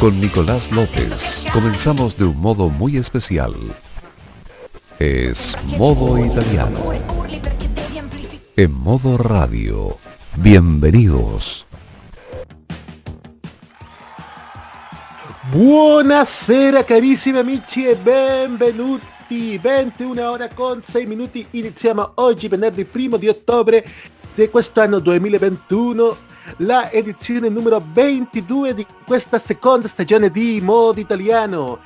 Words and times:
con 0.00 0.18
Nicolás 0.18 0.72
López 0.72 1.44
comenzamos 1.52 2.16
de 2.16 2.24
un 2.24 2.40
modo 2.40 2.70
muy 2.70 2.96
especial. 2.96 3.54
Es 4.98 5.54
modo 5.76 6.16
italiano. 6.16 6.80
En 8.56 8.72
modo 8.72 9.18
radio. 9.18 9.98
Bienvenidos. 10.36 11.66
Buonasera 15.52 16.82
carissimi 16.84 17.38
amici 17.38 17.86
e 17.86 17.94
benvenuti. 17.94 19.58
21 19.58 20.30
ora 20.30 20.48
con 20.48 20.82
6 20.82 21.06
minuti. 21.06 21.46
Iniziamo 21.50 22.12
oggi 22.14 22.48
venerdì 22.48 22.88
1 22.90 23.18
di 23.18 23.28
ottobre 23.28 23.86
di 24.34 24.48
quest'anno 24.48 24.98
2021 24.98 26.29
la 26.58 26.90
edizione 26.90 27.48
numero 27.48 27.82
22 27.92 28.74
di 28.74 28.86
questa 29.06 29.38
seconda 29.38 29.88
stagione 29.88 30.30
di 30.30 30.60
Modo 30.60 31.00
Italiano, 31.00 31.80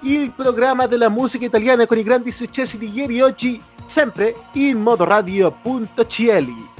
il 0.00 0.32
programma 0.32 0.86
della 0.86 1.08
musica 1.08 1.44
italiana 1.44 1.86
con 1.86 1.98
i 1.98 2.02
grandi 2.02 2.30
successi 2.30 2.78
di 2.78 2.90
ieri 2.92 3.18
e 3.18 3.22
oggi, 3.22 3.62
sempre 3.86 4.34
in 4.52 4.80
modoradio.cl. 4.80 6.72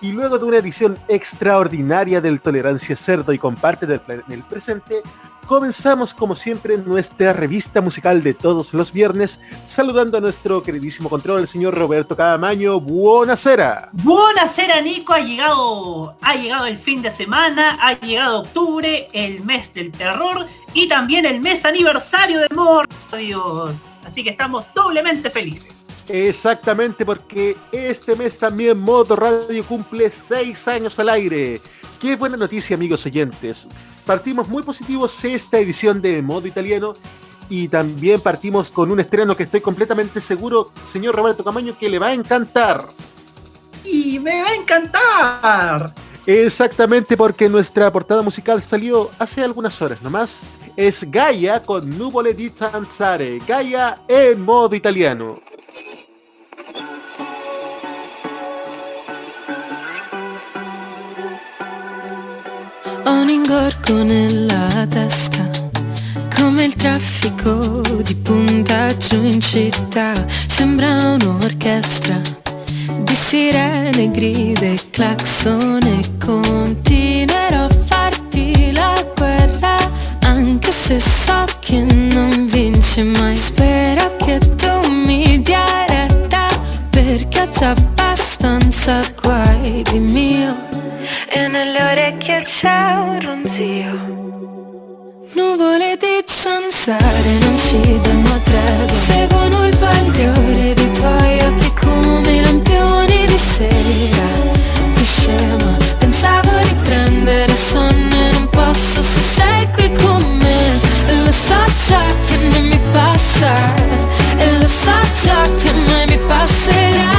Y 0.00 0.12
luego 0.12 0.38
de 0.38 0.44
una 0.44 0.58
edición 0.58 0.98
extraordinaria 1.08 2.20
del 2.20 2.40
Tolerancia 2.40 2.94
Cerdo 2.94 3.32
y 3.32 3.38
comparte 3.38 3.86
del, 3.86 4.02
del 4.26 4.42
presente, 4.42 5.02
Comenzamos 5.46 6.14
como 6.14 6.34
siempre 6.34 6.78
nuestra 6.78 7.34
revista 7.34 7.82
musical 7.82 8.22
de 8.22 8.32
todos 8.32 8.72
los 8.72 8.92
viernes, 8.92 9.38
saludando 9.66 10.16
a 10.16 10.20
nuestro 10.20 10.62
queridísimo 10.62 11.10
control, 11.10 11.40
el 11.40 11.46
señor 11.46 11.74
Roberto 11.74 12.16
Cadamaño. 12.16 12.80
Buonasera. 12.80 13.90
Buonasera 13.92 14.80
Nico, 14.80 15.12
ha 15.12 15.20
llegado, 15.20 16.16
ha 16.22 16.34
llegado 16.34 16.64
el 16.64 16.78
fin 16.78 17.02
de 17.02 17.10
semana, 17.10 17.78
ha 17.82 17.92
llegado 18.00 18.40
octubre, 18.40 19.08
el 19.12 19.44
mes 19.44 19.74
del 19.74 19.92
terror 19.92 20.46
y 20.72 20.88
también 20.88 21.26
el 21.26 21.40
mes 21.40 21.66
aniversario 21.66 22.40
de 22.40 22.48
Mordio. 22.54 23.74
Así 24.04 24.24
que 24.24 24.30
estamos 24.30 24.68
doblemente 24.74 25.28
felices. 25.28 25.84
Exactamente, 26.08 27.04
porque 27.04 27.56
este 27.72 28.16
mes 28.16 28.38
también 28.38 28.78
Moto 28.78 29.14
Radio 29.16 29.64
cumple 29.64 30.08
seis 30.08 30.66
años 30.68 30.98
al 30.98 31.10
aire. 31.10 31.60
Qué 32.00 32.16
buena 32.16 32.36
noticia, 32.36 32.76
amigos 32.76 33.04
oyentes. 33.06 33.68
Partimos 34.06 34.48
muy 34.48 34.62
positivos 34.62 35.24
esta 35.24 35.58
edición 35.58 36.02
de 36.02 36.20
Modo 36.20 36.46
Italiano 36.46 36.94
y 37.48 37.68
también 37.68 38.20
partimos 38.20 38.70
con 38.70 38.90
un 38.90 39.00
estreno 39.00 39.36
que 39.36 39.44
estoy 39.44 39.60
completamente 39.60 40.20
seguro, 40.20 40.70
señor 40.86 41.14
Roberto 41.14 41.42
Camaño, 41.42 41.76
que 41.78 41.88
le 41.88 41.98
va 41.98 42.08
a 42.08 42.12
encantar. 42.12 42.88
Y 43.84 44.18
me 44.18 44.42
va 44.42 44.48
a 44.48 44.54
encantar. 44.54 45.94
Exactamente 46.26 47.16
porque 47.16 47.48
nuestra 47.48 47.92
portada 47.92 48.22
musical 48.22 48.62
salió 48.62 49.10
hace 49.18 49.42
algunas 49.42 49.80
horas 49.80 50.00
nomás. 50.02 50.42
Es 50.76 51.10
Gaia 51.10 51.62
con 51.62 51.96
Nuvole 51.96 52.34
di 52.34 52.50
Zanzare. 52.50 53.40
Gaia 53.46 54.02
en 54.08 54.40
modo 54.40 54.74
italiano. 54.74 55.40
Ho 63.06 63.10
un 63.10 63.28
ingorgo 63.28 64.02
nella 64.02 64.86
testa, 64.88 65.50
come 66.34 66.64
il 66.64 66.74
traffico 66.74 67.82
di 68.02 68.14
puntaggio 68.14 69.16
in 69.16 69.40
città. 69.42 70.12
Sembra 70.46 71.12
un'orchestra 71.12 72.18
di 73.02 73.14
sirene, 73.14 74.10
grida 74.10 74.64
e 74.64 74.78
clacson 74.90 75.82
e 75.82 76.24
continuerò 76.24 77.64
a 77.66 77.76
farti 77.84 78.72
la 78.72 78.94
guerra, 79.14 79.76
anche 80.22 80.72
se 80.72 80.98
so 80.98 81.44
che 81.60 81.80
non 81.80 82.46
vince 82.46 83.02
mai. 83.02 83.36
Spero 83.36 84.16
che 84.16 84.38
tu 84.56 84.88
mi 84.88 85.42
dia 85.42 85.66
retta, 85.86 86.46
perché 86.88 87.50
già 87.50 87.70
abbastanza 87.70 89.02
guai 89.20 89.82
di 89.90 89.98
mio 89.98 90.56
e 91.36 91.48
nelle 91.48 91.82
orecchie 91.82 92.44
c'è 92.44 92.94
un 92.94 93.20
ronzio. 93.20 93.92
Nuvole 95.34 95.96
di 95.96 96.22
zanzare 96.26 97.30
non 97.40 97.58
ci 97.58 98.00
danno 98.00 98.40
tregua. 98.44 98.92
Seguono 98.92 99.66
il 99.66 99.76
bagliore 99.76 100.74
dei 100.74 100.92
tuoi 100.92 101.40
occhi 101.40 101.72
come 101.74 102.40
lampioni 102.40 103.26
di 103.26 103.38
sera. 103.38 104.28
Che 104.94 105.04
scema, 105.04 105.76
pensavo 105.98 106.50
di 106.62 106.74
prendere 106.84 107.54
sonno 107.56 108.14
e 108.14 108.30
non 108.32 108.48
posso 108.50 109.02
se 109.02 109.20
sei 109.20 109.68
qui 109.72 109.92
con 109.92 110.22
me 110.36 111.24
lo 111.24 111.32
so 111.32 111.58
già 111.88 112.04
che 112.26 112.36
non 112.36 112.64
mi 112.68 112.80
passa. 112.92 113.52
E 114.36 114.58
lo 114.58 114.68
so 114.68 114.96
già 115.24 115.42
che 115.58 115.72
mai 115.72 116.06
mi 116.06 116.18
passerà. 116.28 117.12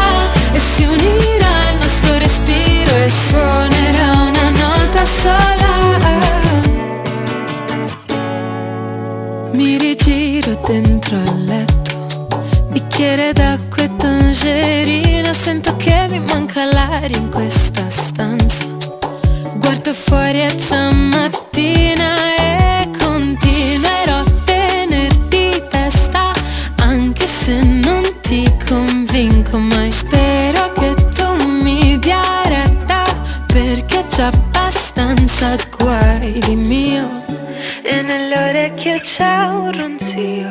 E 0.54 0.60
si 0.60 0.86
unirà 0.86 1.54
il 1.72 1.78
nostro 1.82 2.18
respiro 2.18 2.96
e 2.96 3.10
suonerà 3.10 3.75
Mi 9.56 9.78
rigiro 9.78 10.60
dentro 10.68 11.16
al 11.16 11.44
letto 11.46 12.28
Bicchiere 12.72 13.32
d'acqua 13.32 13.84
e 13.84 13.96
tangerina 13.96 15.32
Sento 15.32 15.78
che 15.78 16.08
mi 16.10 16.20
manca 16.20 16.66
l'aria 16.66 17.18
in 17.18 17.30
questa 17.30 17.90
stanza. 17.90 18.66
Guardo 19.56 19.94
fuori 19.94 20.42
e 20.42 20.48
c'è 20.48 20.90
E 21.22 22.90
continuerò 22.98 24.18
a 24.18 24.26
tenerti 24.44 25.64
testa 25.70 26.34
Anche 26.80 27.26
se 27.26 27.64
non 27.64 28.04
ti 28.20 28.52
convinco 28.68 29.58
mai. 29.58 29.90
Spero 29.90 30.74
che 30.74 30.94
tu 31.16 31.46
mi 31.62 31.98
dia 32.00 32.22
retta 32.44 33.06
Perché 33.48 34.04
già 34.10 34.28
abbastanza 34.28 35.56
guai 35.78 36.40
di 36.40 36.56
mio 36.56 37.24
E 38.86 38.92
orecchie 38.92 39.02
c'è 39.02 39.46
un 39.46 39.72
ronzio. 39.72 40.50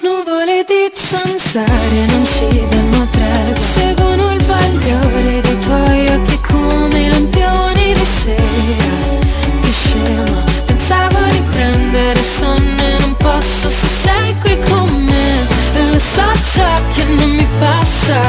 Nuvole 0.00 0.64
di 0.66 0.90
zanzare 0.94 2.06
non 2.06 2.24
ci 2.24 2.66
danno 2.70 3.06
tregua 3.10 3.60
Seguono 3.60 4.32
il 4.32 4.42
bagliore 4.44 5.40
dei 5.42 5.58
tuoi 5.58 6.08
occhi 6.08 6.40
come 6.40 7.02
i 7.02 7.08
lampioni 7.10 7.92
di 7.92 8.04
sera. 8.04 9.20
Che 9.60 9.72
scema, 9.72 10.42
pensavo 10.64 11.18
di 11.32 11.42
prendere 11.50 12.22
sonno 12.22 12.82
e 12.82 12.98
non 13.00 13.14
posso 13.16 13.68
se 13.68 13.88
sei 13.88 14.34
qui 14.40 14.58
con 14.70 14.88
me. 14.88 15.46
E 15.74 15.90
lo 15.92 15.98
so 15.98 16.24
già 16.54 16.80
che 16.94 17.04
non 17.04 17.28
mi 17.28 17.46
passa. 17.58 18.20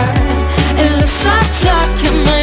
E 0.76 0.90
lo 0.90 1.06
so 1.06 1.32
già 1.62 1.80
che 1.96 2.10
mai 2.10 2.37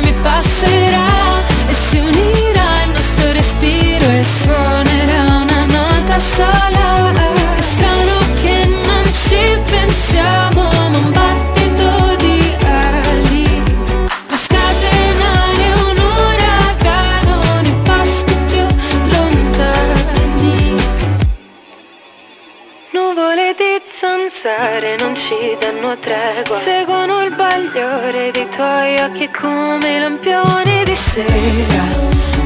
ci 25.85 25.91
danno 25.91 25.99
tregua. 25.99 26.61
Seguono 26.65 27.23
il 27.23 27.35
bagliore 27.35 28.31
dei 28.31 28.49
tuoi 28.51 28.99
occhi 29.01 29.29
come 29.31 29.97
i 29.97 30.01
lampioni 30.01 30.85
di 30.85 30.95
sera. 30.95 31.85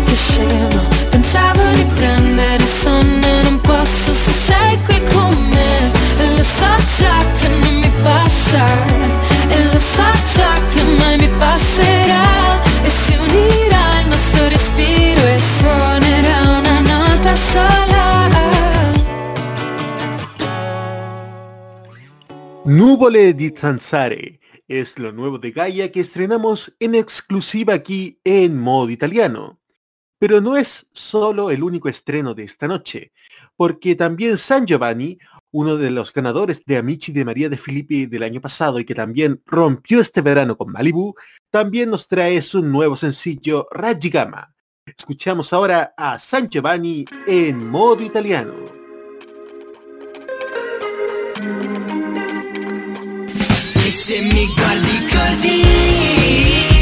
Che 0.04 0.14
scema, 0.14 0.82
pensavo 1.10 1.62
di 1.74 1.84
prendere 1.94 2.66
sonno 2.66 3.42
non 3.42 3.60
posso 3.60 4.12
se 4.12 4.32
sei 4.32 4.78
qui 4.84 5.02
con 5.12 5.34
me 5.50 6.36
lo 6.36 6.42
so 6.42 6.66
già 6.98 7.18
che 7.38 7.48
non 7.48 7.74
mi 7.80 7.92
passa 8.02 8.64
E 9.48 9.64
lo 9.64 9.78
so 9.78 10.02
già 10.34 10.52
che 10.70 10.82
mai 10.82 11.16
mi 11.18 11.28
passerà 11.38 12.60
E 12.82 12.90
si 12.90 13.14
unirà 13.14 14.00
il 14.02 14.08
nostro 14.08 14.48
respiro 14.48 15.26
e 15.26 15.40
Nuvole 22.68 23.32
di 23.32 23.48
Zanzare 23.48 24.40
es 24.68 24.98
lo 24.98 25.10
nuevo 25.10 25.38
de 25.38 25.52
Gaia 25.52 25.90
que 25.90 26.00
estrenamos 26.00 26.76
en 26.78 26.94
exclusiva 26.96 27.72
aquí 27.72 28.20
en 28.24 28.58
modo 28.58 28.90
italiano. 28.90 29.58
Pero 30.18 30.42
no 30.42 30.54
es 30.54 30.86
solo 30.92 31.50
el 31.50 31.62
único 31.62 31.88
estreno 31.88 32.34
de 32.34 32.42
esta 32.42 32.68
noche, 32.68 33.12
porque 33.56 33.94
también 33.94 34.36
San 34.36 34.66
Giovanni, 34.66 35.18
uno 35.50 35.78
de 35.78 35.90
los 35.90 36.12
ganadores 36.12 36.62
de 36.66 36.76
Amici 36.76 37.10
de 37.10 37.24
María 37.24 37.48
de 37.48 37.56
Filippi 37.56 38.04
del 38.04 38.22
año 38.22 38.42
pasado 38.42 38.78
y 38.78 38.84
que 38.84 38.94
también 38.94 39.40
rompió 39.46 40.02
este 40.02 40.20
verano 40.20 40.58
con 40.58 40.70
Malibu, 40.70 41.14
también 41.48 41.88
nos 41.88 42.06
trae 42.06 42.42
su 42.42 42.62
nuevo 42.62 42.96
sencillo 42.96 43.66
Ragigama. 43.70 44.54
Escuchamos 44.84 45.54
ahora 45.54 45.94
a 45.96 46.18
San 46.18 46.50
Giovanni 46.50 47.06
en 47.26 47.66
modo 47.66 48.02
italiano. 48.02 48.52
Se 53.98 54.20
mi 54.20 54.46
guardi 54.54 55.04
così 55.10 56.77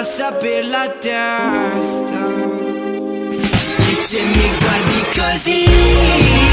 passa 0.00 0.32
per 0.32 0.66
la 0.66 0.88
testa. 0.98 2.22
E 3.90 3.94
se 3.94 4.22
mi 4.22 4.50
guardi 4.58 5.04
così 5.14 6.49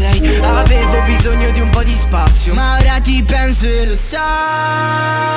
sei. 0.00 0.40
Avevo 0.40 1.02
bisogno 1.02 1.50
di 1.50 1.60
un 1.60 1.68
po' 1.70 1.82
di 1.82 1.94
spazio. 1.94 2.54
Ma 2.54 2.78
ora 2.78 2.98
ti 3.00 3.22
penso 3.22 3.66
e 3.66 3.86
lo 3.86 3.94
sai. 3.94 5.28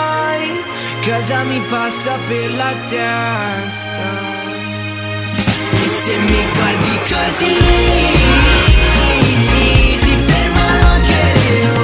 Cosa 1.03 1.43
mi 1.43 1.59
passa 1.69 2.13
per 2.27 2.51
la 2.55 2.73
testa? 2.87 4.31
E 5.71 5.89
se 6.03 6.15
mi 6.17 6.45
guardi 6.53 6.99
così 7.09 7.55
Si 9.97 10.15
fermano 10.27 10.87
anche 10.87 11.21
le 11.43 11.67
onde 11.67 11.82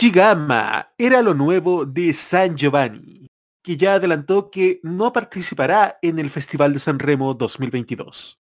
Rajigama 0.00 0.94
era 0.96 1.20
lo 1.20 1.34
nuevo 1.34 1.84
de 1.84 2.14
San 2.14 2.56
Giovanni, 2.56 3.26
que 3.62 3.76
ya 3.76 3.96
adelantó 3.96 4.50
que 4.50 4.80
no 4.82 5.12
participará 5.12 5.98
en 6.00 6.18
el 6.18 6.30
Festival 6.30 6.72
de 6.72 6.78
San 6.78 6.98
Remo 6.98 7.34
2022. 7.34 8.40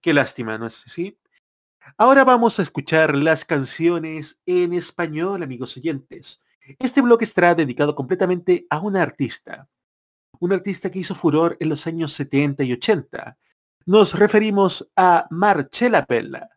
Qué 0.00 0.14
lástima, 0.14 0.58
¿no 0.58 0.66
es 0.68 0.86
así? 0.86 1.18
Ahora 1.98 2.22
vamos 2.22 2.60
a 2.60 2.62
escuchar 2.62 3.16
las 3.16 3.44
canciones 3.44 4.38
en 4.46 4.74
español, 4.74 5.42
amigos 5.42 5.76
oyentes. 5.76 6.40
Este 6.78 7.02
bloque 7.02 7.24
estará 7.24 7.56
dedicado 7.56 7.96
completamente 7.96 8.68
a 8.70 8.78
una 8.78 9.02
artista, 9.02 9.68
un 10.38 10.52
artista 10.52 10.88
que 10.88 11.00
hizo 11.00 11.16
furor 11.16 11.56
en 11.58 11.68
los 11.68 11.84
años 11.88 12.12
70 12.12 12.62
y 12.62 12.74
80. 12.74 13.36
Nos 13.86 14.16
referimos 14.16 14.88
a 14.94 15.26
Marcella 15.30 16.06
Bella, 16.08 16.48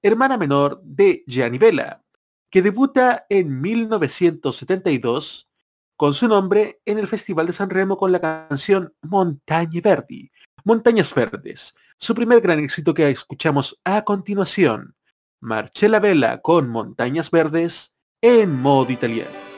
hermana 0.00 0.38
menor 0.38 0.80
de 0.82 1.22
Gianni 1.26 1.58
Bella, 1.58 2.02
que 2.50 2.62
debuta 2.62 3.26
en 3.28 3.60
1972 3.60 5.48
con 5.96 6.14
su 6.14 6.28
nombre 6.28 6.80
en 6.84 6.98
el 6.98 7.06
Festival 7.06 7.46
de 7.46 7.52
San 7.52 7.70
Remo 7.70 7.96
con 7.96 8.10
la 8.10 8.20
canción 8.20 8.94
Montaña 9.02 9.80
Verdi, 9.82 10.30
Montañas 10.64 11.14
Verdes, 11.14 11.74
su 11.98 12.14
primer 12.14 12.40
gran 12.40 12.58
éxito 12.58 12.94
que 12.94 13.10
escuchamos 13.10 13.78
a 13.84 14.02
continuación, 14.02 14.94
Marcella 15.40 16.00
Bella 16.00 16.40
con 16.40 16.68
Montañas 16.68 17.30
Verdes 17.30 17.94
en 18.22 18.60
modo 18.60 18.90
italiano. 18.90 19.49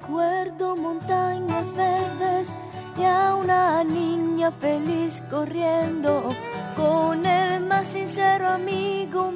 Recuerdo 0.00 0.76
montañas 0.76 1.74
verdes 1.74 2.48
y 2.96 3.04
a 3.04 3.34
una 3.36 3.84
niña 3.84 4.50
feliz 4.50 5.22
corriendo 5.30 6.28
con 6.76 7.24
el 7.26 7.60
más 7.60 7.86
sincero 7.86 8.48
amigo 8.48 9.29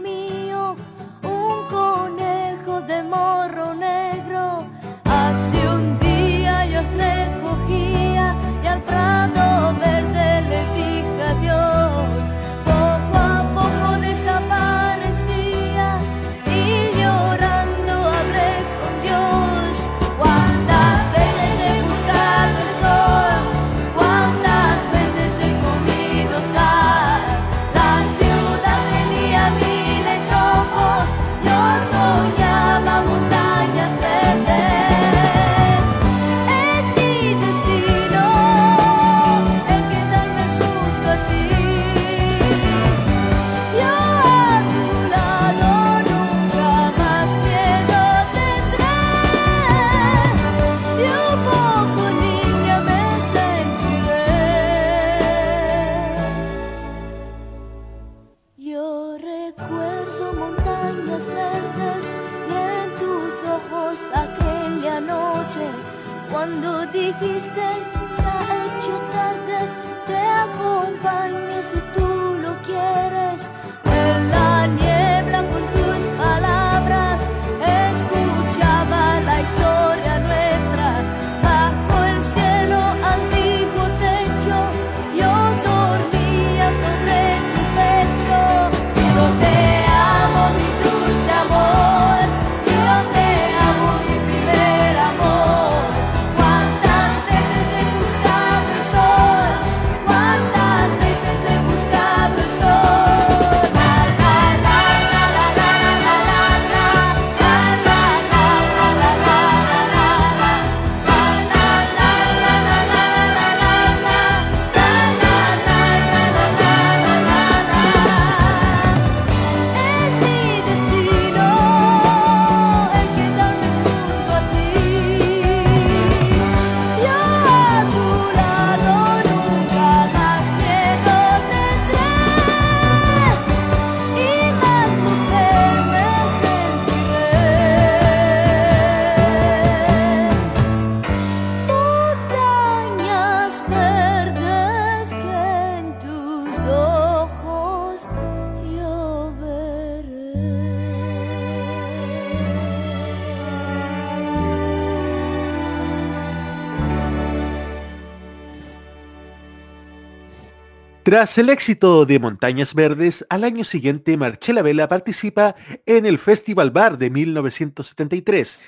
Tras 161.15 161.39
el 161.39 161.49
éxito 161.49 162.05
de 162.07 162.19
Montañas 162.19 162.75
Verdes, 162.75 163.25
al 163.31 163.45
año 163.45 163.63
siguiente 163.63 164.17
Marcela 164.17 164.63
Vela 164.63 164.89
participa 164.89 165.55
en 165.87 166.07
el 166.07 166.19
Festival 166.19 166.73
Bar 166.73 166.99
de 166.99 167.09
1973, 167.09 168.59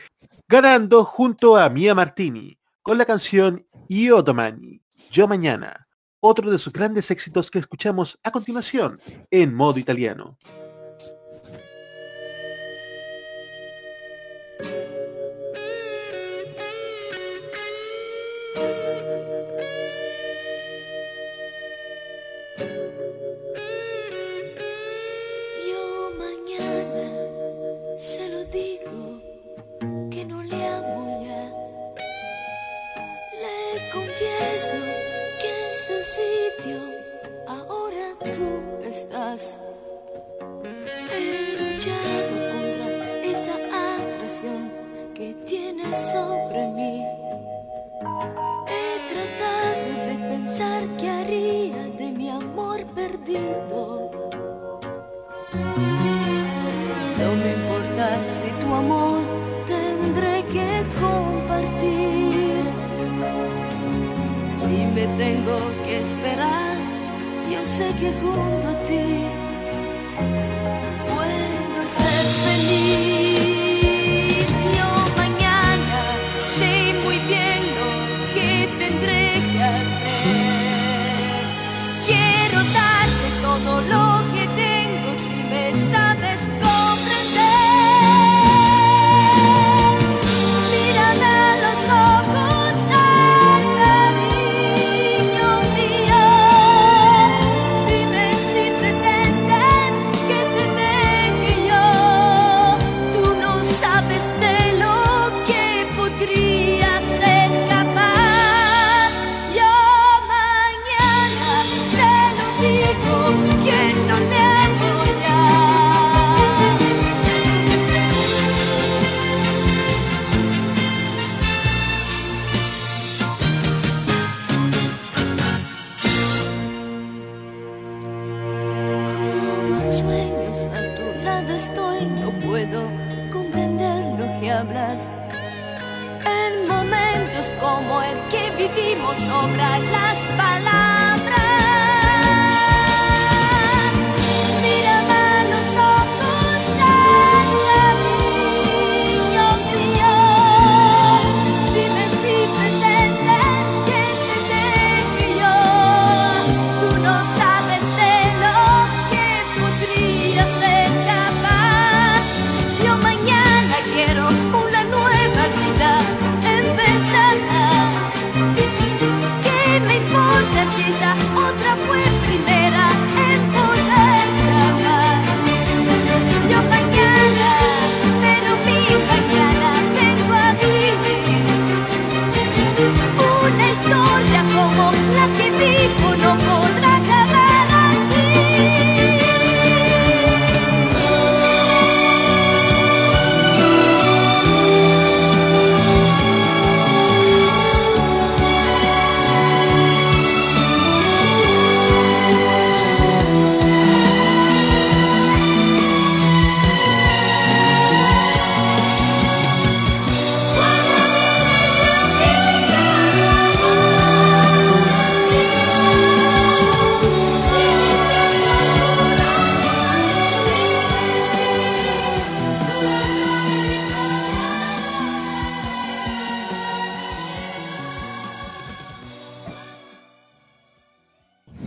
ganando 0.47 1.05
junto 1.05 1.57
a 1.57 1.69
Mia 1.71 1.93
Martini 1.97 2.57
con 2.83 2.99
la 2.99 3.05
canción 3.05 3.67
Io 3.89 4.23
Domani, 4.23 4.81
Yo 5.11 5.27
Mañana, 5.27 5.89
otro 6.21 6.49
de 6.49 6.59
sus 6.59 6.73
grandes 6.73 7.11
éxitos 7.11 7.51
que 7.51 7.59
escuchamos 7.59 8.17
a 8.23 8.31
continuación 8.31 9.01
en 9.33 9.53
modo 9.53 9.81
italiano. 9.81 10.39
Sé 67.77 67.93
que 68.01 68.11
junto 68.23 68.69
a 68.69 68.83
ti 68.85 69.26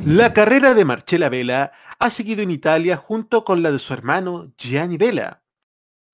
La 0.09 0.33
carrera 0.33 0.73
de 0.73 0.85
Marcella 0.85 1.29
Vela 1.29 1.71
ha 1.99 2.09
seguido 2.09 2.41
en 2.41 2.49
Italia 2.49 2.97
junto 2.97 3.45
con 3.45 3.61
la 3.61 3.71
de 3.71 3.77
su 3.77 3.93
hermano 3.93 4.51
Gianni 4.57 4.97
Vela. 4.97 5.43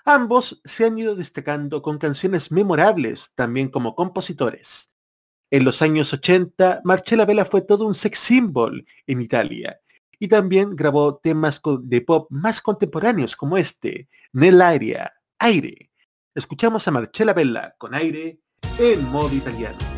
Ambos 0.03 0.59
se 0.65 0.85
han 0.85 0.97
ido 0.97 1.15
destacando 1.15 1.81
con 1.81 1.97
canciones 1.97 2.51
memorables, 2.51 3.31
también 3.35 3.69
como 3.69 3.95
compositores. 3.95 4.91
En 5.49 5.63
los 5.63 5.81
años 5.81 6.11
80, 6.11 6.81
Marcella 6.83 7.23
Vela 7.23 7.45
fue 7.45 7.61
todo 7.61 7.87
un 7.87 7.95
sex 7.95 8.19
symbol 8.19 8.85
en 9.07 9.21
Italia 9.21 9.79
y 10.19 10.27
también 10.27 10.75
grabó 10.75 11.15
temas 11.15 11.61
de 11.83 12.01
pop 12.01 12.27
más 12.29 12.61
contemporáneos 12.61 13.37
como 13.37 13.55
este, 13.55 14.09
Nell'aria, 14.33 15.13
Aire. 15.39 15.89
Escuchamos 16.33 16.85
a 16.85 16.91
Marcella 16.91 17.31
Vela 17.31 17.73
con 17.77 17.93
aire 17.93 18.41
en 18.77 19.09
modo 19.09 19.33
italiano. 19.33 19.94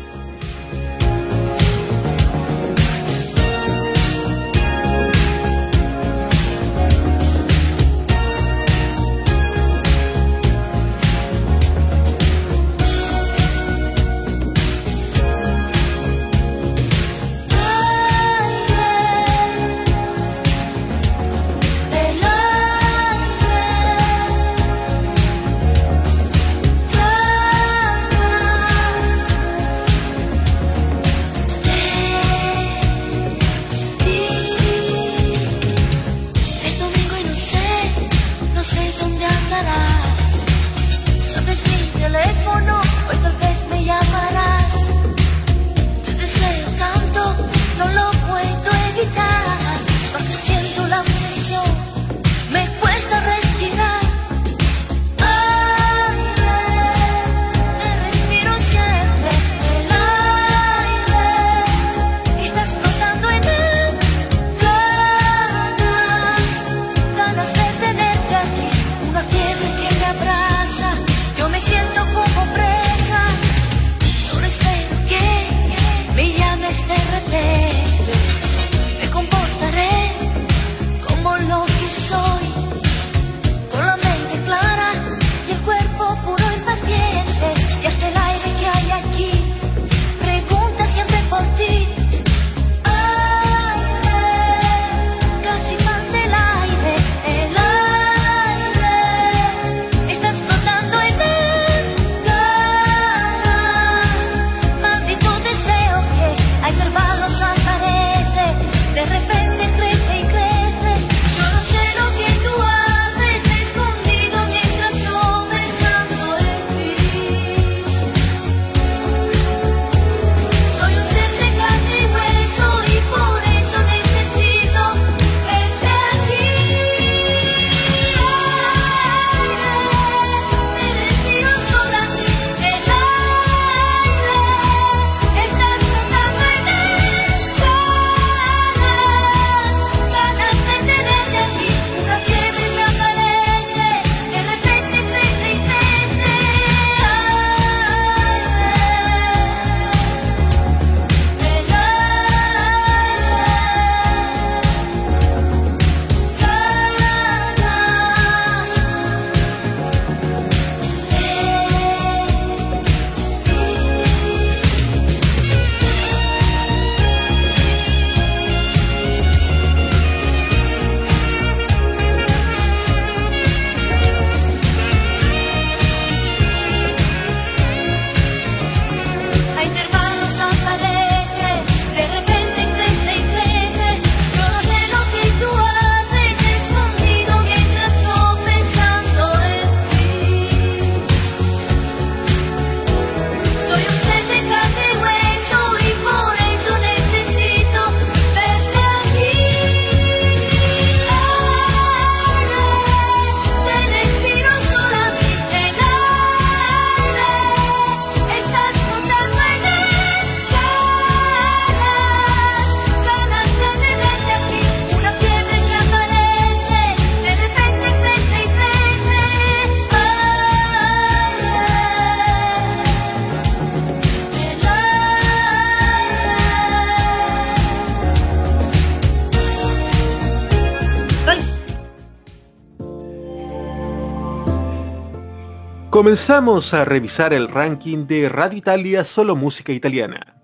Comenzamos 235.98 236.74
a 236.74 236.84
revisar 236.84 237.34
el 237.34 237.48
ranking 237.48 238.06
de 238.06 238.28
Radio 238.28 238.56
Italia 238.56 239.02
Solo 239.02 239.34
Música 239.34 239.72
Italiana. 239.72 240.40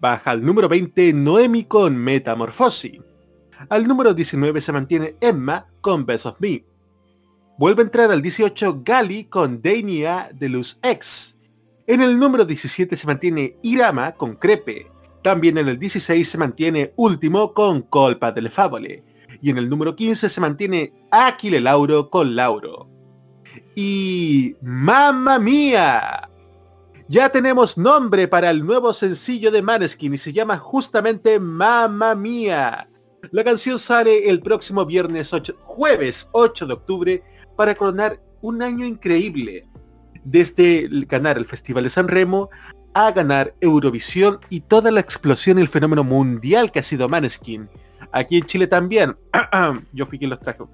Baja 0.00 0.30
al 0.30 0.42
número 0.42 0.70
20 0.70 1.12
Noemi 1.12 1.64
con 1.64 1.94
Metamorfosi. 1.94 3.02
Al 3.68 3.86
número 3.86 4.14
19 4.14 4.58
se 4.58 4.72
mantiene 4.72 5.14
Emma 5.20 5.66
con 5.82 6.06
Best 6.06 6.24
of 6.24 6.40
Me. 6.40 6.64
Vuelve 7.58 7.82
a 7.82 7.84
entrar 7.84 8.10
al 8.10 8.22
18 8.22 8.80
Gali 8.82 9.24
con 9.24 9.60
Dania 9.60 10.30
de 10.32 10.48
Luz 10.48 10.78
X. 10.82 11.36
En 11.86 12.00
el 12.00 12.18
número 12.18 12.46
17 12.46 12.96
se 12.96 13.06
mantiene 13.06 13.58
Irama 13.62 14.12
con 14.12 14.34
Crepe. 14.36 14.90
También 15.22 15.58
en 15.58 15.68
el 15.68 15.78
16 15.78 16.26
se 16.26 16.38
mantiene 16.38 16.94
Último 16.96 17.52
con 17.52 17.82
Colpa 17.82 18.32
delle 18.32 18.48
Favole. 18.48 19.04
Y 19.42 19.50
en 19.50 19.58
el 19.58 19.68
número 19.68 19.94
15 19.94 20.30
se 20.30 20.40
mantiene 20.40 20.94
Aquile 21.10 21.60
Lauro 21.60 22.08
con 22.08 22.34
Lauro. 22.34 22.95
Y 23.78 24.56
¡Mamma 24.62 25.38
Mía! 25.38 26.30
Ya 27.08 27.28
tenemos 27.28 27.76
nombre 27.76 28.26
para 28.26 28.48
el 28.48 28.64
nuevo 28.64 28.94
sencillo 28.94 29.50
de 29.50 29.60
Maneskin 29.60 30.14
y 30.14 30.18
se 30.18 30.32
llama 30.32 30.56
justamente 30.56 31.38
Mamma 31.38 32.14
Mía. 32.14 32.88
La 33.32 33.44
canción 33.44 33.78
sale 33.78 34.30
el 34.30 34.40
próximo 34.40 34.86
viernes 34.86 35.30
8, 35.30 35.56
jueves 35.64 36.26
8 36.32 36.66
de 36.66 36.72
octubre 36.72 37.22
para 37.54 37.74
coronar 37.74 38.18
un 38.40 38.62
año 38.62 38.86
increíble. 38.86 39.68
Desde 40.24 40.88
ganar 41.06 41.36
el 41.36 41.44
Festival 41.44 41.84
de 41.84 41.90
San 41.90 42.08
Remo 42.08 42.48
a 42.94 43.12
ganar 43.12 43.54
Eurovisión 43.60 44.40
y 44.48 44.60
toda 44.60 44.90
la 44.90 45.00
explosión 45.00 45.58
y 45.58 45.60
el 45.60 45.68
fenómeno 45.68 46.02
mundial 46.02 46.72
que 46.72 46.78
ha 46.78 46.82
sido 46.82 47.10
Maneskin. 47.10 47.68
Aquí 48.10 48.38
en 48.38 48.46
Chile 48.46 48.68
también. 48.68 49.18
Yo 49.92 50.06
fui 50.06 50.18
quien 50.18 50.30
los 50.30 50.40
trajo. 50.40 50.70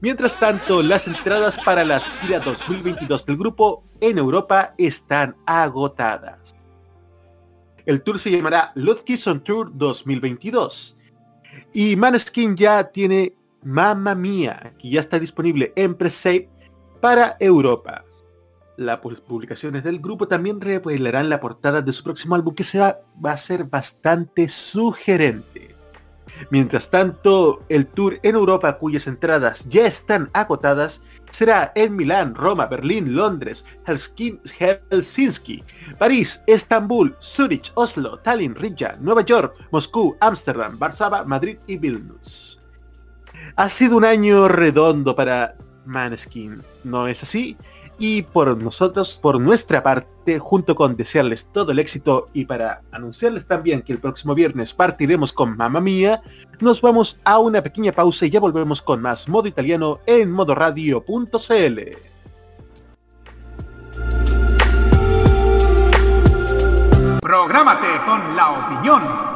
Mientras 0.00 0.38
tanto, 0.38 0.82
las 0.82 1.06
entradas 1.06 1.56
para 1.64 1.84
las 1.84 2.06
gira 2.20 2.40
2022 2.40 3.24
del 3.24 3.36
grupo 3.36 3.84
en 4.00 4.18
Europa 4.18 4.74
están 4.76 5.36
agotadas. 5.46 6.54
El 7.86 8.02
tour 8.02 8.18
se 8.18 8.30
llamará 8.30 8.72
Love 8.74 9.04
Kiss 9.04 9.26
on 9.26 9.42
Tour 9.42 9.70
2022. 9.72 10.96
Y 11.72 11.96
Maneskin 11.96 12.56
ya 12.56 12.84
tiene 12.84 13.34
Mamma 13.62 14.14
Mía, 14.14 14.74
que 14.78 14.90
ya 14.90 15.00
está 15.00 15.18
disponible 15.18 15.72
en 15.76 15.94
pre 15.94 16.10
para 17.00 17.36
Europa. 17.38 18.04
Las 18.76 18.98
publicaciones 18.98 19.84
del 19.84 20.00
grupo 20.00 20.28
también 20.28 20.60
revelarán 20.60 21.30
la 21.30 21.40
portada 21.40 21.80
de 21.80 21.92
su 21.92 22.02
próximo 22.02 22.34
álbum 22.34 22.54
que 22.54 22.64
será, 22.64 23.00
va 23.24 23.32
a 23.32 23.36
ser 23.36 23.64
bastante 23.64 24.48
sugerente. 24.48 25.75
Mientras 26.50 26.90
tanto, 26.90 27.62
el 27.68 27.86
tour 27.86 28.18
en 28.22 28.34
Europa 28.34 28.78
cuyas 28.78 29.06
entradas 29.06 29.64
ya 29.68 29.86
están 29.86 30.30
agotadas 30.32 31.00
será 31.30 31.72
en 31.74 31.96
Milán, 31.96 32.34
Roma, 32.34 32.66
Berlín, 32.66 33.14
Londres, 33.14 33.64
Helsinki, 33.84 35.64
París, 35.98 36.40
Estambul, 36.46 37.14
Zurich, 37.20 37.70
Oslo, 37.74 38.18
Tallinn, 38.20 38.54
Riga, 38.54 38.96
Nueva 39.00 39.22
York, 39.22 39.54
Moscú, 39.70 40.16
Ámsterdam, 40.20 40.78
Varsava, 40.78 41.24
Madrid 41.24 41.58
y 41.66 41.76
Vilnius. 41.76 42.60
Ha 43.56 43.68
sido 43.68 43.96
un 43.96 44.04
año 44.04 44.48
redondo 44.48 45.14
para 45.14 45.56
Maneskin, 45.84 46.62
¿no 46.84 47.06
es 47.06 47.22
así? 47.22 47.56
Y 47.98 48.22
por 48.22 48.60
nosotros, 48.62 49.18
por 49.20 49.40
nuestra 49.40 49.82
parte, 49.82 50.38
junto 50.38 50.74
con 50.74 50.96
desearles 50.96 51.48
todo 51.52 51.72
el 51.72 51.78
éxito 51.78 52.28
y 52.32 52.44
para 52.44 52.82
anunciarles 52.92 53.46
también 53.46 53.82
que 53.82 53.92
el 53.92 54.00
próximo 54.00 54.34
viernes 54.34 54.74
partiremos 54.74 55.32
con 55.32 55.56
Mamma 55.56 55.80
Mía, 55.80 56.22
nos 56.60 56.80
vamos 56.80 57.18
a 57.24 57.38
una 57.38 57.62
pequeña 57.62 57.92
pausa 57.92 58.26
y 58.26 58.30
ya 58.30 58.40
volvemos 58.40 58.82
con 58.82 59.00
más 59.00 59.28
modo 59.28 59.48
italiano 59.48 60.00
en 60.06 60.30
modoradio.cl. 60.30 61.80
Prográmate 67.20 67.86
con 68.06 68.36
la 68.36 68.50
opinión. 68.50 69.35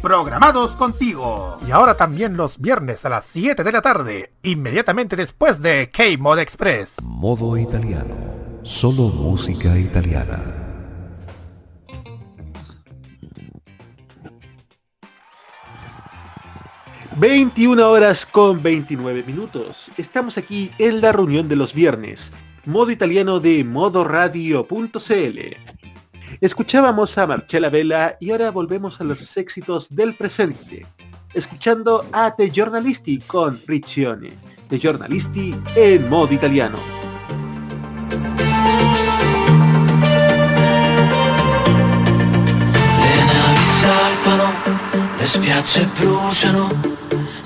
programados 0.00 0.76
contigo. 0.76 1.58
Y 1.66 1.70
ahora 1.70 1.96
también 1.96 2.36
los 2.36 2.58
viernes 2.58 3.04
a 3.04 3.08
las 3.08 3.26
7 3.26 3.64
de 3.64 3.72
la 3.72 3.82
tarde, 3.82 4.32
inmediatamente 4.42 5.16
después 5.16 5.60
de 5.60 5.90
K-Mod 5.90 6.38
Express. 6.38 6.94
Modo 7.02 7.56
italiano. 7.56 8.14
Solo 8.62 9.08
música 9.08 9.76
italiana. 9.78 10.62
...21 17.18 17.80
horas 17.80 18.26
con 18.26 18.62
29 18.62 19.22
minutos... 19.22 19.90
...estamos 19.96 20.36
aquí 20.36 20.70
en 20.76 21.00
la 21.00 21.12
reunión 21.12 21.48
de 21.48 21.56
los 21.56 21.72
viernes... 21.72 22.30
...modo 22.66 22.90
italiano 22.90 23.40
de 23.40 23.64
modoradio.cl... 23.64 25.75
Escuchábamos 26.40 27.16
a 27.16 27.26
Marcella 27.26 27.70
Vela 27.70 28.16
y 28.20 28.30
ahora 28.30 28.50
volvemos 28.50 29.00
a 29.00 29.04
los 29.04 29.36
éxitos 29.38 29.94
del 29.94 30.14
presente, 30.14 30.86
escuchando 31.32 32.06
a 32.12 32.34
The 32.36 32.50
Giornalisti 32.50 33.20
con 33.20 33.58
Riccione, 33.66 34.34
The 34.68 34.78
Giornalisti 34.78 35.54
en 35.74 36.08
modo 36.10 36.34
italiano. 36.34 36.78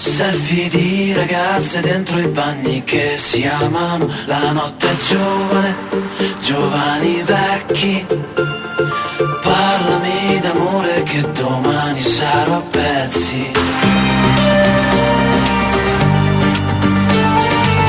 Selfie 0.00 0.68
di 0.68 1.12
ragazze 1.12 1.80
dentro 1.80 2.18
i 2.18 2.26
bagni 2.26 2.82
che 2.84 3.18
si 3.18 3.46
amano, 3.46 4.08
la 4.24 4.50
notte 4.52 4.88
è 4.90 4.96
giovane, 5.06 5.74
giovani 6.40 7.22
vecchi. 7.22 8.06
Parlami 9.42 10.38
d'amore 10.40 11.02
che 11.02 11.20
domani 11.32 12.00
sarò 12.00 12.56
a 12.56 12.62
pezzi. 12.70 13.50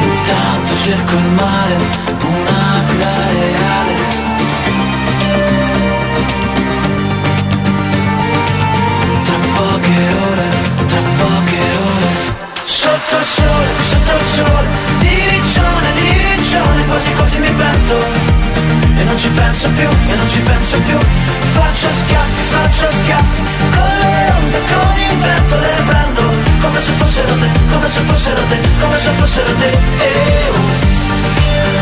Intanto 0.01 0.69
cerco 0.83 1.13
il 1.13 1.31
mare, 1.35 1.75
un'aquila 2.19 2.60
Il 13.21 13.27
sole, 13.27 13.67
sotto 13.87 14.17
il 14.17 14.25
sole 14.33 14.67
Di 14.97 15.13
riccione, 15.29 16.85
quasi 16.87 17.13
quasi 17.13 17.37
mi 17.37 17.51
petto 17.51 18.49
e 18.97 19.03
non 19.03 19.17
ci 19.17 19.29
penso 19.29 19.67
più, 19.69 19.87
e 19.87 20.15
non 20.15 20.29
ci 20.29 20.39
penso 20.41 20.77
più. 20.81 20.97
Faccio 21.53 21.87
schiaffi, 21.89 22.41
faccio 22.51 22.91
schiaffi 22.91 23.41
Con 23.71 23.89
le 23.99 24.33
onde, 24.37 24.59
con 24.59 24.99
il 24.99 25.17
vento 25.17 25.57
le 25.57 25.83
prendo. 25.85 26.21
Come 26.61 26.79
se 26.79 26.91
fossero 26.91 27.35
te, 27.35 27.49
come 27.71 27.89
se 27.89 27.99
fossero 28.01 28.41
te, 28.43 28.59
come 28.79 28.99
se 28.99 29.09
fossero 29.11 29.55
te. 29.55 29.69
Eh, 29.69 30.49
oh. 30.49 31.80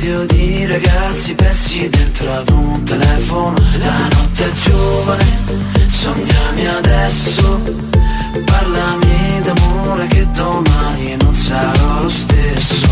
Video 0.00 0.24
di 0.24 0.64
ragazzi 0.64 1.34
persi 1.34 1.86
dentro 1.90 2.32
ad 2.32 2.48
un 2.48 2.82
telefono. 2.84 3.58
La 3.76 4.08
notte 4.08 4.46
è 4.46 4.52
giovane, 4.54 5.24
sognami 5.88 6.66
adesso. 6.66 7.60
Parlami 8.46 9.42
d'amore 9.42 10.06
che 10.06 10.26
domani 10.30 11.16
non 11.20 11.34
sarò 11.34 12.00
lo 12.00 12.08
stesso 12.08 12.90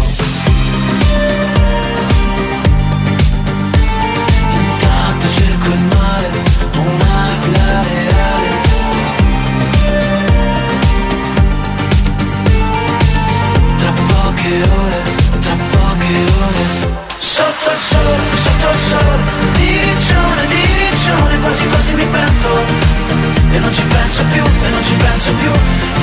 sole, 17.78 18.24
sotto 18.42 18.68
il 18.70 18.80
sole. 18.88 19.22
Direzione, 19.56 20.46
direzione, 20.46 21.38
quasi 21.40 21.68
quasi 21.68 21.92
mi 21.94 22.06
prendo. 22.06 22.50
E 23.50 23.58
non 23.58 23.72
ci 23.72 23.82
penso 23.82 24.22
più, 24.32 24.44
e 24.44 24.68
non 24.68 24.82
ci 24.84 24.94
penso 24.94 25.30
più. 25.32 25.50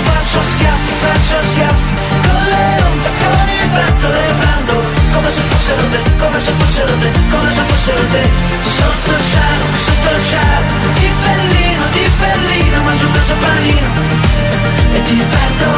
Faccio 0.06 0.40
schiaffi, 0.42 0.92
faccio 1.02 1.38
schiaffi. 1.50 1.94
Con 2.26 2.42
le 2.50 2.66
onde, 2.90 3.10
con 3.22 3.48
il 3.50 3.70
vento 3.70 4.08
le 4.10 4.26
prendo. 4.40 4.76
Come 5.14 5.32
se 5.32 5.42
fossero 5.42 5.84
te, 5.92 6.00
come 6.20 6.40
se 6.40 6.52
fossero 6.58 6.94
te, 7.00 7.10
come 7.30 7.50
se 7.52 7.62
fossero 7.70 8.04
te. 8.12 8.24
Sotto 8.78 9.10
il 9.16 9.24
cielo, 9.32 9.66
sotto 9.86 10.10
il 10.16 10.24
cielo. 10.30 10.68
Di 11.00 11.10
Berlino, 11.24 11.84
di 11.92 12.04
Berlino 12.20 12.84
Mangio 12.84 13.06
un 13.06 13.12
pezzo 13.12 13.36
panino. 13.36 13.90
E 14.92 15.04
ti 15.04 15.26
perdo. 15.30 15.75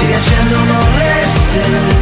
Si 0.00 0.06
riaccendono 0.06 0.78
le 0.96 1.99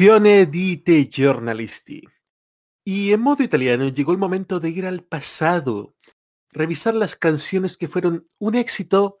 Di 0.00 0.78
Te 0.78 1.10
Giornalisti. 1.10 2.02
Y 2.82 3.12
en 3.12 3.20
modo 3.20 3.42
italiano 3.42 3.86
llegó 3.88 4.12
el 4.12 4.18
momento 4.18 4.58
de 4.58 4.70
ir 4.70 4.86
al 4.86 5.04
pasado, 5.04 5.94
revisar 6.54 6.94
las 6.94 7.16
canciones 7.16 7.76
que 7.76 7.86
fueron 7.86 8.26
un 8.38 8.54
éxito 8.54 9.20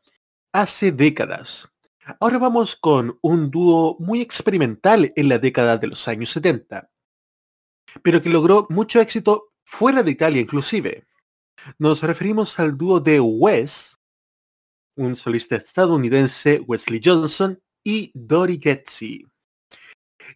hace 0.54 0.90
décadas. 0.90 1.70
Ahora 2.18 2.38
vamos 2.38 2.76
con 2.76 3.18
un 3.20 3.50
dúo 3.50 3.98
muy 4.00 4.22
experimental 4.22 5.12
en 5.16 5.28
la 5.28 5.38
década 5.38 5.76
de 5.76 5.88
los 5.88 6.08
años 6.08 6.30
70, 6.30 6.90
pero 8.02 8.22
que 8.22 8.30
logró 8.30 8.66
mucho 8.70 9.02
éxito 9.02 9.52
fuera 9.62 10.02
de 10.02 10.12
Italia 10.12 10.40
inclusive. 10.40 11.06
Nos 11.78 12.02
referimos 12.02 12.58
al 12.58 12.78
dúo 12.78 13.00
de 13.00 13.20
Wes, 13.20 13.98
un 14.96 15.14
solista 15.14 15.56
estadounidense, 15.56 16.58
Wesley 16.60 17.02
Johnson, 17.04 17.62
y 17.84 18.10
Dori 18.14 18.58
Getzi. 18.58 19.29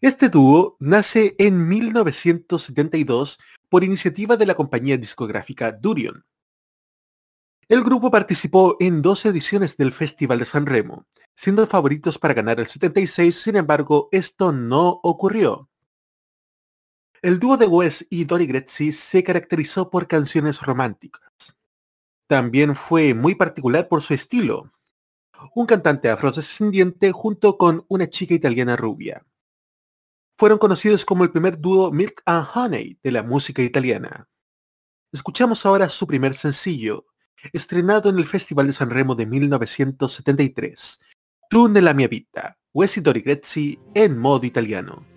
Este 0.04 0.28
dúo 0.28 0.76
nace 0.80 1.34
en 1.38 1.66
1972 1.66 3.38
por 3.70 3.84
iniciativa 3.84 4.36
de 4.36 4.44
la 4.44 4.54
compañía 4.54 4.98
discográfica 4.98 5.72
Durion. 5.72 6.26
El 7.70 7.82
grupo 7.82 8.10
participó 8.10 8.76
en 8.80 9.00
dos 9.00 9.24
ediciones 9.24 9.78
del 9.78 9.94
Festival 9.94 10.40
de 10.40 10.44
San 10.44 10.66
Remo, 10.66 11.06
siendo 11.34 11.66
favoritos 11.66 12.18
para 12.18 12.34
ganar 12.34 12.60
el 12.60 12.66
76, 12.66 13.34
sin 13.34 13.56
embargo, 13.56 14.10
esto 14.12 14.52
no 14.52 15.00
ocurrió. 15.02 15.70
El 17.22 17.38
dúo 17.38 17.56
de 17.56 17.66
Wes 17.66 18.06
y 18.10 18.26
Dori 18.26 18.44
Grezzi 18.44 18.92
se 18.92 19.24
caracterizó 19.24 19.88
por 19.88 20.06
canciones 20.06 20.60
románticas. 20.60 21.32
También 22.26 22.76
fue 22.76 23.14
muy 23.14 23.36
particular 23.36 23.88
por 23.88 24.02
su 24.02 24.12
estilo. 24.12 24.70
Un 25.54 25.64
cantante 25.64 26.10
afrodescendiente 26.10 27.10
junto 27.10 27.56
con 27.56 27.86
una 27.88 28.10
chica 28.10 28.34
italiana 28.34 28.76
rubia 28.76 29.24
fueron 30.37 30.59
conocidos 30.59 31.05
como 31.05 31.25
el 31.25 31.31
primer 31.31 31.59
dúo 31.59 31.92
Milk 31.92 32.23
and 32.27 32.47
Honey 32.55 32.99
de 33.03 33.12
la 33.12 33.23
música 33.23 33.62
italiana. 33.62 34.29
Escuchamos 35.12 35.64
ahora 35.64 35.88
su 35.88 36.07
primer 36.07 36.35
sencillo, 36.35 37.07
estrenado 37.53 38.11
en 38.11 38.18
el 38.18 38.27
Festival 38.27 38.66
de 38.66 38.73
San 38.73 38.90
Remo 38.90 39.14
de 39.14 39.27
1973, 39.27 40.99
Tu 41.49 41.68
nella 41.68 41.94
mia 41.94 42.09
vita, 42.09 42.59
Wesi 42.73 43.01
Dori 43.01 43.20
Grezzi 43.20 43.79
en 43.94 44.18
modo 44.18 44.44
italiano. 44.44 45.13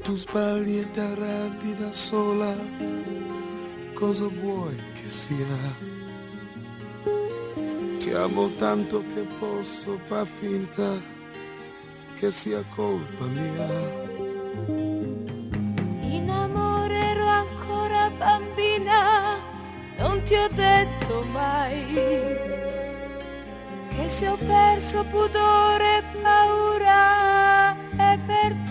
Tu 0.00 0.16
sbagli 0.16 0.78
e 0.78 0.90
ti 0.90 0.98
arrabbi 0.98 1.74
da 1.74 1.92
sola, 1.92 2.56
cosa 3.94 4.26
vuoi 4.26 4.74
che 4.94 5.06
sia? 5.06 5.46
Ti 7.98 8.12
amo 8.12 8.48
tanto 8.56 9.04
che 9.14 9.26
posso 9.38 9.98
far 10.04 10.26
finta 10.26 11.00
che 12.16 12.32
sia 12.32 12.64
colpa 12.74 13.26
mia. 13.26 13.68
In 16.00 16.28
amore 16.30 16.96
ero 16.96 17.26
ancora 17.26 18.10
bambina, 18.18 19.38
non 19.98 20.22
ti 20.24 20.34
ho 20.34 20.48
detto 20.48 21.22
mai 21.32 21.84
che 23.94 24.08
se 24.08 24.26
ho 24.28 24.36
perso 24.36 25.04
pudore 25.04 25.98
e 25.98 26.02
paura 26.22 27.76
è 27.96 28.18
per 28.26 28.52
te, 28.52 28.61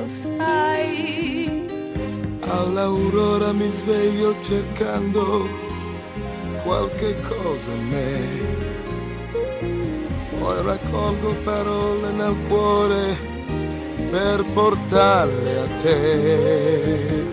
lo 0.00 0.08
sai. 0.08 1.66
All'aurora 2.48 3.52
mi 3.52 3.70
sveglio 3.70 4.34
cercando 4.40 5.48
qualche 6.62 7.14
cosa 7.20 7.72
in 7.72 7.88
me. 7.88 8.08
Poi 10.38 10.62
raccolgo 10.62 11.34
parole 11.44 12.10
nel 12.12 12.36
cuore 12.48 13.16
per 14.10 14.44
portarle 14.54 15.58
a 15.58 15.66
te. 15.82 17.28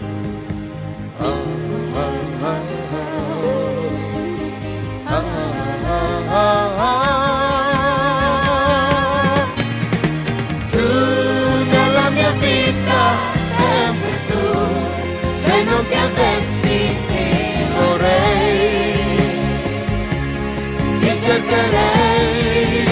Ah, 1.20 1.77
avessi 16.18 16.96
ti 17.08 17.28
vorrei, 17.78 19.20
ti 21.00 21.12
cercherei. 21.24 22.86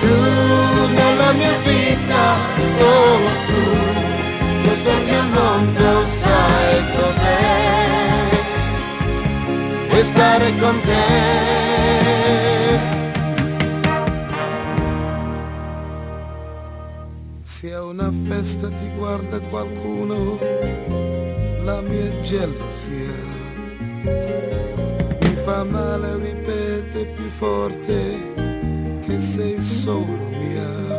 Tu 0.00 0.16
nella 0.94 1.30
mia 1.32 1.54
vita, 1.64 2.22
solo 2.78 3.30
tu, 3.48 3.62
tutto 4.62 4.90
il 4.90 5.02
mio 5.08 5.22
mondo 5.34 6.06
sai 6.20 6.74
dov'è, 6.96 7.50
e 9.90 10.04
stare 10.04 10.48
con 10.60 10.80
te. 10.82 11.61
Festa 18.24 18.68
ti 18.68 18.88
guarda 18.96 19.38
qualcuno, 19.40 20.38
la 21.64 21.80
mia 21.80 22.20
gelosia 22.22 23.32
mi 24.04 25.36
fa 25.44 25.64
male, 25.64 26.16
ripete 26.16 27.04
più 27.14 27.28
forte 27.28 28.32
che 29.06 29.20
sei 29.20 29.60
solo 29.60 30.28
mia. 30.30 30.91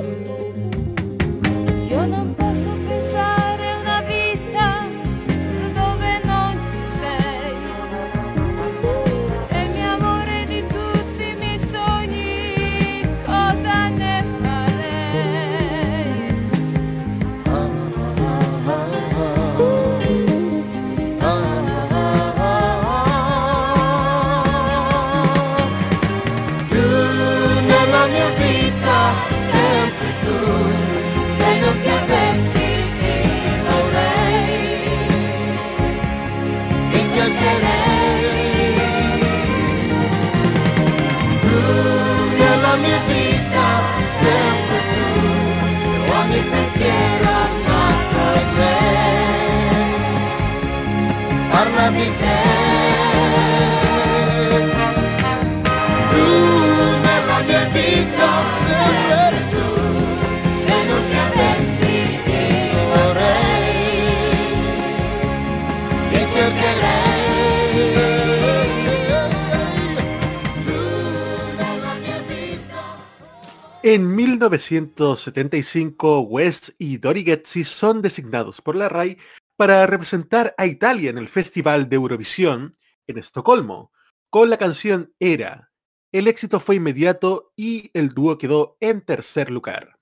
En 73.85 74.15
1975, 74.15 76.21
West 76.21 76.69
y 76.79 76.97
Dory 76.97 77.25
son 77.65 78.01
designados 78.01 78.61
por 78.61 78.77
la 78.77 78.87
RAI 78.87 79.17
para 79.55 79.85
representar 79.85 80.53
a 80.57 80.65
Italia 80.65 81.09
en 81.09 81.17
el 81.17 81.29
Festival 81.29 81.89
de 81.89 81.95
Eurovisión 81.95 82.71
en 83.07 83.17
Estocolmo, 83.17 83.91
con 84.29 84.49
la 84.49 84.57
canción 84.57 85.13
Era. 85.19 85.71
El 86.11 86.27
éxito 86.27 86.59
fue 86.59 86.75
inmediato 86.75 87.53
y 87.55 87.91
el 87.93 88.13
dúo 88.13 88.37
quedó 88.37 88.77
en 88.79 89.01
tercer 89.01 89.49
lugar. 89.49 89.99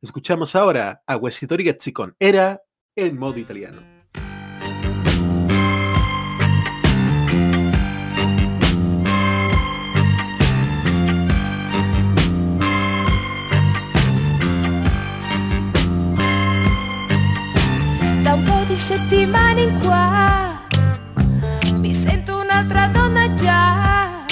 Escuchamos 0.00 0.56
ahora 0.56 1.02
a 1.06 1.18
Getzi 1.18 1.92
con 1.92 2.16
Era 2.18 2.62
en 2.96 3.18
modo 3.18 3.38
italiano. 3.38 3.91
Di 18.72 18.78
settimane 18.78 19.62
in 19.64 19.78
qua 19.80 20.58
mi 21.76 21.92
sento 21.92 22.40
un'altra 22.40 22.86
donna 22.86 23.34
già 23.34 24.24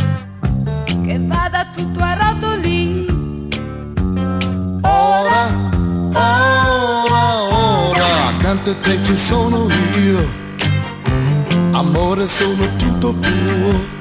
che 1.04 1.20
vada 1.26 1.66
tutto 1.76 2.00
a 2.00 2.14
rotoli. 2.14 3.06
Ora, 4.80 5.42
ora, 6.14 7.42
ora, 7.42 8.26
accanto 8.28 8.70
a 8.70 8.76
te 8.76 9.04
ci 9.04 9.14
sono 9.14 9.66
io. 9.96 10.26
Amore 11.72 12.26
sono 12.26 12.64
tutto 12.78 13.14
tuo. 13.20 13.98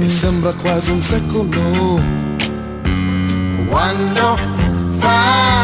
E 0.00 0.08
sembra 0.08 0.52
quasi 0.54 0.90
un 0.90 1.02
secolo. 1.02 2.00
Quando 3.68 4.38
far 4.98 5.63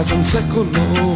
bacia 0.00 0.16
un 0.16 0.24
secolo. 0.24 1.09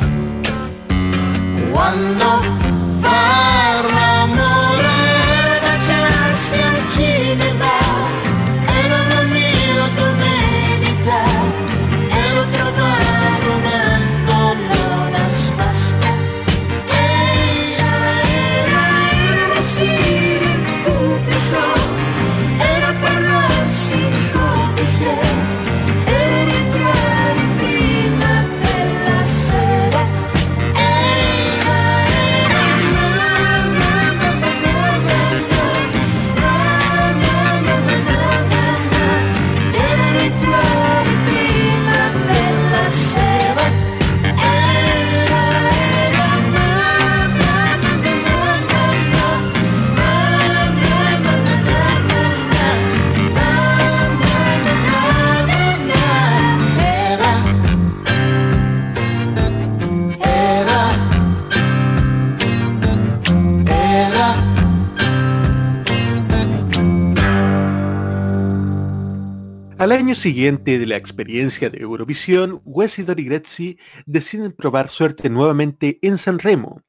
Año 70.04 70.14
siguiente 70.14 70.78
de 70.78 70.86
la 70.86 70.98
experiencia 70.98 71.70
de 71.70 71.80
Eurovisión, 71.80 72.60
Wes 72.66 72.98
y 72.98 73.04
Grezzi 73.04 73.78
deciden 74.04 74.52
probar 74.52 74.90
suerte 74.90 75.30
nuevamente 75.30 75.98
en 76.02 76.18
San 76.18 76.38
Remo, 76.38 76.82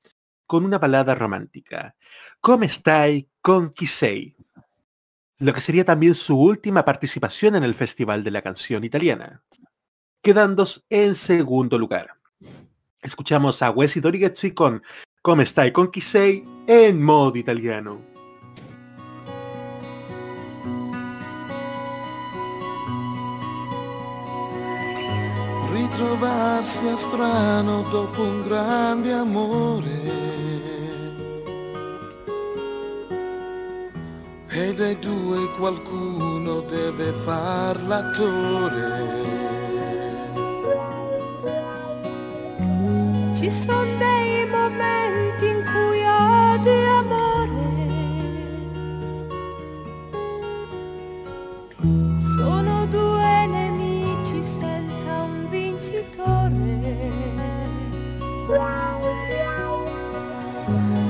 con 0.46 0.66
una 0.66 0.80
balada 0.80 1.16
romántica, 1.16 1.96
Come 2.42 2.68
stai 2.68 3.30
con 3.40 3.74
chi 3.74 3.88
sei, 3.88 4.36
lo 5.40 5.54
que 5.54 5.62
sería 5.62 5.86
también 5.86 6.14
su 6.14 6.38
última 6.38 6.84
participación 6.84 7.56
en 7.56 7.64
el 7.64 7.74
Festival 7.74 8.22
de 8.22 8.32
la 8.32 8.42
Canción 8.42 8.84
Italiana, 8.84 9.42
quedando 10.22 10.68
en 10.90 11.16
segundo 11.16 11.80
lugar. 11.80 12.20
Escuchamos 13.02 13.62
a 13.62 13.72
Wes 13.72 13.96
y 13.96 14.02
Grezzi 14.02 14.52
con 14.52 14.84
Come 15.22 15.46
stai 15.46 15.72
con 15.72 15.90
chi 15.90 16.02
sei 16.02 16.44
en 16.68 17.02
modo 17.02 17.38
italiano. 17.38 18.15
Ritrovarsi 25.88 26.88
è 26.88 26.98
strano 26.98 27.84
dopo 27.92 28.24
un 28.24 28.42
grande 28.42 29.14
amore. 29.14 30.02
E 34.48 34.74
dai 34.74 34.98
due 34.98 35.48
qualcuno 35.60 36.62
deve 36.62 37.12
far 37.12 37.80
l'attore. 37.84 39.04
Ci 43.36 43.52
sono 43.52 43.86
dei 44.00 44.48
momenti 44.50 45.46
in 45.46 45.64
cui 45.72 46.02
odi 46.02 46.84
amore. 46.98 47.36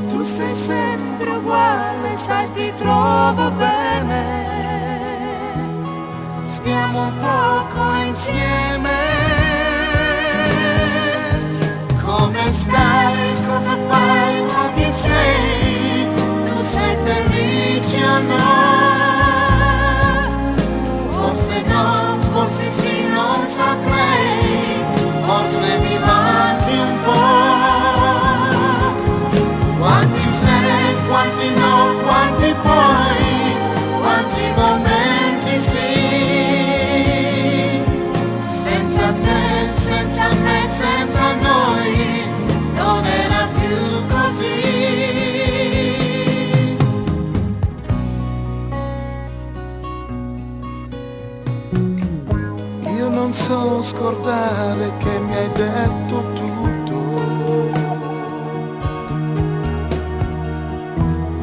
Tu 0.07 0.23
sei 0.23 0.55
sempre 0.55 1.31
uguale, 1.31 2.15
sai 2.15 2.49
ti 2.53 2.71
trovo 2.75 3.51
bene. 3.51 4.23
Stiamo 6.47 7.07
un 7.07 7.13
poco 7.19 7.93
insieme. 8.05 8.93
Come 12.01 12.51
stai? 12.53 13.33
Cosa 13.45 13.75
fai? 13.89 14.41
Ma 14.43 14.71
chi 14.75 14.93
sei? 14.93 16.07
Tu 16.47 16.63
sei 16.63 16.95
felice 17.03 18.05
o 18.05 18.19
no? 18.31 18.63
Forse 21.11 21.61
no, 21.67 22.17
forse 22.31 22.71
sì, 22.71 23.03
non 23.09 23.45
saprei. 23.47 24.14
scordare 53.85 54.91
che 54.97 55.19
mi 55.19 55.35
hai 55.35 55.51
detto 55.51 56.23
tutto. 56.33 56.99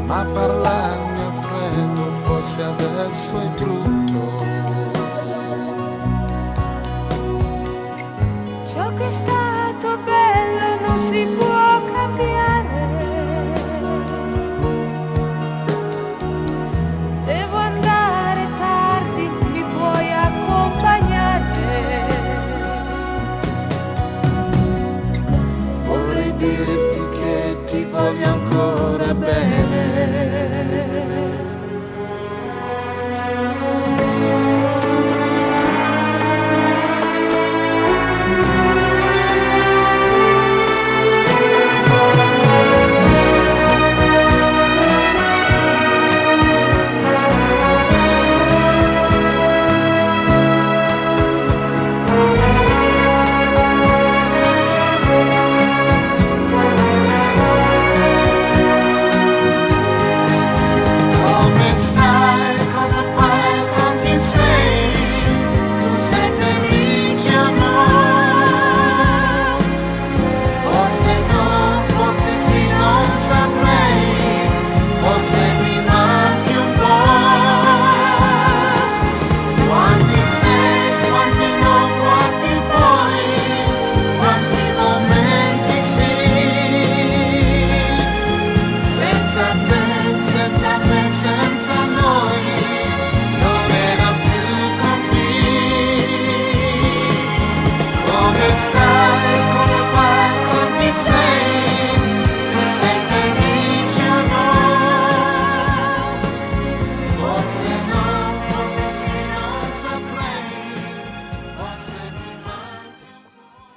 Ma 0.06 0.26
parlarmi 0.32 1.20
a 1.20 1.32
freddo 1.40 2.04
forse 2.24 2.62
adesso 2.62 3.32
è 3.38 3.46
brutto. 3.60 4.44
Ciò 8.66 8.92
che 8.94 9.06
è 9.06 9.10
stato 9.12 9.98
bello 10.04 10.86
non 10.86 10.98
si 10.98 11.24
può. 11.38 11.51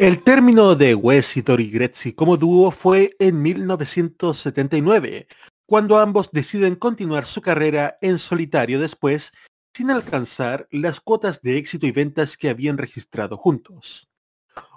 El 0.05 0.21
término 0.21 0.75
de 0.75 0.93
Wes 0.93 1.35
y 1.35 1.41
Tori 1.41 1.71
Grezzi 1.71 2.13
como 2.13 2.37
dúo 2.37 2.69
fue 2.69 3.15
en 3.17 3.41
1979, 3.41 5.27
cuando 5.65 5.97
ambos 5.97 6.29
deciden 6.31 6.75
continuar 6.75 7.25
su 7.25 7.41
carrera 7.41 7.97
en 8.01 8.19
solitario 8.19 8.79
después, 8.79 9.33
sin 9.75 9.89
alcanzar 9.89 10.67
las 10.69 10.99
cuotas 10.99 11.41
de 11.41 11.57
éxito 11.57 11.87
y 11.87 11.91
ventas 11.91 12.37
que 12.37 12.49
habían 12.49 12.77
registrado 12.77 13.35
juntos. 13.35 14.07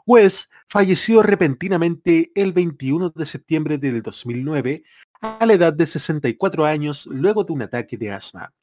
Wes 0.07 0.49
falleció 0.67 1.23
repentinamente 1.23 2.33
el 2.35 2.55
21 2.55 3.11
de 3.11 3.27
septiembre 3.27 3.77
del 3.77 4.01
2009 4.01 4.83
a 5.21 5.45
la 5.45 5.53
edad 5.53 5.75
de 5.75 5.85
64 5.85 6.65
años 6.65 7.05
luego 7.05 7.45
de 7.45 7.53
un 7.53 7.61
ataque 7.61 7.99
de 7.99 8.13
asma. 8.13 8.55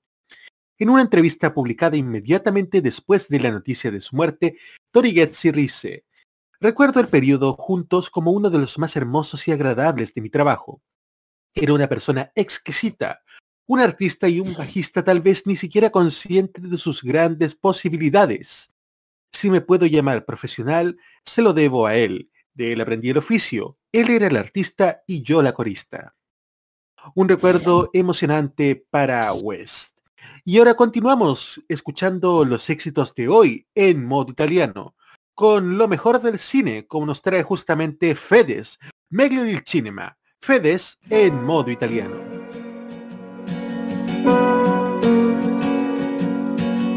En 0.80 0.90
una 0.90 1.04
entrevista 1.04 1.54
publicada 1.54 1.96
inmediatamente 1.96 2.82
después 2.82 3.30
de 3.30 3.40
la 3.40 3.52
noticia 3.52 3.92
de 3.92 4.02
su 4.02 4.16
muerte, 4.16 4.58
Tori 4.90 5.12
Getzi 5.12 5.52
dice, 5.52 6.05
Recuerdo 6.66 7.00
el 7.00 7.10
periodo 7.10 7.54
juntos 7.54 8.10
como 8.10 8.32
uno 8.32 8.50
de 8.50 8.58
los 8.58 8.80
más 8.80 8.96
hermosos 8.96 9.48
y 9.48 9.52
agradables 9.52 10.16
de 10.16 10.22
mi 10.22 10.32
trabajo. 10.32 10.82
Era 11.54 11.74
una 11.74 11.88
persona 11.88 12.32
exquisita, 12.34 13.22
un 13.68 13.82
artista 13.82 14.28
y 14.28 14.40
un 14.40 14.52
bajista 14.56 15.04
tal 15.04 15.22
vez 15.22 15.46
ni 15.46 15.56
siquiera 15.56 15.92
consciente 15.92 16.62
de 16.62 16.80
sus 16.80 17.04
grandes 17.04 17.54
posibilidades. 17.54 18.74
Si 19.32 19.52
me 19.52 19.62
puedo 19.62 19.86
llamar 19.86 20.26
profesional, 20.26 20.98
se 21.24 21.44
lo 21.44 21.54
debo 21.54 21.86
a 21.86 21.98
él. 21.98 22.32
De 22.56 22.74
él 22.74 22.82
aprendí 22.82 23.12
el 23.12 23.20
oficio. 23.20 23.78
Él 23.92 24.10
era 24.10 24.26
el 24.26 24.36
artista 24.36 25.04
y 25.06 25.22
yo 25.22 25.44
la 25.44 25.54
corista. 25.54 26.16
Un 27.14 27.30
recuerdo 27.30 27.92
emocionante 27.94 28.88
para 28.90 29.32
West. 29.34 30.00
Y 30.44 30.58
ahora 30.58 30.74
continuamos 30.74 31.62
escuchando 31.70 32.44
los 32.44 32.72
éxitos 32.72 33.14
de 33.14 33.28
hoy 33.28 33.68
en 33.76 34.04
modo 34.04 34.32
italiano 34.32 34.96
con 35.36 35.76
lo 35.76 35.88
mejor 35.88 36.20
del 36.22 36.40
cine, 36.40 36.88
como 36.88 37.06
nos 37.06 37.22
trae 37.22 37.44
justamente 37.44 38.16
Fedes, 38.16 38.80
Meglio 39.10 39.44
del 39.44 39.64
Cinema, 39.64 40.18
Fedes 40.40 40.98
en 41.10 41.44
modo 41.44 41.70
italiano. 41.70 42.16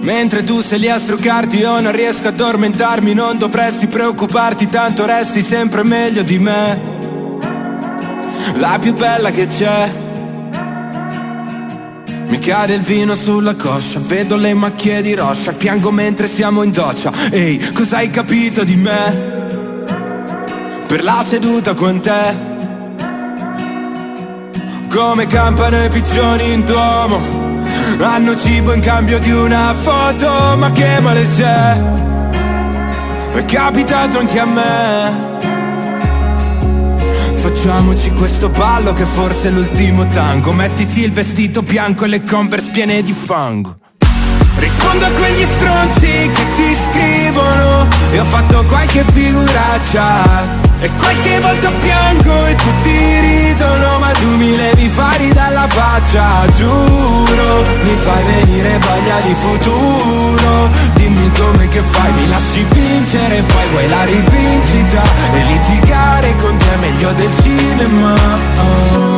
Mentre 0.00 0.42
tu 0.44 0.62
sei 0.62 0.78
lì 0.78 0.88
a 0.88 0.98
struccarti 0.98 1.58
io 1.58 1.80
non 1.80 1.92
riesco 1.92 2.28
ad 2.28 2.34
addormentarmi 2.34 3.12
Non 3.12 3.36
dovresti 3.36 3.88
preoccuparti 3.88 4.66
tanto 4.68 5.04
resti 5.04 5.42
sempre 5.42 5.82
meglio 5.82 6.22
di 6.22 6.38
me. 6.38 6.96
La 8.54 8.78
più 8.80 8.94
bella 8.94 9.30
che 9.30 9.46
c'è 9.46 10.07
Mi 12.28 12.38
cade 12.38 12.74
il 12.74 12.82
vino 12.82 13.14
sulla 13.14 13.54
coscia 13.54 14.00
Vedo 14.00 14.36
le 14.36 14.54
macchie 14.54 15.02
di 15.02 15.14
roscia 15.14 15.52
Piango 15.52 15.90
mentre 15.90 16.28
siamo 16.28 16.62
in 16.62 16.70
doccia 16.70 17.12
Ehi, 17.30 17.72
cosa 17.72 17.98
hai 17.98 18.10
capito 18.10 18.64
di 18.64 18.76
me? 18.76 19.36
Per 20.86 21.02
la 21.02 21.24
seduta 21.26 21.74
con 21.74 22.00
te 22.00 22.36
Come 24.88 25.26
campano 25.26 25.84
i 25.84 25.88
piccioni 25.88 26.52
in 26.52 26.64
duomo 26.64 27.38
hanno 28.00 28.36
cibo 28.36 28.72
in 28.72 28.80
cambio 28.80 29.18
di 29.18 29.32
una 29.32 29.74
foto, 29.74 30.56
ma 30.56 30.70
che 30.70 31.00
male 31.00 31.26
c'è? 31.34 31.80
È 33.34 33.44
capitato 33.44 34.18
anche 34.18 34.38
a 34.38 34.44
me. 34.44 35.47
Facciamoci 37.38 38.10
questo 38.10 38.48
ballo 38.48 38.92
che 38.92 39.04
forse 39.04 39.48
è 39.48 39.50
l'ultimo 39.50 40.06
tango. 40.08 40.52
Mettiti 40.52 41.02
il 41.02 41.12
vestito 41.12 41.62
bianco 41.62 42.04
e 42.04 42.08
le 42.08 42.22
converse 42.22 42.70
piene 42.70 43.02
di 43.02 43.12
fango. 43.12 43.78
Rispondo 44.56 45.04
a 45.04 45.10
quegli 45.10 45.46
stronzi 45.54 46.30
che 46.32 46.46
ti 46.54 46.74
scrivono 46.74 47.86
E 48.10 48.18
ho 48.18 48.24
fatto 48.24 48.64
qualche 48.64 49.04
figuraccia 49.04 50.67
E 50.80 50.88
qualche 50.96 51.40
volta 51.40 51.70
piango 51.80 52.46
e 52.46 52.54
tutti 52.54 53.20
ridono 53.20 53.98
Ma 53.98 54.12
tu 54.12 54.36
mi 54.36 54.54
levi 54.54 54.88
fari 54.88 55.32
dalla 55.32 55.66
faccia 55.66 56.46
Giuro, 56.56 57.62
mi 57.82 57.96
fai 57.96 58.22
venire 58.22 58.78
voglia 58.78 59.18
di 59.24 59.34
futuro 59.34 60.70
Dimmi 60.94 61.30
come 61.32 61.68
che 61.68 61.80
fai, 61.80 62.12
mi 62.12 62.28
lasci 62.28 62.64
vincere 62.70 63.42
Poi 63.42 63.68
vuoi 63.70 63.88
la 63.88 64.04
rivincita 64.04 65.02
E 65.34 65.42
litigare 65.46 66.36
con 66.36 66.56
te 66.56 66.72
è 66.72 66.76
meglio 66.76 67.12
del 67.12 67.32
cinema 67.42 68.14
oh. 68.58 69.17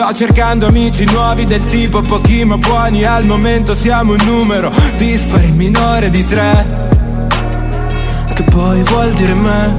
Sto 0.00 0.14
cercando 0.14 0.66
amici 0.66 1.04
nuovi 1.04 1.44
del 1.44 1.62
tipo 1.66 2.00
pochi 2.00 2.42
ma 2.46 2.56
buoni 2.56 3.04
Al 3.04 3.26
momento 3.26 3.74
siamo 3.74 4.12
un 4.12 4.20
numero 4.24 4.72
dispari 4.96 5.52
minore 5.52 6.08
di 6.08 6.26
tre. 6.26 6.66
Che 8.32 8.42
poi 8.44 8.82
vuol 8.84 9.12
dire 9.12 9.34
me? 9.34 9.76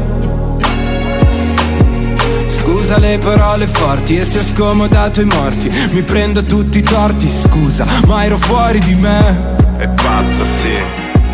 Scusa 2.49 2.99
le 2.99 3.17
parole 3.17 3.65
forti 3.65 4.19
e 4.19 4.23
se 4.23 4.37
ho 4.37 4.43
scomodato 4.43 5.21
i 5.21 5.25
morti. 5.25 5.71
Mi 5.89 6.03
prendo 6.03 6.43
tutti 6.43 6.77
i 6.77 6.83
torti, 6.83 7.27
scusa, 7.27 7.87
ma 8.05 8.23
ero 8.23 8.37
fuori 8.37 8.77
di 8.77 8.93
me. 8.93 9.55
È 9.77 9.87
pazzo, 9.87 10.45
sì. 10.45 10.75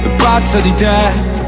È 0.04 0.08
pazzo 0.16 0.60
di 0.62 0.74
te 0.76 1.47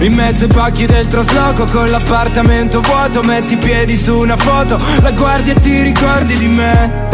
in 0.00 0.14
mezzo 0.14 0.44
ai 0.44 0.50
pacchi 0.50 0.86
del 0.86 1.06
trasloco 1.06 1.64
con 1.64 1.88
l'appartamento 1.88 2.80
vuoto 2.80 3.22
Metti 3.22 3.54
i 3.54 3.56
piedi 3.56 3.96
su 3.96 4.18
una 4.18 4.36
foto, 4.36 4.78
la 5.00 5.12
guardi 5.12 5.50
e 5.50 5.54
ti 5.54 5.82
ricordi 5.82 6.36
di 6.36 6.46
me? 6.46 7.06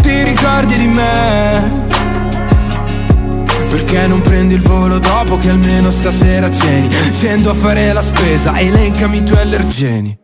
Ti 0.00 0.22
ricordi 0.24 0.74
di 0.74 0.86
me? 0.86 1.86
Perché 3.68 4.06
non 4.06 4.22
prendi 4.22 4.54
il 4.54 4.62
volo 4.62 4.98
dopo 4.98 5.36
che 5.36 5.50
almeno 5.50 5.90
stasera 5.90 6.50
ceni 6.50 6.88
Scendo 7.12 7.50
a 7.50 7.54
fare 7.54 7.92
la 7.92 8.02
spesa, 8.02 8.58
elencami 8.58 9.18
i 9.18 9.22
tuoi 9.22 9.40
allergeni. 9.40 10.18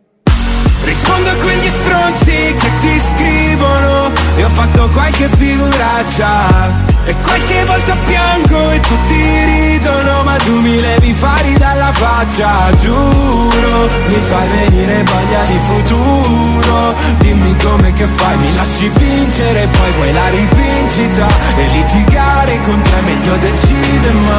Rispondo 0.83 1.29
a 1.29 1.35
quegli 1.35 1.69
stronzi 1.81 2.55
che 2.57 2.71
ti 2.79 2.99
scrivono 2.99 4.11
E 4.35 4.43
ho 4.43 4.49
fatto 4.49 4.89
qualche 4.89 5.27
figuraccia 5.29 6.94
e 7.05 7.15
qualche 7.21 7.63
volta 7.65 7.95
piango 8.03 8.71
e 8.71 8.79
tutti 8.79 9.21
ridono 9.21 10.23
Ma 10.23 10.35
tu 10.37 10.59
mi 10.59 10.79
levi 10.79 11.13
fari 11.13 11.53
dalla 11.57 11.91
faccia 11.93 12.73
Giuro, 12.81 13.87
mi 14.07 14.19
fai 14.27 14.47
venire 14.47 15.03
voglia 15.03 15.43
di 15.43 15.59
futuro. 15.63 16.95
Dimmi 17.19 17.55
come 17.57 17.93
che 17.93 18.07
fai, 18.07 18.37
mi 18.37 18.55
lasci 18.55 18.89
vincere 18.89 19.67
Poi 19.67 19.91
vuoi 19.93 20.13
la 20.13 20.29
rivincita 20.29 21.27
E 21.57 21.67
litigare 21.69 22.59
con 22.63 22.81
te 22.81 22.97
è 22.97 23.01
meglio 23.01 23.35
del 23.37 23.59
cinema. 23.67 24.37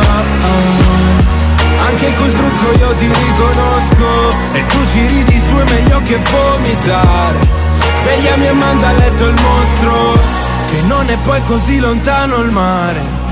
Anche 1.87 2.13
col 2.15 2.33
trucco 2.33 2.79
io 2.79 2.91
ti 2.93 3.07
riconosco 3.07 4.37
E 4.53 4.67
tu 4.67 4.79
ci 4.91 5.07
ridi 5.07 5.41
su 5.47 5.55
è 5.55 5.73
meglio 5.73 6.01
che 6.03 6.19
vomitare. 6.31 7.39
Svegliami 8.03 8.47
e 8.47 8.53
manda 8.53 8.89
a 8.89 8.93
letto 8.93 9.27
il 9.27 9.35
mostro 9.41 10.16
che 10.77 10.83
non 10.83 11.09
è 11.09 11.17
poi 11.21 11.43
così 11.45 11.79
lontano 11.79 12.37
il 12.43 12.51
mare. 12.51 13.25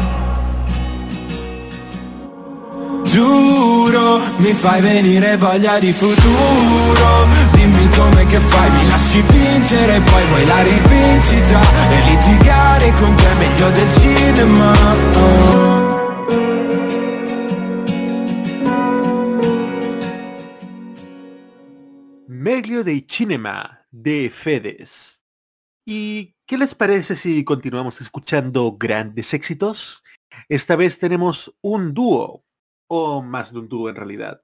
Giuro, 3.03 4.20
mi 4.38 4.53
fai 4.53 4.80
venire 4.80 5.36
voglia 5.36 5.78
di 5.78 5.92
futuro 5.92 7.28
Dimmi 7.53 7.88
come 7.90 8.26
che 8.26 8.40
fai, 8.40 8.70
mi 8.72 8.88
lasci 8.88 9.20
vincere 9.20 10.01
Poi 10.01 10.24
vuoi 10.24 10.47
la 10.47 10.62
rivincita 10.62 11.61
E 11.90 12.01
litigare 12.09 12.92
con 12.95 13.14
te 13.14 13.30
è 13.30 13.34
meglio 13.34 13.70
del 13.70 13.92
cinema. 14.01 14.72
Meglio 22.26 22.82
dei 22.82 23.05
cinema 23.07 23.86
de 23.90 24.28
Fedes. 24.34 25.20
¿Y 25.86 26.34
qué 26.47 26.59
les 26.59 26.74
parece 26.74 27.16
si 27.16 27.45
continuamos 27.45 28.01
escuchando 28.01 28.76
grandes 28.78 29.32
éxitos? 29.34 30.03
Esta 30.49 30.76
vez 30.76 30.99
tenemos 30.99 31.55
un 31.62 31.95
dúo, 31.95 32.45
o 32.88 33.22
más 33.22 33.53
de 33.53 33.61
un 33.61 33.68
dúo 33.68 33.88
en 33.88 33.97
realidad. 33.97 34.42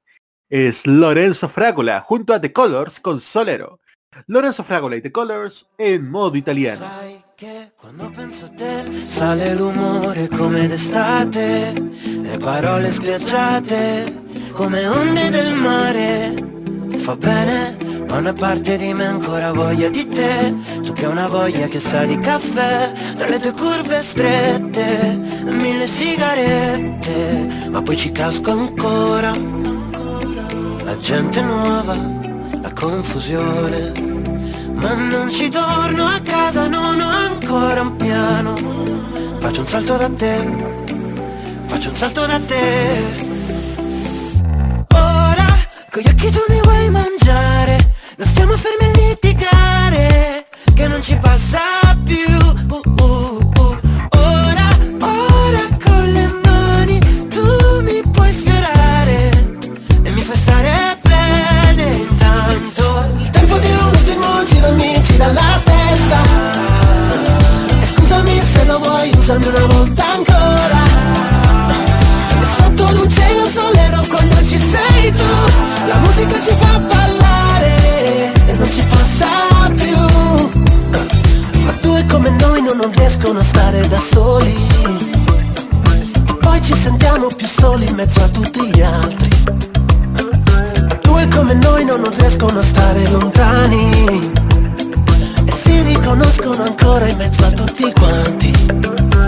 Es 0.48 0.86
Lorenzo 0.86 1.48
Fragola 1.48 2.00
junto 2.00 2.34
a 2.34 2.40
The 2.40 2.52
Colors 2.52 3.00
con 3.00 3.20
Solero. 3.20 3.80
Lorenzo 4.26 4.64
Fragola 4.64 4.96
y 4.96 5.02
The 5.02 5.12
Colors 5.12 5.68
en 5.78 6.10
modo 6.10 6.36
italiano. 6.36 6.84
Fa 17.00 17.16
bene, 17.16 17.76
ma 18.06 18.18
una 18.18 18.34
parte 18.34 18.76
di 18.76 18.92
me 18.92 19.06
ancora 19.06 19.52
voglia 19.52 19.88
di 19.88 20.06
te, 20.06 20.54
tu 20.82 20.92
che 20.92 21.06
hai 21.06 21.10
una 21.10 21.28
voglia 21.28 21.66
che 21.66 21.80
sa 21.80 22.04
di 22.04 22.18
caffè, 22.18 22.92
tra 23.16 23.26
le 23.26 23.38
tue 23.38 23.52
curve 23.52 24.00
strette, 24.00 25.18
mille 25.44 25.86
sigarette, 25.86 27.68
ma 27.70 27.80
poi 27.80 27.96
ci 27.96 28.12
casco 28.12 28.50
ancora. 28.50 29.32
La 30.84 30.96
gente 30.98 31.40
nuova, 31.40 31.96
la 32.60 32.72
confusione, 32.74 33.92
ma 34.74 34.92
non 34.92 35.30
ci 35.30 35.48
torno 35.48 36.04
a 36.04 36.20
casa, 36.22 36.68
non 36.68 37.00
ho 37.00 37.08
ancora 37.08 37.80
un 37.80 37.96
piano. 37.96 38.54
Faccio 39.38 39.60
un 39.60 39.66
salto 39.66 39.96
da 39.96 40.10
te, 40.10 40.46
faccio 41.66 41.88
un 41.88 41.96
salto 41.96 42.26
da 42.26 42.38
te. 42.38 43.29
Con 45.92 46.02
gli 46.02 46.08
occhi 46.08 46.30
tu 46.30 46.38
mi 46.48 46.60
vuoi 46.60 46.88
mangiare, 46.88 47.94
non 48.16 48.28
stiamo 48.28 48.56
fermi 48.56 48.92
a 48.92 49.08
litigare, 49.08 50.46
che 50.72 50.86
non 50.86 51.02
ci 51.02 51.16
passa 51.16 51.58
più. 52.04 52.28
Uh, 52.68 52.80
uh, 53.02 53.50
uh. 53.56 53.76
Ora, 54.10 54.68
ora 55.00 55.66
con 55.84 56.12
le 56.12 56.32
mani 56.44 56.98
tu 57.28 57.80
mi 57.82 58.02
puoi 58.08 58.32
sfiorare 58.32 59.30
e 60.04 60.10
mi 60.10 60.20
fai 60.20 60.36
stare 60.36 60.96
bene 61.02 61.82
intanto. 61.92 63.12
Il 63.18 63.30
tempo 63.30 63.58
di 63.58 63.70
un 63.70 63.84
ultimo 63.86 64.44
giro 64.44 64.72
mi 64.74 65.00
gira 65.00 65.32
la 65.32 65.60
testa. 65.64 66.22
E 67.80 67.86
scusami 67.86 68.40
se 68.40 68.64
lo 68.64 68.78
vuoi, 68.78 69.10
usami 69.18 69.46
una 69.48 69.66
volta 69.66 70.12
ancora. 70.12 70.89
Musica 76.20 76.40
ci 76.40 76.54
fa 76.58 76.78
ballare 76.78 78.32
e 78.46 78.52
non 78.54 78.70
ci 78.70 78.84
passa 78.84 79.26
più. 79.74 81.62
Ma 81.62 81.72
due 81.80 82.04
come 82.06 82.30
noi 82.30 82.62
non, 82.62 82.90
riescono 82.92 83.38
a 83.38 83.42
stare 83.42 83.86
da 83.88 83.98
soli. 83.98 84.54
E 86.28 86.34
poi 86.40 86.62
ci 86.62 86.74
sentiamo 86.74 87.28
più 87.28 87.46
soli 87.46 87.88
in 87.88 87.94
mezzo 87.94 88.22
a 88.22 88.28
tutti 88.28 88.70
gli 88.70 88.82
altri. 88.82 89.28
Due 91.02 91.28
come 91.28 91.54
noi 91.54 91.84
no, 91.84 91.96
non 91.96 92.12
riescono 92.14 92.58
a 92.60 92.62
stare 92.62 93.08
lontani 93.08 94.30
E 95.44 95.50
si 95.50 95.82
riconoscono 95.82 96.62
ancora 96.62 97.08
in 97.08 97.16
mezzo 97.16 97.44
a 97.44 97.50
tutti 97.50 97.92
quanti 97.92 98.52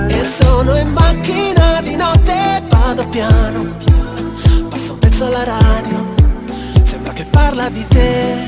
E 0.09 0.25
sono 0.25 0.77
in 0.77 0.93
macchina 0.93 1.81
di 1.83 1.97
notte, 1.97 2.63
vado 2.69 3.05
piano 3.09 3.75
Passo 4.69 4.93
un 4.93 4.99
pezzo 5.01 5.27
alla 5.27 5.45
radio 5.45 6.12
che 7.23 7.29
parla 7.31 7.69
di 7.69 7.85
te 7.89 8.45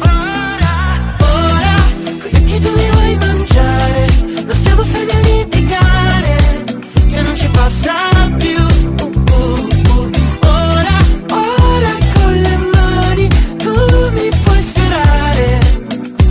Ora, 0.00 0.74
ora 1.20 1.74
Con 2.20 2.28
gli 2.30 2.36
occhi 2.36 2.58
tu 2.60 2.70
mi 2.72 2.90
vuoi 2.90 3.16
mangiare 3.16 4.06
Non 4.46 4.54
stiamo 4.54 4.84
fermi 4.84 5.10
a 5.10 5.20
litigare 5.20 6.64
Che 7.08 7.20
non 7.22 7.34
ci 7.36 7.48
passa 7.48 7.92
più 8.36 8.58
Uh, 9.00 9.04
uh, 9.04 9.50
uh. 9.94 10.10
Ora, 10.40 10.96
ora 11.30 11.92
con 12.14 12.32
le 12.32 12.56
mani 12.74 13.28
tu 13.56 13.72
mi 14.12 14.28
puoi 14.42 14.62
sfiorare 14.62 15.58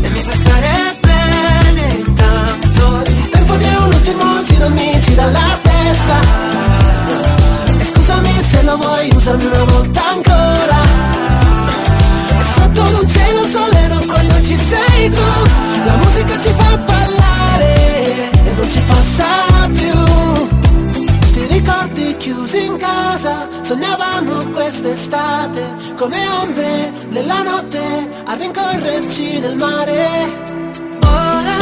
e 0.02 0.10
mi 0.10 0.22
fai 0.22 0.36
stare 0.36 0.98
bene 1.02 1.94
intanto. 2.06 3.02
Il 3.08 3.30
tempo 3.30 3.56
di 3.56 3.66
un 3.66 3.94
ultimo 3.94 4.70
mi 4.70 5.02
quest'estate, 24.80 25.62
come 25.98 26.18
ombre 26.42 26.92
nella 27.10 27.42
notte 27.42 27.82
a 28.24 28.34
rincorrerci 28.36 29.40
nel 29.40 29.58
mare. 29.58 30.48
Ora, 31.02 31.59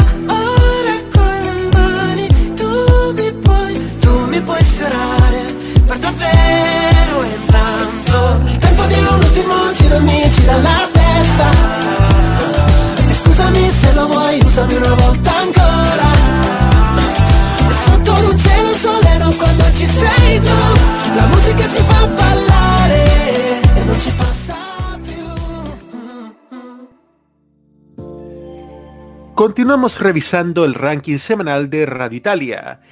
Continuamos 29.48 29.98
revisando 29.98 30.66
el 30.66 30.74
ranking 30.74 31.16
semanal 31.16 31.70
de 31.70 31.86
Radio 31.86 32.18
Italia. 32.18 32.82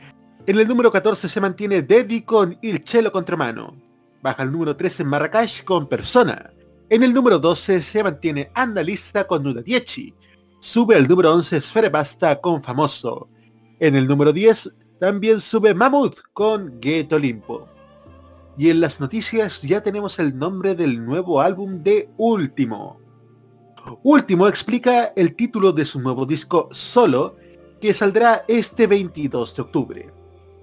En 0.47 0.59
el 0.59 0.67
número 0.67 0.91
14 0.91 1.29
se 1.29 1.39
mantiene 1.39 1.83
Dedi 1.83 2.23
con 2.23 2.57
Il 2.63 2.83
Cielo 2.83 3.13
Contramano. 3.13 3.77
Baja 4.23 4.43
el 4.43 4.53
número 4.53 4.75
13 4.75 5.05
Marrakech 5.05 5.65
con 5.65 5.87
Persona. 5.87 6.51
En 6.89 7.03
el 7.03 7.13
número 7.13 7.39
12 7.39 7.83
se 7.83 8.03
mantiene 8.03 8.51
Annalisa 8.55 9.25
con 9.25 9.43
Nuda 9.43 9.61
Dieci. 9.61 10.15
Sube 10.59 10.97
al 10.97 11.07
número 11.07 11.35
11 11.35 11.61
Sfere 11.61 11.91
Basta 11.91 12.41
con 12.41 12.63
Famoso. 12.63 13.29
En 13.79 13.95
el 13.95 14.09
número 14.09 14.33
10 14.33 14.75
también 14.99 15.43
sube 15.43 15.75
Mammoth 15.75 16.21
con 16.33 16.81
Ghetto 16.81 17.17
Olimpo. 17.17 17.69
Y 18.57 18.71
en 18.71 18.81
las 18.81 18.99
noticias 18.99 19.61
ya 19.61 19.83
tenemos 19.83 20.19
el 20.19 20.39
nombre 20.39 20.75
del 20.75 21.05
nuevo 21.05 21.43
álbum 21.43 21.83
de 21.83 22.09
Último. 22.17 23.06
Último 24.03 24.49
explica 24.49 25.13
el 25.17 25.35
título 25.37 25.73
de 25.73 25.85
su 25.85 26.01
nuevo 26.01 26.27
disco 26.27 26.69
Solo, 26.73 27.37
que 27.81 27.95
saldrá 27.95 28.45
este 28.49 28.87
22 28.87 29.55
de 29.55 29.63
octubre. 29.63 30.13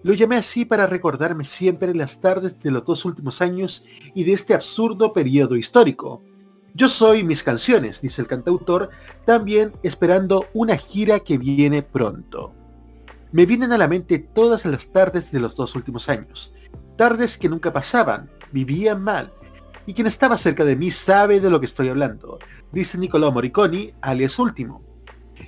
Lo 0.03 0.13
llamé 0.13 0.36
así 0.36 0.65
para 0.65 0.88
recordarme 0.88 1.45
siempre 1.45 1.95
las 1.95 2.19
tardes 2.19 2.59
de 2.59 2.71
los 2.71 2.84
dos 2.84 3.05
últimos 3.05 3.41
años 3.41 3.86
y 4.13 4.26
de 4.26 4.34
este 4.34 4.53
absurdo 4.53 5.13
periodo 5.13 5.55
histórico. 5.55 6.21
Yo 6.74 6.89
soy 6.89 7.24
mis 7.24 7.43
canciones, 7.43 8.01
dice 8.01 8.21
el 8.21 8.28
cantautor, 8.28 8.89
también 9.26 9.71
esperando 9.84 10.47
una 10.53 10.76
gira 10.76 11.19
que 11.21 11.38
viene 11.38 11.84
pronto. 11.84 12.53
Me 13.32 13.45
vienen 13.45 13.71
a 13.71 13.78
la 13.78 13.88
mente 13.88 14.19
todas 14.19 14.65
las 14.65 14.91
tardes 14.91 15.32
de 15.32 15.39
los 15.39 15.55
dos 15.55 15.76
últimos 15.76 16.09
años. 16.09 16.53
Tardes 16.97 17.38
que 17.38 17.49
nunca 17.49 17.71
pasaban, 17.71 18.30
vivían 18.51 19.01
mal. 19.01 19.32
Y 19.86 19.94
quien 19.94 20.08
estaba 20.08 20.38
cerca 20.38 20.64
de 20.64 20.76
mí 20.76 20.92
sabe 20.92 21.40
de 21.40 21.50
lo 21.50 21.60
que 21.60 21.66
estoy 21.66 21.90
hablando, 21.90 22.40
dice 22.72 22.98
Nicolò 22.98 23.32
Moriconi, 23.32 23.94
alias 24.02 24.40
Último. 24.40 24.82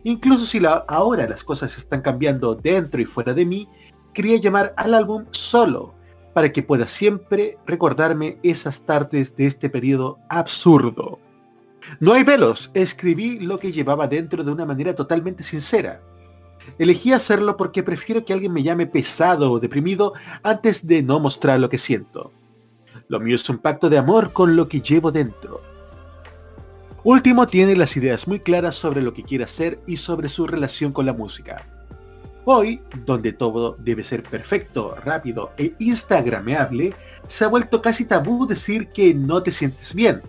Incluso 0.03 0.45
si 0.45 0.61
ahora 0.87 1.27
las 1.27 1.43
cosas 1.43 1.77
están 1.77 2.01
cambiando 2.01 2.53
dentro 2.55 3.01
y 3.01 3.05
fuera 3.05 3.33
de 3.33 3.45
mí, 3.45 3.69
quería 4.13 4.37
llamar 4.37 4.73
al 4.77 4.93
álbum 4.93 5.25
solo, 5.31 5.93
para 6.33 6.51
que 6.51 6.63
pueda 6.63 6.85
siempre 6.85 7.57
recordarme 7.65 8.37
esas 8.43 8.81
tardes 8.81 9.35
de 9.35 9.47
este 9.47 9.69
periodo 9.69 10.19
absurdo. 10.29 11.19
No 11.99 12.13
hay 12.13 12.23
velos, 12.23 12.71
escribí 12.73 13.39
lo 13.39 13.57
que 13.57 13.71
llevaba 13.71 14.07
dentro 14.07 14.43
de 14.43 14.51
una 14.51 14.65
manera 14.65 14.93
totalmente 14.95 15.43
sincera. 15.43 16.01
Elegí 16.77 17.13
hacerlo 17.13 17.55
porque 17.55 17.83
prefiero 17.83 18.25
que 18.25 18.33
alguien 18.33 18.51
me 18.51 18.63
llame 18.63 18.87
pesado 18.87 19.51
o 19.51 19.59
deprimido 19.59 20.13
antes 20.43 20.85
de 20.85 21.03
no 21.03 21.19
mostrar 21.19 21.59
lo 21.59 21.69
que 21.69 21.77
siento. 21.77 22.31
Lo 23.07 23.19
mío 23.19 23.35
es 23.35 23.47
un 23.49 23.59
pacto 23.59 23.87
de 23.87 23.99
amor 23.99 24.33
con 24.33 24.55
lo 24.55 24.67
que 24.67 24.81
llevo 24.81 25.11
dentro. 25.11 25.61
Último 27.03 27.45
tiene 27.45 27.75
las 27.75 27.95
ideas 27.97 28.27
muy 28.27 28.39
claras 28.39 28.73
sobre 28.73 29.03
lo 29.03 29.13
que 29.13 29.21
quiere 29.21 29.43
hacer 29.43 29.79
y 29.85 29.97
sobre 29.97 30.27
su 30.27 30.47
relación 30.47 30.91
con 30.91 31.05
la 31.05 31.13
música. 31.13 31.67
Hoy, 32.45 32.81
donde 33.05 33.31
todo 33.31 33.75
debe 33.79 34.03
ser 34.03 34.23
perfecto, 34.23 34.95
rápido 35.03 35.51
e 35.57 35.75
instagrameable, 35.77 36.93
se 37.27 37.43
ha 37.43 37.47
vuelto 37.47 37.79
casi 37.79 38.05
tabú 38.05 38.47
decir 38.47 38.89
que 38.89 39.13
no 39.13 39.43
te 39.43 39.51
sientes 39.51 39.93
bien. 39.93 40.23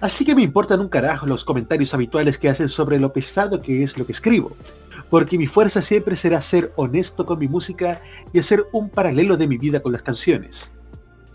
Así 0.00 0.24
que 0.24 0.34
me 0.34 0.42
importan 0.42 0.80
un 0.80 0.88
carajo 0.88 1.26
los 1.26 1.44
comentarios 1.44 1.92
habituales 1.92 2.38
que 2.38 2.48
hacen 2.48 2.70
sobre 2.70 2.98
lo 2.98 3.12
pesado 3.12 3.60
que 3.60 3.82
es 3.82 3.98
lo 3.98 4.06
que 4.06 4.12
escribo, 4.12 4.52
porque 5.10 5.36
mi 5.36 5.46
fuerza 5.46 5.82
siempre 5.82 6.16
será 6.16 6.40
ser 6.40 6.72
honesto 6.76 7.26
con 7.26 7.38
mi 7.38 7.48
música 7.48 8.00
y 8.32 8.38
hacer 8.38 8.64
un 8.72 8.88
paralelo 8.88 9.36
de 9.36 9.48
mi 9.48 9.58
vida 9.58 9.80
con 9.80 9.92
las 9.92 10.02
canciones. 10.02 10.72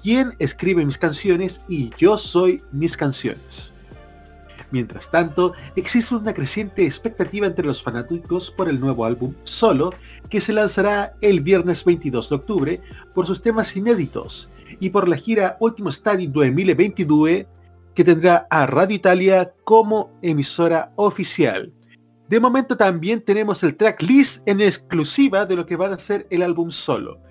¿Quién 0.04 0.34
escribe 0.39 0.86
mis 0.86 0.97
canciones? 0.97 1.62
Y 1.70 1.89
yo 1.97 2.18
soy 2.18 2.62
mis 2.74 2.97
canciones. 2.97 3.72
Mientras 4.70 5.10
tanto, 5.10 5.54
existe 5.78 6.14
una 6.14 6.34
creciente 6.34 6.84
expectativa 6.84 7.47
entre 7.47 7.66
los 7.66 7.82
fanáticos 7.82 8.51
por 8.51 8.68
el 8.68 8.82
nuevo 8.82 9.06
álbum 9.06 9.34
Solo, 9.45 9.93
que 10.30 10.41
se 10.41 10.51
lanzará 10.51 11.14
el 11.22 11.39
viernes 11.39 11.86
22 11.86 12.30
de 12.30 12.36
octubre 12.36 12.82
por 13.16 13.28
sus 13.28 13.41
temas 13.41 13.78
inéditos 13.78 14.49
y 14.82 14.89
por 14.89 15.08
la 15.08 15.16
gira 15.16 15.56
Último 15.62 15.89
Stadi 15.89 16.28
2022 16.28 17.45
que 17.95 18.04
tendrá 18.04 18.45
a 18.49 18.66
Radio 18.66 18.97
Italia 18.97 19.54
como 19.64 20.12
emisora 20.22 20.91
oficial. 20.97 21.72
De 22.28 22.41
momento 22.41 22.76
también 22.76 23.22
tenemos 23.22 23.64
el 23.64 23.78
tracklist 23.78 24.45
en 24.49 24.60
exclusiva 24.60 25.45
de 25.45 25.56
lo 25.56 25.66
que 25.66 25.78
va 25.78 25.88
a 25.88 25.97
ser 25.97 26.28
el 26.30 26.41
álbum 26.41 26.72
Solo. 26.72 27.22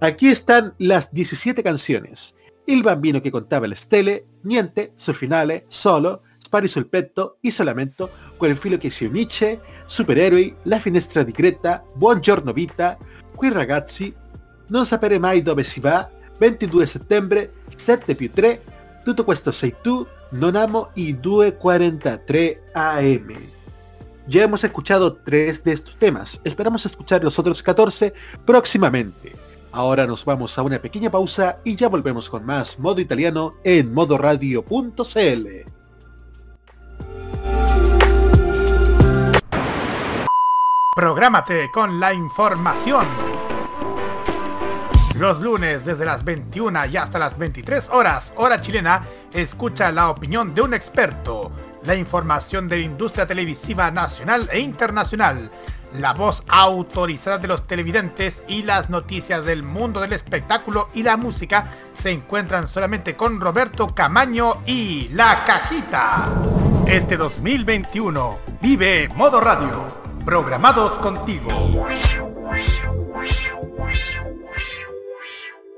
Aquí 0.00 0.28
están 0.28 0.74
las 0.78 1.12
17 1.12 1.62
canciones. 1.62 2.34
El 2.66 2.82
bambino 2.82 3.20
que 3.22 3.30
contaba 3.30 3.66
el 3.66 3.76
stelle, 3.76 4.26
Niente, 4.42 4.92
Sul 4.96 5.14
finale, 5.14 5.64
Solo, 5.68 6.22
Spari 6.42 6.68
sul 6.68 6.86
petto, 6.86 7.38
Isolamento, 7.42 8.10
Quel 8.36 8.56
filo 8.56 8.78
che 8.78 8.90
si 8.90 9.04
unisce, 9.04 9.60
Supereroi, 9.86 10.56
La 10.64 10.80
finestra 10.80 11.22
di 11.22 11.32
Greta, 11.32 11.84
Buongiorno 11.94 12.52
vita, 12.52 12.96
Qui 13.34 13.50
ragazzi, 13.50 14.14
Non 14.68 14.86
sapere 14.86 15.18
mai 15.18 15.42
dove 15.42 15.62
si 15.62 15.80
va, 15.80 16.10
22 16.38 16.86
settembre, 16.86 17.50
7 17.76 18.14
più 18.14 18.30
3, 18.32 18.62
Tutto 19.04 19.24
questo 19.24 19.52
sei 19.52 19.74
tu, 19.82 20.06
Non 20.30 20.56
amo 20.56 20.90
y 20.94 21.14
2.43 21.14 22.72
AM. 22.74 23.52
Ya 24.26 24.44
hemos 24.44 24.64
escuchado 24.64 25.16
tres 25.16 25.62
de 25.62 25.72
estos 25.72 25.96
temas, 25.96 26.40
esperamos 26.44 26.86
escuchar 26.86 27.22
los 27.22 27.38
otros 27.38 27.62
14 27.62 28.12
próximamente. 28.46 29.43
Ahora 29.76 30.06
nos 30.06 30.24
vamos 30.24 30.56
a 30.56 30.62
una 30.62 30.78
pequeña 30.78 31.10
pausa 31.10 31.58
y 31.64 31.74
ya 31.74 31.88
volvemos 31.88 32.30
con 32.30 32.46
más 32.46 32.78
modo 32.78 33.00
italiano 33.00 33.54
en 33.64 33.92
modoradio.cl. 33.92 35.48
Prográmate 40.94 41.72
con 41.72 41.98
la 41.98 42.14
información. 42.14 43.04
Los 45.18 45.40
lunes 45.40 45.84
desde 45.84 46.04
las 46.04 46.22
21 46.22 46.86
y 46.86 46.96
hasta 46.96 47.18
las 47.18 47.36
23 47.36 47.88
horas, 47.90 48.32
hora 48.36 48.60
chilena, 48.60 49.02
escucha 49.32 49.90
la 49.90 50.08
opinión 50.08 50.54
de 50.54 50.62
un 50.62 50.72
experto, 50.72 51.50
la 51.82 51.96
información 51.96 52.68
de 52.68 52.76
la 52.76 52.82
industria 52.84 53.26
televisiva 53.26 53.90
nacional 53.90 54.48
e 54.52 54.60
internacional, 54.60 55.50
la 55.94 56.12
voz 56.12 56.42
autorizada 56.48 57.38
de 57.38 57.48
los 57.48 57.66
televidentes 57.66 58.42
y 58.48 58.62
las 58.62 58.90
noticias 58.90 59.44
del 59.44 59.62
mundo 59.62 60.00
del 60.00 60.12
espectáculo 60.12 60.88
y 60.94 61.02
la 61.02 61.16
música 61.16 61.68
se 61.96 62.10
encuentran 62.10 62.68
solamente 62.68 63.16
con 63.16 63.40
Roberto 63.40 63.94
Camaño 63.94 64.62
y 64.66 65.08
La 65.12 65.44
Cajita. 65.46 66.28
Este 66.86 67.16
2021 67.16 68.38
vive 68.60 69.08
Modo 69.14 69.40
Radio 69.40 70.04
programados 70.24 70.94
contigo. 70.94 71.50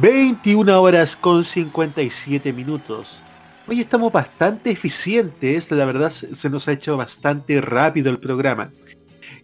...21 0.00 0.80
horas 0.80 1.16
con 1.16 1.44
57 1.44 2.52
minutos. 2.52 3.16
Hoy 3.68 3.80
estamos 3.80 4.12
bastante 4.12 4.70
eficientes, 4.70 5.70
la 5.70 5.84
verdad 5.84 6.10
se 6.10 6.50
nos 6.50 6.66
ha 6.66 6.72
hecho 6.72 6.96
bastante 6.96 7.60
rápido 7.60 8.10
el 8.10 8.18
programa. 8.18 8.70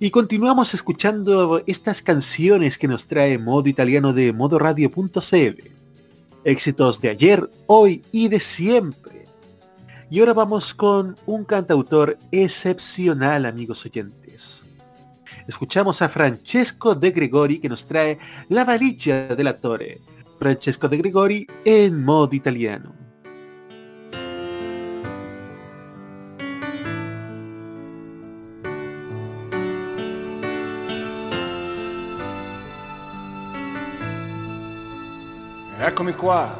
Y 0.01 0.11
continuamos 0.11 0.75
escuchando 0.75 1.63
estas 1.67 2.03
canciones 2.03 2.79
que 2.79 2.89
nos 2.89 3.07
trae 3.07 3.39
modo 3.39 3.69
italiano 3.69 4.13
de 4.13 4.33
modoradio.cl. 4.33 5.63
Éxitos 6.43 7.01
de 7.01 7.09
ayer, 7.11 7.49
hoy 7.67 8.03
y 8.11 8.29
de 8.29 8.41
siempre. 8.41 9.25
Y 10.11 10.21
ahora 10.21 10.33
vamos 10.33 10.75
con 10.75 11.17
un 11.27 11.45
cantautor 11.45 12.19
excepcional, 12.33 13.47
amigos 13.47 13.87
oyentes. 13.87 14.65
Escuchamos 15.47 16.03
a 16.03 16.09
Francesco 16.09 16.95
de 16.95 17.11
Gregori 17.11 17.59
que 17.59 17.69
nos 17.69 17.87
trae 17.87 18.19
La 18.49 18.65
valigia 18.65 19.29
del 19.29 19.47
actor. 19.47 19.83
Francesco 20.41 20.87
De 20.87 20.97
Gregori 20.97 21.47
e 21.63 21.85
il 21.85 21.93
modo 21.93 22.35
italiano. 22.35 22.95
Eccomi 35.79 36.15
qua. 36.15 36.59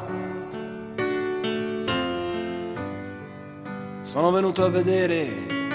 Sono 4.01 4.29
venuto 4.29 4.63
a 4.63 4.69
vedere 4.69 5.27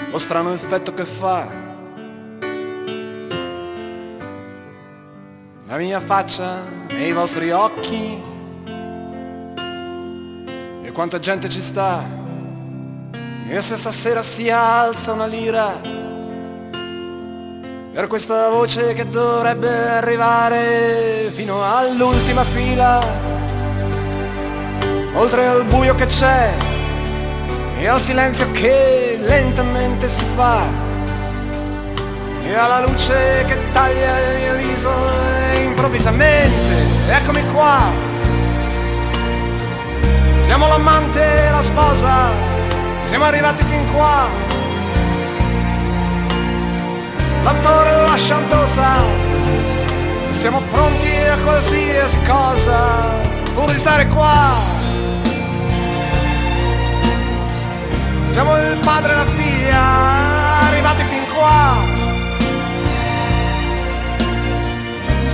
lo 0.09 0.17
strano 0.17 0.53
effetto 0.53 0.93
che 0.93 1.03
fa 1.03 1.66
La 5.69 5.75
mia 5.75 5.99
faccia 5.99 6.63
e 6.87 7.09
i 7.09 7.11
vostri 7.11 7.51
occhi. 7.51 8.23
E 10.81 10.91
quanta 10.93 11.19
gente 11.19 11.49
ci 11.49 11.61
sta. 11.61 12.01
E 13.49 13.61
se 13.61 13.75
stasera 13.75 14.23
si 14.23 14.49
alza 14.49 15.11
una 15.11 15.25
lira 15.25 16.05
per 17.91 18.07
questa 18.07 18.47
voce 18.47 18.93
che 18.93 19.09
dovrebbe 19.09 19.67
arrivare 19.67 21.29
fino 21.33 21.61
all'ultima 21.61 22.45
fila, 22.45 23.05
oltre 25.15 25.47
al 25.47 25.65
buio 25.65 25.95
che 25.95 26.05
c'è 26.05 26.55
e 27.77 27.87
al 27.87 27.99
silenzio 27.99 28.49
che 28.51 29.17
lentamente 29.19 30.07
si 30.07 30.23
fa, 30.35 30.86
e 32.49 32.55
alla 32.55 32.79
luce 32.79 33.43
che 33.45 33.57
taglia 33.71 34.31
il 34.31 34.37
mio 34.37 34.55
viso 34.55 34.89
e 35.51 35.63
improvvisamente, 35.63 36.85
eccomi 37.09 37.43
qua, 37.51 37.91
siamo 40.45 40.67
l'amante 40.67 41.21
e 41.21 41.51
la 41.51 41.61
sposa, 41.61 42.29
siamo 43.01 43.25
arrivati 43.25 43.63
fin 43.63 43.85
qua. 43.91 44.27
L'attore 47.43 47.91
o 47.91 48.01
la 48.01 48.15
chantosa 48.17 48.89
siamo 50.29 50.61
pronti 50.71 51.09
a 51.29 51.37
qualsiasi 51.37 52.21
cosa 52.21 53.25
pur 53.53 53.71
di 53.71 53.77
stare 53.77 54.07
qua. 54.07 54.75
Siamo 58.25 58.55
il 58.57 58.77
padre 58.83 59.11
e 59.13 59.15
la 59.15 59.25
figlia 59.25 59.81
arrivati 60.67 61.03
fin 61.05 61.23
qua 61.33 61.96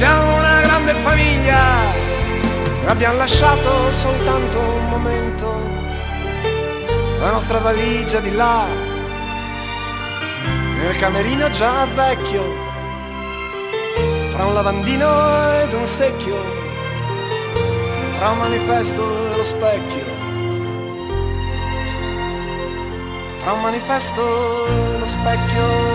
siamo 0.03 0.35
una 0.35 0.59
grande 0.59 0.93
famiglia. 0.95 1.61
Abbiamo 2.87 3.15
lasciato 3.15 3.89
soltanto 3.93 4.59
un 4.59 4.89
momento. 4.89 5.47
La 7.19 7.31
nostra 7.31 7.59
valigia 7.59 8.19
di 8.19 8.35
là. 8.35 8.65
Nel 10.81 10.97
camerino 10.97 11.49
già 11.51 11.85
vecchio, 11.95 12.43
tra 14.31 14.43
un 14.45 14.53
lavandino 14.53 15.07
ed 15.61 15.71
un 15.71 15.85
secchio, 15.85 16.37
tra 18.17 18.31
un 18.31 18.39
manifesto 18.39 19.01
e 19.31 19.37
lo 19.37 19.45
specchio, 19.45 20.05
tra 23.41 23.53
un 23.53 23.61
manifesto 23.61 24.65
e 24.67 24.99
lo 24.99 25.07
specchio. 25.07 25.92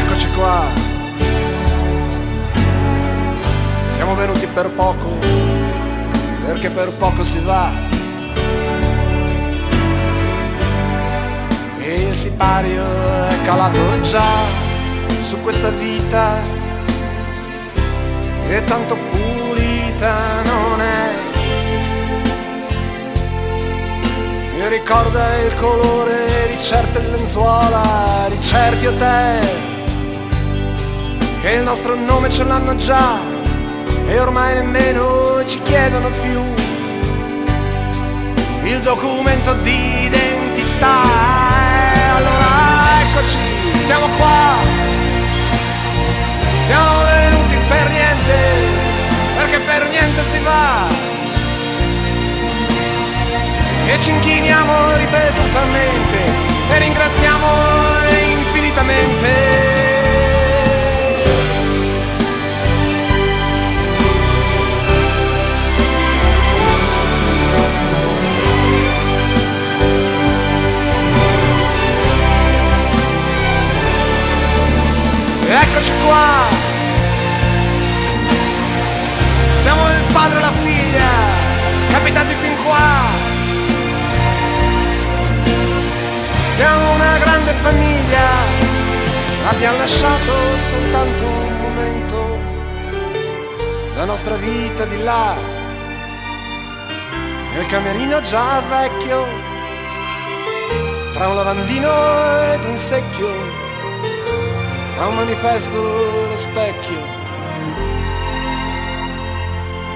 Eccoci 0.00 0.30
qua 0.36 0.90
Siamo 4.00 4.14
venuti 4.14 4.46
per 4.46 4.70
poco, 4.70 5.18
perché 6.46 6.70
per 6.70 6.90
poco 6.92 7.22
si 7.22 7.38
va. 7.40 7.70
E 11.78 11.94
il 11.94 12.14
sipario 12.14 12.82
è 13.28 13.42
calato 13.44 14.00
già 14.00 14.24
su 15.22 15.38
questa 15.42 15.68
vita 15.68 16.40
e 18.48 18.64
tanto 18.64 18.96
pulita 18.96 20.42
non 20.44 20.80
è. 20.80 21.12
Mi 24.56 24.68
ricorda 24.68 25.38
il 25.40 25.54
colore 25.54 26.48
di 26.48 26.62
certe 26.62 27.00
lenzuola, 27.00 28.26
di 28.30 28.42
certi 28.42 28.86
hotel, 28.86 29.69
che 31.40 31.50
il 31.52 31.62
nostro 31.62 31.94
nome 31.94 32.28
ce 32.28 32.44
l'hanno 32.44 32.76
già 32.76 33.18
e 34.06 34.20
ormai 34.20 34.54
nemmeno 34.54 35.42
ci 35.46 35.60
chiedono 35.62 36.10
più 36.10 36.42
il 38.64 38.80
documento 38.80 39.54
di 39.54 40.04
identità. 40.04 41.02
E 41.94 42.00
allora 42.16 43.00
eccoci, 43.02 43.38
siamo 43.84 44.06
qua, 44.16 44.56
siamo 46.64 47.04
venuti 47.04 47.56
per 47.68 47.88
niente, 47.88 48.36
perché 49.36 49.58
per 49.60 49.88
niente 49.88 50.24
si 50.24 50.38
va. 50.40 50.88
E 53.86 53.98
ci 53.98 54.10
inchiniamo 54.10 54.96
ripetutamente 54.96 56.18
e 56.70 56.78
ringraziamo 56.78 57.46
infinitamente. 58.38 59.69
Eccoci 75.70 75.92
qua! 76.04 76.48
Siamo 79.54 79.88
il 79.88 80.12
padre 80.12 80.38
e 80.38 80.40
la 80.40 80.52
figlia, 80.52 81.10
capitati 81.90 82.34
fin 82.34 82.56
qua. 82.64 83.06
Siamo 86.50 86.92
una 86.94 87.18
grande 87.18 87.52
famiglia, 87.62 88.26
abbiamo 89.46 89.76
lasciato 89.76 90.32
soltanto 90.70 91.24
un 91.24 91.60
momento, 91.60 92.38
la 93.94 94.04
nostra 94.06 94.34
vita 94.34 94.84
di 94.86 95.02
là, 95.04 95.36
nel 97.54 97.66
camerino 97.66 98.20
già 98.22 98.60
vecchio, 98.68 99.24
tra 101.12 101.28
un 101.28 101.36
lavandino 101.36 101.90
ed 102.54 102.64
un 102.64 102.76
secchio 102.76 103.49
a 105.00 105.08
un 105.08 105.14
manifesto 105.14 105.76
lo 105.76 106.36
specchio, 106.36 106.98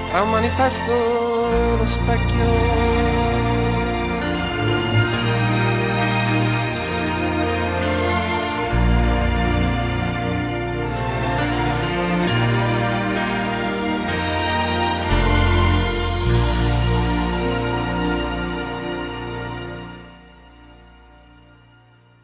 tra 0.09 0.23
un 0.23 0.31
manifesto 0.31 1.77
lo 1.77 1.85
specchio. 1.85 2.93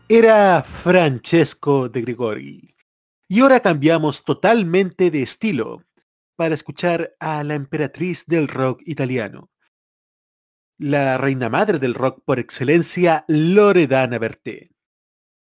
Era 0.08 0.62
Francesco 0.62 1.88
de 1.88 2.02
Gregori. 2.02 2.71
Y 3.32 3.40
ahora 3.40 3.62
cambiamos 3.62 4.26
totalmente 4.26 5.10
de 5.10 5.22
estilo 5.22 5.86
para 6.36 6.54
escuchar 6.54 7.16
a 7.18 7.46
la 7.46 7.54
emperatriz 7.54 8.26
del 8.26 8.50
rock 8.50 8.82
italiano. 8.86 9.50
La 10.78 11.18
reina 11.18 11.48
madre 11.48 11.80
del 11.80 11.94
rock 11.94 12.22
por 12.26 12.40
excelencia, 12.40 13.24
Loredana 13.30 14.20
Berté, 14.20 14.72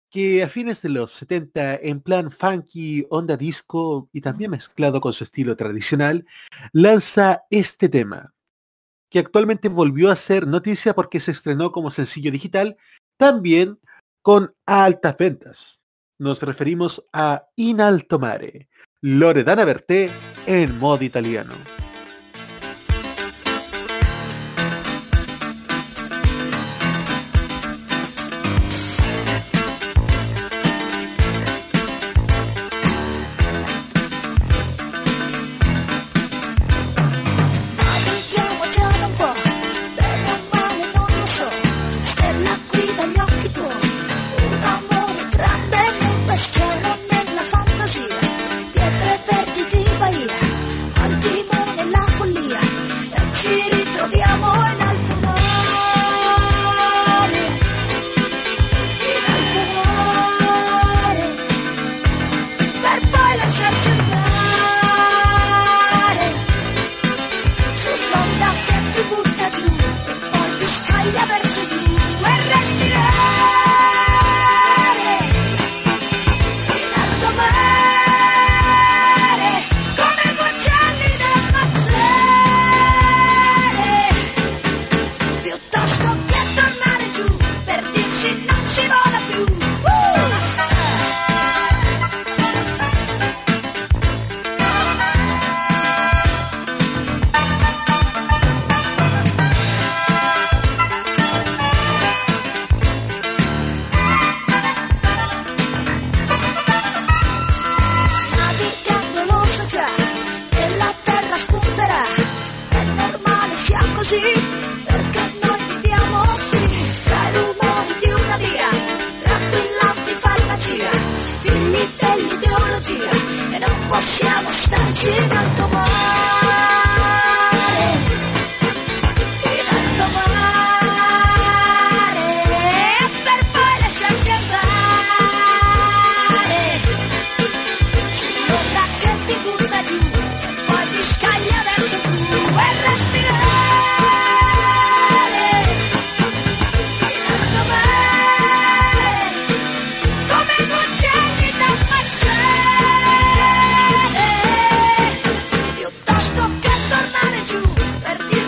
que 0.09 0.41
a 0.41 0.49
fines 0.49 0.81
de 0.81 0.89
los 0.89 1.11
70 1.11 1.75
en 1.75 2.01
plan 2.01 2.31
funky, 2.31 3.05
onda 3.11 3.37
disco 3.37 4.09
y 4.11 4.21
también 4.21 4.49
mezclado 4.49 4.99
con 4.99 5.13
su 5.13 5.23
estilo 5.23 5.55
tradicional, 5.55 6.25
lanza 6.73 7.43
este 7.51 7.87
tema, 7.87 8.33
que 9.11 9.19
actualmente 9.19 9.69
volvió 9.69 10.09
a 10.09 10.15
ser 10.15 10.47
noticia 10.47 10.95
porque 10.95 11.19
se 11.19 11.29
estrenó 11.29 11.71
como 11.71 11.91
sencillo 11.91 12.31
digital, 12.31 12.77
también 13.15 13.79
con 14.23 14.55
altas 14.65 15.15
ventas. 15.17 15.84
Nos 16.17 16.41
referimos 16.41 17.05
a 17.11 17.49
In 17.57 17.81
Alto 17.81 18.19
Mare, 18.19 18.69
Loredana 19.01 19.65
Berté 19.65 20.09
en 20.47 20.79
modo 20.79 21.03
italiano. 21.03 21.53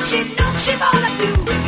She 0.07 0.15
don't 0.15 0.67
you 0.67 0.77
wanna 0.79 1.45
do? 1.45 1.66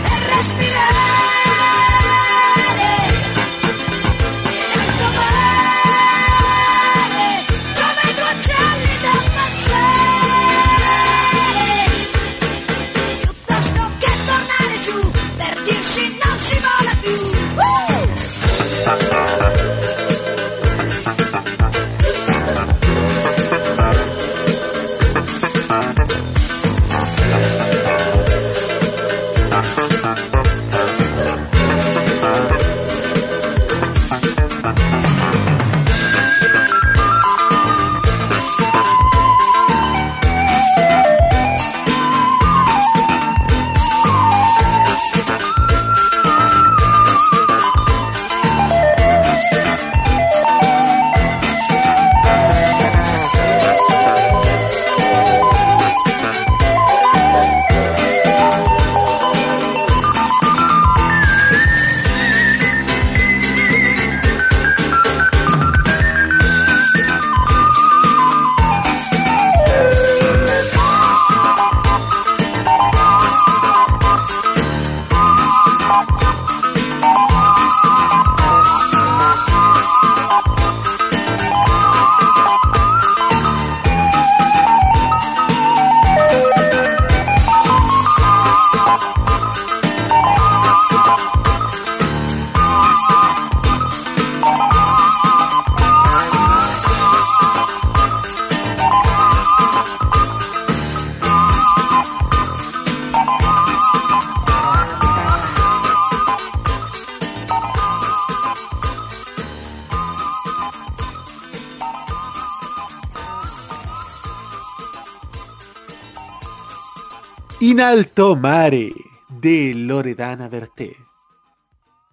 In 117.79 117.85
alto 117.85 118.35
mare 118.35 118.93
de 119.29 119.73
Loredana 119.73 120.49
Berté. 120.49 120.97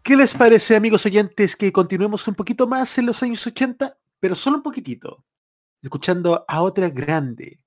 ¿Qué 0.05 0.17
les 0.17 0.33
parece, 0.33 0.77
amigos 0.77 1.05
oyentes, 1.07 1.57
que 1.57 1.73
continuemos 1.73 2.29
un 2.29 2.37
poquito 2.37 2.69
más 2.69 2.97
en 2.99 3.07
los 3.07 3.21
años 3.25 3.45
80? 3.45 3.99
Pero 4.21 4.37
solo 4.37 4.59
un 4.59 4.63
poquitito. 4.63 5.25
Escuchando 5.83 6.45
a 6.47 6.63
otra 6.63 6.89
grande, 6.91 7.59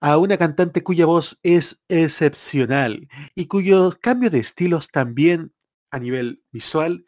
a 0.00 0.18
una 0.18 0.38
cantante 0.38 0.84
cuya 0.84 1.04
voz 1.04 1.40
es 1.42 1.82
excepcional 1.88 3.08
y 3.34 3.46
cuyos 3.46 3.96
cambios 3.96 4.30
de 4.30 4.38
estilos 4.38 4.86
también 4.86 5.52
a 5.90 5.98
nivel 5.98 6.44
visual 6.52 7.06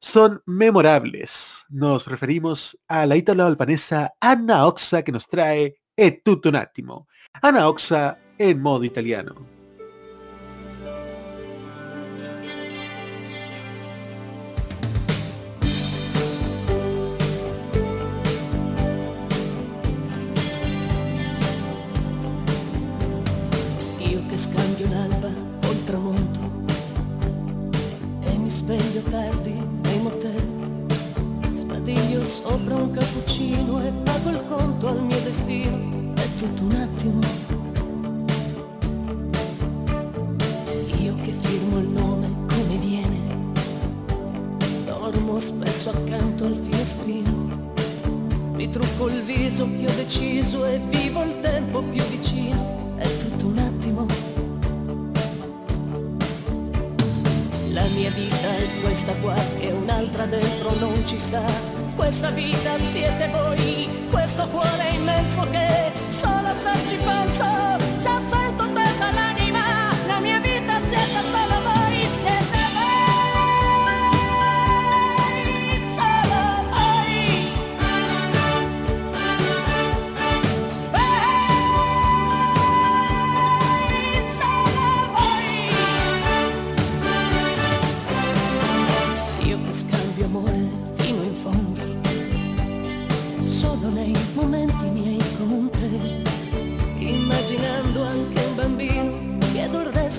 son 0.00 0.42
memorables. 0.46 1.62
Nos 1.68 2.06
referimos 2.06 2.80
a 2.88 3.04
la 3.04 3.16
ítalo-albanesa 3.16 4.14
Anna 4.18 4.64
Oxa 4.64 5.02
que 5.02 5.12
nos 5.12 5.28
trae 5.28 5.76
E 5.94 6.22
tutto 6.24 6.48
un 6.48 6.56
attimo. 6.56 7.06
Anna 7.42 7.68
Oxa 7.68 8.18
en 8.38 8.62
modo 8.62 8.84
italiano. 8.84 9.53
Sveglio 28.64 29.02
tardi 29.10 29.52
nei 29.82 29.98
motel. 30.00 30.42
Sbadiglio 31.52 32.24
sopra 32.24 32.76
un 32.76 32.90
cappuccino 32.92 33.84
e 33.84 33.92
pago 33.92 34.30
il 34.30 34.42
conto 34.48 34.88
al 34.88 35.02
mio 35.02 35.20
destino. 35.20 36.14
È 36.14 36.26
tutto 36.38 36.62
un 36.62 36.72
attimo. 36.72 37.20
Io 40.98 41.14
che 41.16 41.32
firmo 41.42 41.78
il 41.78 41.88
nome 41.88 42.28
come 42.48 42.76
viene. 42.78 43.18
Dormo 44.86 45.38
spesso 45.38 45.90
accanto 45.90 46.44
al 46.44 46.54
finestrino. 46.54 47.72
Mi 48.54 48.70
trucco 48.70 49.08
il 49.08 49.20
viso 49.24 49.64
ho 49.64 49.94
deciso 49.94 50.64
e 50.64 50.80
vivo 50.88 51.22
il 51.22 51.38
tempo 51.40 51.82
più 51.82 52.02
vicino. 52.04 52.96
È 52.96 53.16
tutto 53.18 53.46
un 53.46 53.58
attimo. 53.58 53.63
Mia 57.94 58.10
vita 58.10 58.56
è 58.56 58.80
questa 58.80 59.12
qua 59.20 59.34
e 59.58 59.70
un'altra 59.70 60.26
dentro 60.26 60.74
non 60.78 61.06
ci 61.06 61.18
sta. 61.18 61.42
Questa 61.94 62.30
vita 62.30 62.78
siete 62.78 63.28
voi, 63.28 63.88
questo 64.10 64.48
cuore 64.48 64.90
immenso 64.94 65.46
che 65.50 65.92
solo 66.08 66.48
se 66.56 66.72
ci 66.86 66.96
penso 66.96 67.44
già 68.02 68.20
sento 68.28 68.63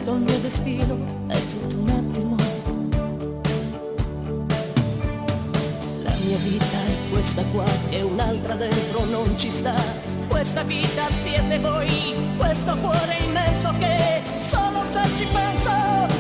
chiedo 0.06 0.14
il 0.14 0.22
mio 0.22 0.39
destino, 0.39 0.97
è 1.28 1.39
tutto 1.47 1.76
un 1.78 1.89
attimo. 1.89 2.36
La 6.03 6.14
mia 6.24 6.38
vita 6.38 6.66
è 6.66 7.10
questa 7.10 7.43
qua 7.51 7.66
e 7.89 8.01
un'altra 8.03 8.56
dentro 8.56 9.06
non 9.06 9.38
ci 9.38 9.49
sta. 9.49 9.74
Questa 10.28 10.64
vita 10.64 11.10
siete 11.10 11.58
voi, 11.60 12.14
questo 12.38 12.78
cuore 12.78 13.18
immenso 13.26 13.74
che 13.80 14.22
solo 14.41 14.84
se 14.91 15.01
ci 15.16 15.26
penso 15.32 16.14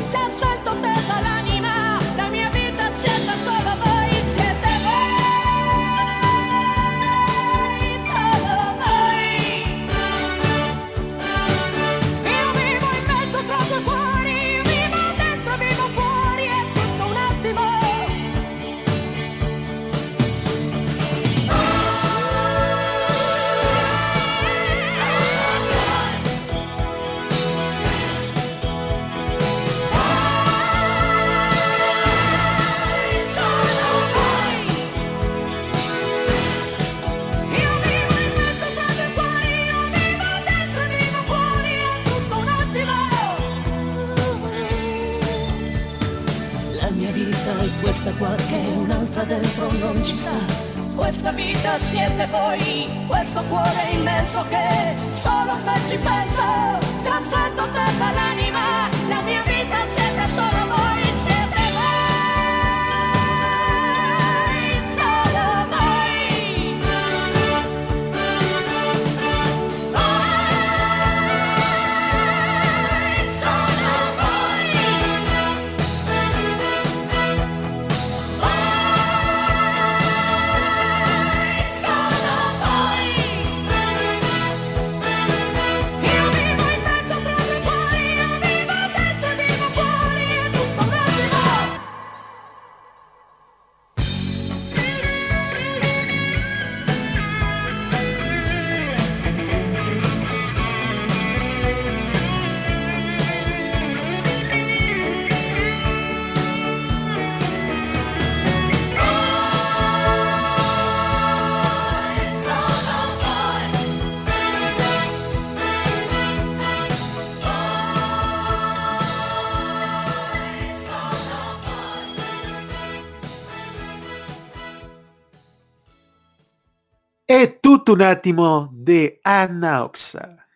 un 127.93 128.01
attimo 128.01 128.69
de 128.73 129.19
Anna 129.23 129.83
Oxa. 129.83 130.47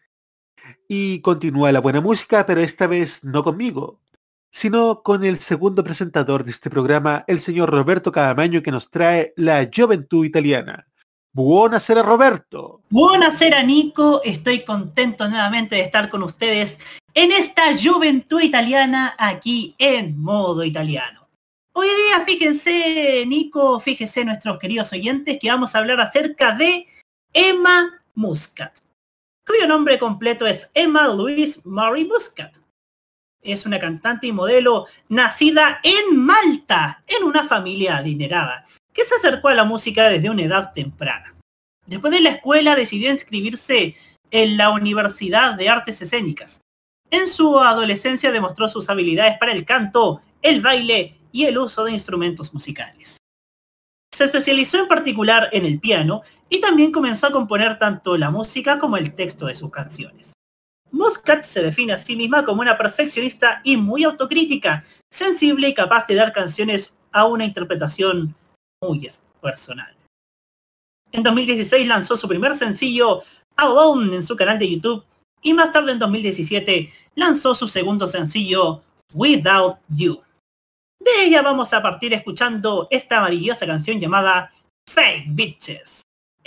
Y 0.87 1.21
continúa 1.21 1.71
la 1.71 1.81
buena 1.81 2.01
música, 2.01 2.45
pero 2.45 2.61
esta 2.61 2.87
vez 2.87 3.23
no 3.23 3.43
conmigo, 3.43 3.99
sino 4.51 5.03
con 5.03 5.23
el 5.23 5.37
segundo 5.37 5.83
presentador 5.83 6.43
de 6.43 6.51
este 6.51 6.69
programa, 6.69 7.23
el 7.27 7.39
señor 7.39 7.69
Roberto 7.69 8.11
Cadamaño, 8.11 8.63
que 8.63 8.71
nos 8.71 8.89
trae 8.89 9.33
la 9.35 9.69
Juventud 9.73 10.25
Italiana. 10.25 10.87
Buonasera 11.31 12.01
Roberto. 12.01 12.81
Buonasera 12.89 13.61
Nico, 13.61 14.21
estoy 14.23 14.65
contento 14.65 15.29
nuevamente 15.29 15.75
de 15.75 15.83
estar 15.83 16.09
con 16.09 16.23
ustedes 16.23 16.79
en 17.13 17.31
esta 17.31 17.77
juventud 17.77 18.41
italiana 18.41 19.15
aquí 19.17 19.75
en 19.77 20.19
modo 20.19 20.63
italiano. 20.63 21.27
Hoy 21.73 21.87
día, 21.87 22.25
fíjense 22.25 23.23
Nico, 23.27 23.79
fíjense 23.79 24.25
nuestros 24.25 24.57
queridos 24.57 24.91
oyentes 24.91 25.37
que 25.39 25.49
vamos 25.49 25.75
a 25.75 25.79
hablar 25.79 26.01
acerca 26.01 26.53
de 26.53 26.87
Emma 27.33 28.01
Muscat, 28.15 28.79
cuyo 29.45 29.67
nombre 29.67 29.99
completo 29.99 30.47
es 30.47 30.71
Emma 30.73 31.07
Louise 31.07 31.61
Murray 31.63 32.03
Muscat. 32.05 32.55
Es 33.41 33.67
una 33.67 33.79
cantante 33.79 34.25
y 34.25 34.31
modelo 34.31 34.87
nacida 35.09 35.79
en 35.83 36.17
Malta, 36.17 37.03
en 37.05 37.23
una 37.23 37.47
familia 37.47 37.97
adinerada, 37.97 38.65
que 38.91 39.05
se 39.05 39.13
acercó 39.15 39.49
a 39.49 39.53
la 39.53 39.63
música 39.63 40.09
desde 40.09 40.29
una 40.31 40.41
edad 40.41 40.71
temprana. 40.73 41.35
Después 41.85 42.11
de 42.11 42.21
la 42.21 42.31
escuela 42.31 42.75
decidió 42.75 43.11
inscribirse 43.11 43.95
en 44.31 44.57
la 44.57 44.71
Universidad 44.71 45.53
de 45.53 45.69
Artes 45.69 46.01
Escénicas. 46.01 46.61
En 47.11 47.27
su 47.27 47.59
adolescencia 47.59 48.31
demostró 48.31 48.67
sus 48.69 48.89
habilidades 48.89 49.37
para 49.37 49.51
el 49.51 49.65
canto, 49.65 50.21
el 50.41 50.61
baile 50.61 51.15
y 51.31 51.45
el 51.45 51.59
uso 51.59 51.83
de 51.83 51.91
instrumentos 51.91 52.53
musicales. 52.55 53.17
Se 54.11 54.25
especializó 54.25 54.79
en 54.79 54.87
particular 54.87 55.49
en 55.51 55.65
el 55.65 55.79
piano 55.79 56.23
y 56.49 56.59
también 56.59 56.91
comenzó 56.91 57.27
a 57.27 57.31
componer 57.31 57.77
tanto 57.77 58.17
la 58.17 58.31
música 58.31 58.79
como 58.79 58.97
el 58.97 59.13
texto 59.13 59.45
de 59.45 59.55
sus 59.55 59.69
canciones. 59.69 60.33
Muscat 60.91 61.43
se 61.43 61.61
define 61.61 61.93
a 61.93 61.97
sí 61.97 62.15
misma 62.15 62.43
como 62.43 62.61
una 62.61 62.77
perfeccionista 62.77 63.61
y 63.63 63.77
muy 63.77 64.03
autocrítica, 64.03 64.83
sensible 65.11 65.69
y 65.69 65.73
capaz 65.73 66.07
de 66.07 66.15
dar 66.15 66.33
canciones 66.33 66.95
a 67.11 67.25
una 67.25 67.45
interpretación 67.45 68.35
muy 68.81 69.07
personal. 69.41 69.95
En 71.11 71.23
2016 71.23 71.87
lanzó 71.87 72.15
su 72.15 72.27
primer 72.27 72.55
sencillo 72.55 73.23
Alone 73.55 74.15
en 74.15 74.23
su 74.23 74.35
canal 74.35 74.57
de 74.57 74.69
YouTube 74.69 75.03
y 75.41 75.53
más 75.53 75.71
tarde 75.71 75.91
en 75.91 75.99
2017 75.99 76.91
lanzó 77.15 77.55
su 77.55 77.67
segundo 77.67 78.07
sencillo 78.07 78.81
Without 79.13 79.77
You. 79.89 80.21
De 80.99 81.23
ella 81.23 81.41
vamos 81.41 81.73
a 81.73 81.81
partir 81.81 82.13
escuchando 82.13 82.87
esta 82.91 83.21
maravillosa 83.21 83.65
canción 83.65 83.99
llamada 83.99 84.51
Fake 84.87 85.25
Bitches. 85.29 86.01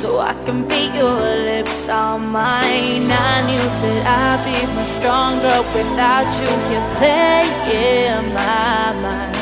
so 0.00 0.18
I 0.18 0.32
can 0.46 0.66
beat 0.66 0.94
your 0.94 1.12
lips 1.12 1.86
on 1.90 2.28
mine. 2.28 3.04
I 3.28 3.34
knew 3.48 3.66
that 3.82 4.02
I'd 4.24 4.40
be 4.48 4.56
much 4.74 4.88
stronger 4.96 5.58
without 5.76 6.30
you 6.40 6.50
here 6.68 6.86
playing 6.96 8.32
my 8.32 8.96
mind. 9.04 9.36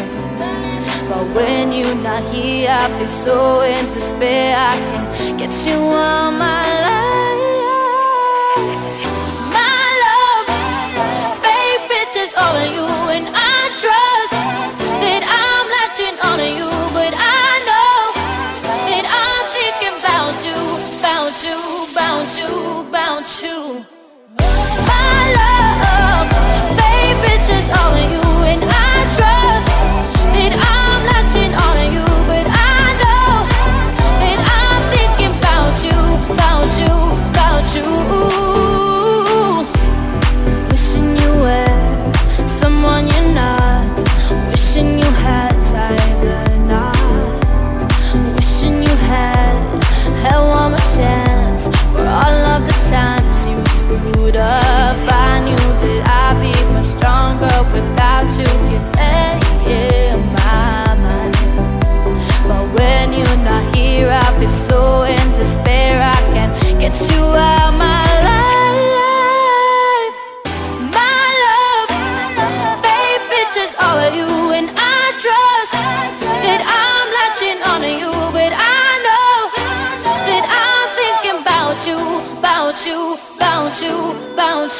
But 1.08 1.24
when 1.36 1.70
you're 1.70 2.02
not 2.02 2.24
here, 2.34 2.70
I 2.70 2.88
feel 2.98 3.06
so 3.06 3.60
in 3.60 3.84
despair. 3.94 4.56
I 4.58 4.74
can't 4.88 5.38
get 5.38 5.54
you 5.64 5.78
on 5.78 6.38
my 6.38 6.64
life. 6.82 7.27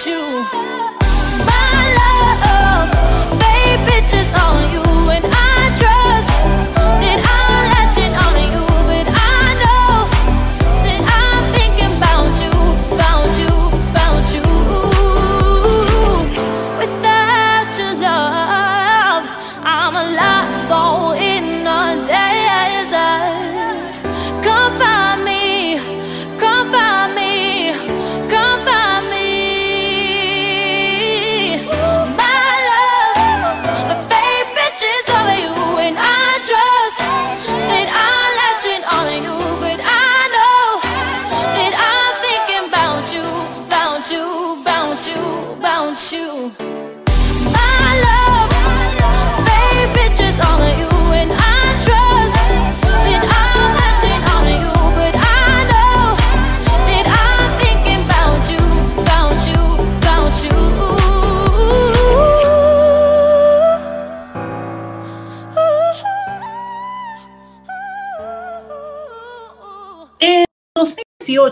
You. 0.09 0.57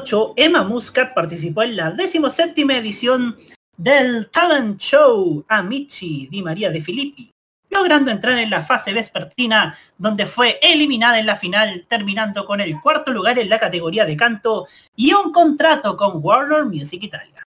2018, 0.06 0.34
Emma 0.36 0.62
Muscat 0.64 1.14
participó 1.14 1.62
en 1.62 1.76
la 1.76 1.90
17 1.90 2.62
edición 2.76 3.36
del 3.76 4.30
talent 4.30 4.78
show 4.78 5.44
Amici 5.48 6.28
di 6.30 6.42
María 6.42 6.70
de 6.70 6.80
Filippi, 6.80 7.30
logrando 7.70 8.10
entrar 8.10 8.38
en 8.38 8.50
la 8.50 8.62
fase 8.62 8.92
vespertina, 8.92 9.76
donde 9.98 10.26
fue 10.26 10.58
eliminada 10.62 11.18
en 11.18 11.26
la 11.26 11.36
final, 11.36 11.86
terminando 11.88 12.46
con 12.46 12.60
el 12.60 12.80
cuarto 12.80 13.12
lugar 13.12 13.38
en 13.38 13.48
la 13.48 13.58
categoría 13.58 14.04
de 14.04 14.16
canto 14.16 14.66
y 14.94 15.12
un 15.12 15.32
contrato 15.32 15.96
con 15.96 16.20
Warner 16.22 16.64
Music 16.64 17.02
Italia. 17.02 17.42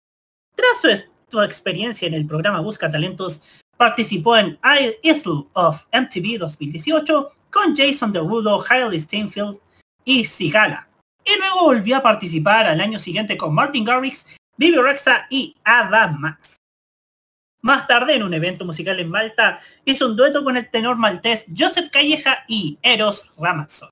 Tras 0.56 1.02
su, 1.30 1.42
experiencia 1.42 2.08
en 2.08 2.14
el 2.14 2.26
programa 2.26 2.62
Busca 2.62 2.90
Talentos, 2.90 3.42
participó 3.76 4.38
en 4.38 4.58
Isle 4.64 5.00
of 5.54 5.84
MTV 5.92 6.40
2018 6.40 7.32
con 7.52 7.76
Jason 7.76 8.14
Derulo, 8.14 8.64
Hailey 8.70 9.02
Steinfeld 9.02 9.58
y 10.06 10.24
Sigala. 10.24 10.88
Y 11.26 11.40
luego 11.40 11.64
volvió 11.64 11.98
a 11.98 12.04
participar 12.04 12.68
al 12.68 12.80
año 12.80 13.00
siguiente 13.00 13.36
con 13.36 13.54
Martin 13.54 13.84
Garrix, 13.84 14.28
Bibi 14.58 14.78
Rexa 14.78 15.26
y 15.30 15.56
Ava 15.64 16.08
Max. 16.08 16.56
Más 17.62 17.88
tarde, 17.88 18.16
en 18.16 18.22
un 18.22 18.34
evento 18.36 18.64
musical 18.64 19.00
en 19.00 19.10
Malta, 19.10 19.60
hizo 19.86 20.06
un 20.06 20.16
dueto 20.16 20.44
con 20.44 20.56
el 20.56 20.70
tenor 20.70 20.98
maltés 20.98 21.48
Joseph 21.58 21.90
Calleja 21.92 22.46
y 22.48 22.78
Eros 22.84 23.32
Ramazzotti. 23.40 23.92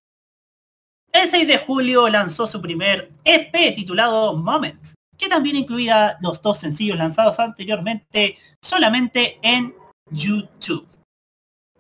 El 1.11 1.27
6 1.27 1.47
de 1.47 1.57
julio 1.57 2.07
lanzó 2.07 2.45
su 2.45 2.61
primer 2.61 3.11
EP 3.23 3.73
titulado 3.73 4.35
Moments, 4.35 4.93
que 5.17 5.27
también 5.27 5.55
incluía 5.55 6.17
los 6.21 6.39
dos 6.39 6.59
sencillos 6.59 6.99
lanzados 6.99 7.39
anteriormente 7.39 8.37
solamente 8.61 9.39
en 9.41 9.73
YouTube. 10.11 10.87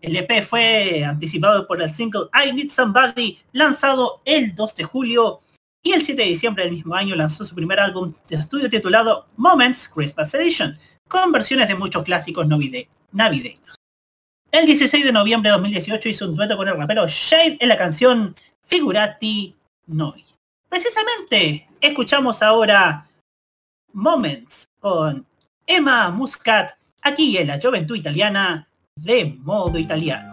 El 0.01 0.15
EP 0.15 0.43
fue 0.43 1.05
anticipado 1.05 1.67
por 1.67 1.79
el 1.79 1.91
single 1.91 2.27
I 2.33 2.51
Need 2.53 2.69
Somebody, 2.69 3.37
lanzado 3.51 4.21
el 4.25 4.53
2 4.53 4.75
de 4.75 4.83
julio, 4.83 5.41
y 5.83 5.91
el 5.91 6.01
7 6.01 6.21
de 6.21 6.29
diciembre 6.29 6.63
del 6.63 6.73
mismo 6.73 6.95
año 6.95 7.13
lanzó 7.15 7.45
su 7.45 7.53
primer 7.53 7.79
álbum 7.79 8.13
de 8.29 8.37
estudio 8.37 8.69
titulado 8.69 9.27
Moments 9.35 9.89
Christmas 9.89 10.33
Edition, 10.33 10.77
con 11.09 11.31
versiones 11.31 11.67
de 11.67 11.75
muchos 11.75 12.03
clásicos 12.03 12.47
navide- 12.47 12.87
navideños. 13.11 13.75
El 14.51 14.65
16 14.65 15.03
de 15.03 15.11
noviembre 15.11 15.49
de 15.49 15.57
2018 15.57 16.09
hizo 16.09 16.29
un 16.29 16.35
dueto 16.35 16.55
con 16.55 16.67
el 16.67 16.77
rapero 16.77 17.05
Shade 17.07 17.57
en 17.59 17.69
la 17.69 17.77
canción 17.77 18.35
Figurati 18.65 19.55
Noi. 19.87 20.23
Precisamente, 20.69 21.67
escuchamos 21.81 22.41
ahora 22.41 23.07
Moments 23.91 24.69
con 24.79 25.25
Emma 25.67 26.09
Muscat, 26.11 26.71
aquí 27.01 27.37
en 27.37 27.47
la 27.47 27.59
Juventud 27.61 27.95
Italiana 27.95 28.67
de 28.95 29.25
modo 29.25 29.77
italiano. 29.77 30.32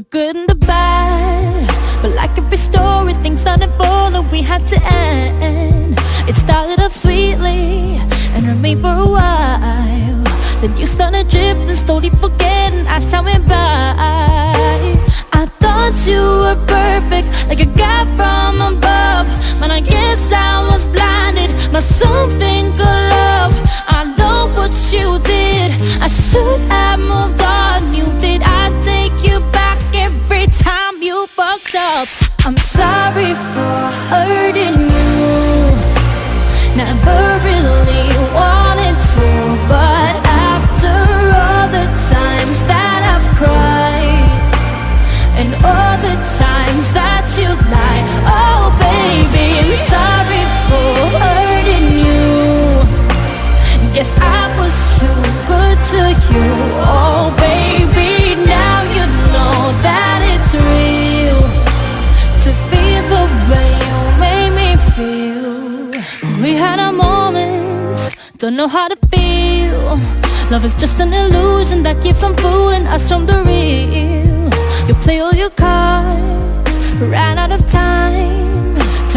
The 0.00 0.06
good 0.08 0.36
and 0.36 0.48
the 0.48 0.54
bad. 0.54 1.68
But 2.00 2.12
like 2.12 2.36
every 2.38 2.56
story, 2.56 3.12
things 3.22 3.40
started 3.40 3.70
falling, 3.76 4.30
we 4.30 4.40
had 4.40 4.66
to 4.68 4.78
end. 4.82 5.94
It 6.28 6.36
started 6.36 6.80
off 6.80 6.94
sweetly 6.94 7.98
and 8.34 8.46
remained 8.46 8.80
for 8.80 8.94
a 9.06 9.08
while. 9.16 10.24
Then 10.60 10.74
you 10.78 10.86
started 10.86 11.28
drifting, 11.28 11.76
slowly 11.84 12.10
forgetting 12.24 12.86
as 12.86 13.04
time 13.10 13.26
went 13.26 13.46
by. 13.46 13.94
I 15.40 15.42
thought 15.60 15.96
you 16.10 16.22
were 16.42 16.60
perfect, 16.66 17.28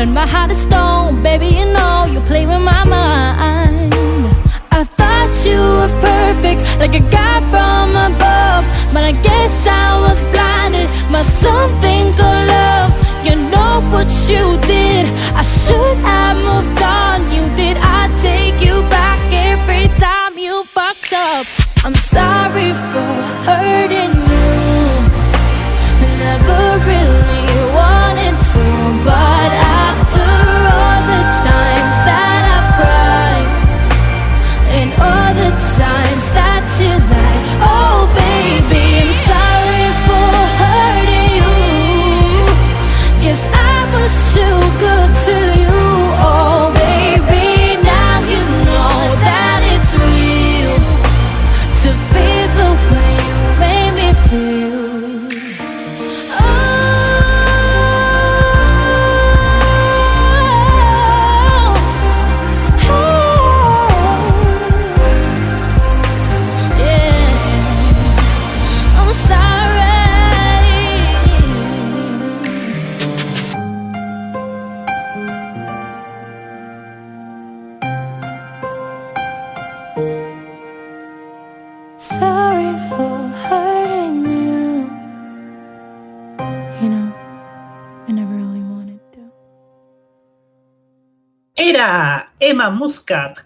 Turn 0.04 0.14
my 0.14 0.28
heart 0.28 0.50
to 0.52 0.58
stone, 0.58 1.24
baby. 1.24 1.48
You 1.48 1.64
know 1.64 2.06
you 2.12 2.20
play 2.28 2.46
with 2.46 2.60
my 2.60 2.84
mind. 2.84 3.94
I 4.70 4.84
thought 4.84 5.32
you 5.48 5.56
were 5.80 5.94
perfect, 6.04 6.60
like 6.78 6.94
a 6.94 7.04
god 7.10 7.42
from 7.48 7.96
above. 7.96 8.66
But 8.94 9.04
I 9.12 9.14
guess 9.28 9.56
I 9.66 9.96
was 10.04 10.20
blinded 10.34 10.90
by 11.10 11.24
something 11.40 12.12
called 12.20 12.48
love. 12.52 12.92
You 13.24 13.36
know 13.48 13.80
what 13.96 14.12
you 14.28 14.60
did. 14.68 15.08
I 15.40 15.42
should 15.42 15.93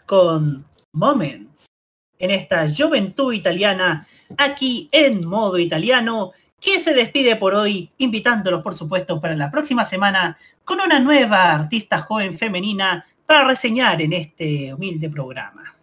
Con 0.05 0.65
Moments 0.93 1.65
en 2.19 2.31
esta 2.31 2.67
juventud 2.69 3.33
italiana 3.33 4.07
aquí 4.37 4.89
en 4.91 5.25
modo 5.25 5.57
italiano 5.57 6.31
que 6.59 6.79
se 6.79 6.93
despide 6.93 7.35
por 7.35 7.53
hoy 7.53 7.91
invitándolos 7.97 8.61
por 8.61 8.75
supuesto 8.75 9.19
para 9.21 9.35
la 9.35 9.51
próxima 9.51 9.85
semana 9.85 10.37
con 10.63 10.81
una 10.81 10.99
nueva 10.99 11.53
artista 11.53 11.99
joven 11.99 12.37
femenina 12.37 13.05
para 13.25 13.47
reseñar 13.47 14.01
en 14.01 14.13
este 14.13 14.73
humilde 14.73 15.09
programa. 15.09 15.75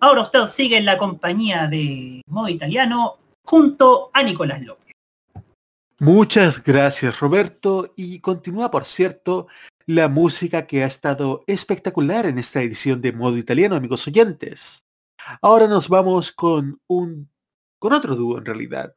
Ahora 0.00 0.22
usted 0.22 0.46
sigue 0.46 0.76
en 0.76 0.84
la 0.84 0.98
compañía 0.98 1.66
de 1.66 2.22
modo 2.28 2.48
italiano 2.48 3.16
junto 3.44 4.10
a 4.12 4.22
Nicolás 4.22 4.62
López. 4.62 4.92
Muchas 6.00 6.62
gracias 6.62 7.18
Roberto 7.18 7.92
y 7.96 8.20
continúa 8.20 8.70
por 8.70 8.84
cierto 8.84 9.48
la 9.88 10.10
música 10.10 10.66
que 10.66 10.84
ha 10.84 10.86
estado 10.86 11.44
espectacular 11.46 12.26
en 12.26 12.38
esta 12.38 12.60
edición 12.60 13.00
de 13.00 13.14
modo 13.14 13.38
italiano 13.38 13.74
amigos 13.74 14.06
oyentes. 14.06 14.86
Ahora 15.40 15.66
nos 15.66 15.88
vamos 15.88 16.30
con 16.30 16.78
un 16.88 17.30
con 17.78 17.94
otro 17.94 18.14
dúo 18.14 18.36
en 18.36 18.44
realidad. 18.44 18.94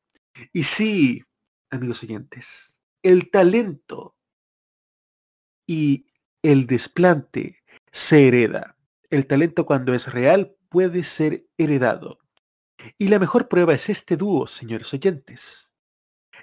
Y 0.51 0.65
sí, 0.65 1.23
amigos 1.69 2.03
oyentes, 2.03 2.81
el 3.03 3.31
talento 3.31 4.17
y 5.65 6.07
el 6.43 6.67
desplante 6.67 7.63
se 7.93 8.27
hereda. 8.27 8.75
El 9.09 9.27
talento 9.27 9.65
cuando 9.65 9.93
es 9.93 10.11
real 10.11 10.57
puede 10.67 11.05
ser 11.05 11.45
heredado. 11.57 12.19
Y 12.97 13.07
la 13.07 13.17
mejor 13.17 13.47
prueba 13.47 13.73
es 13.73 13.87
este 13.87 14.17
dúo, 14.17 14.45
señores 14.45 14.93
oyentes. 14.93 15.70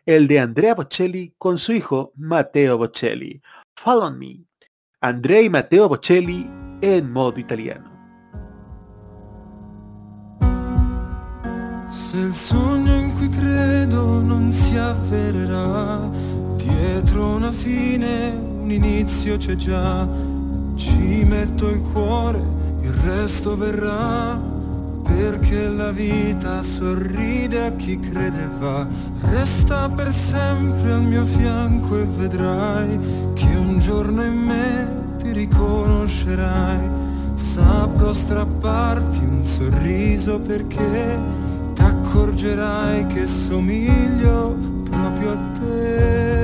El 0.04 0.26
de 0.26 0.40
Andrea 0.40 0.74
Bocelli 0.74 1.34
con 1.36 1.58
su 1.58 1.72
hijo 1.72 2.12
Matteo 2.16 2.78
Bocelli. 2.78 3.40
Follow 3.74 4.10
me. 4.10 4.44
Andrea 5.00 5.42
y 5.42 5.50
Matteo 5.50 5.88
Bocelli 5.88 6.48
en 6.80 7.10
modo 7.10 7.38
italiano. 7.38 7.96
Se 11.90 12.16
il 12.16 12.34
sogno 12.34 12.94
in 12.94 13.12
cui 13.14 13.28
credo 13.30 14.20
non 14.20 14.52
si 14.52 14.76
avvererà, 14.76 16.10
dietro 16.56 17.36
una 17.36 17.50
fine 17.50 18.48
un 18.68 18.74
inizio 18.74 19.38
c'è 19.38 19.56
già. 19.56 20.06
Ci 20.76 21.24
metto 21.24 21.70
il 21.70 21.80
cuore, 21.80 22.38
il 22.82 22.92
resto 22.92 23.56
verrà, 23.56 24.38
perché 25.14 25.68
la 25.68 25.90
vita 25.90 26.62
sorride 26.62 27.66
a 27.66 27.72
chi 27.72 27.98
crede 27.98 28.48
va. 28.58 28.86
Resta 29.22 29.88
per 29.88 30.12
sempre 30.12 30.92
al 30.92 31.02
mio 31.02 31.24
fianco 31.24 31.98
e 31.98 32.04
vedrai 32.04 32.98
che 33.34 33.46
un 33.46 33.78
giorno 33.78 34.22
in 34.22 34.36
me 34.36 34.88
ti 35.18 35.32
riconoscerai. 35.32 36.90
Saprò 37.34 38.12
strapparti 38.12 39.24
un 39.24 39.44
sorriso 39.44 40.38
perché 40.38 41.18
ti 41.74 41.82
accorgerai 41.82 43.06
che 43.06 43.26
somiglio 43.26 44.56
proprio 44.88 45.32
a 45.32 45.36
te. 45.58 46.37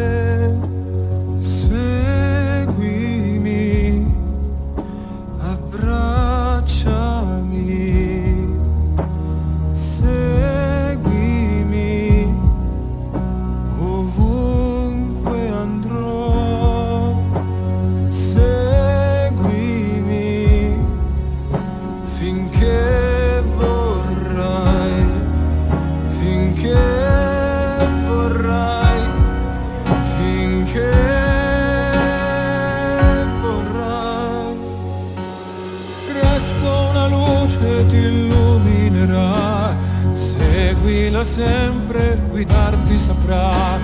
Sempre, 41.25 42.19
guidarti 42.29 42.99
saprà. 42.99 43.79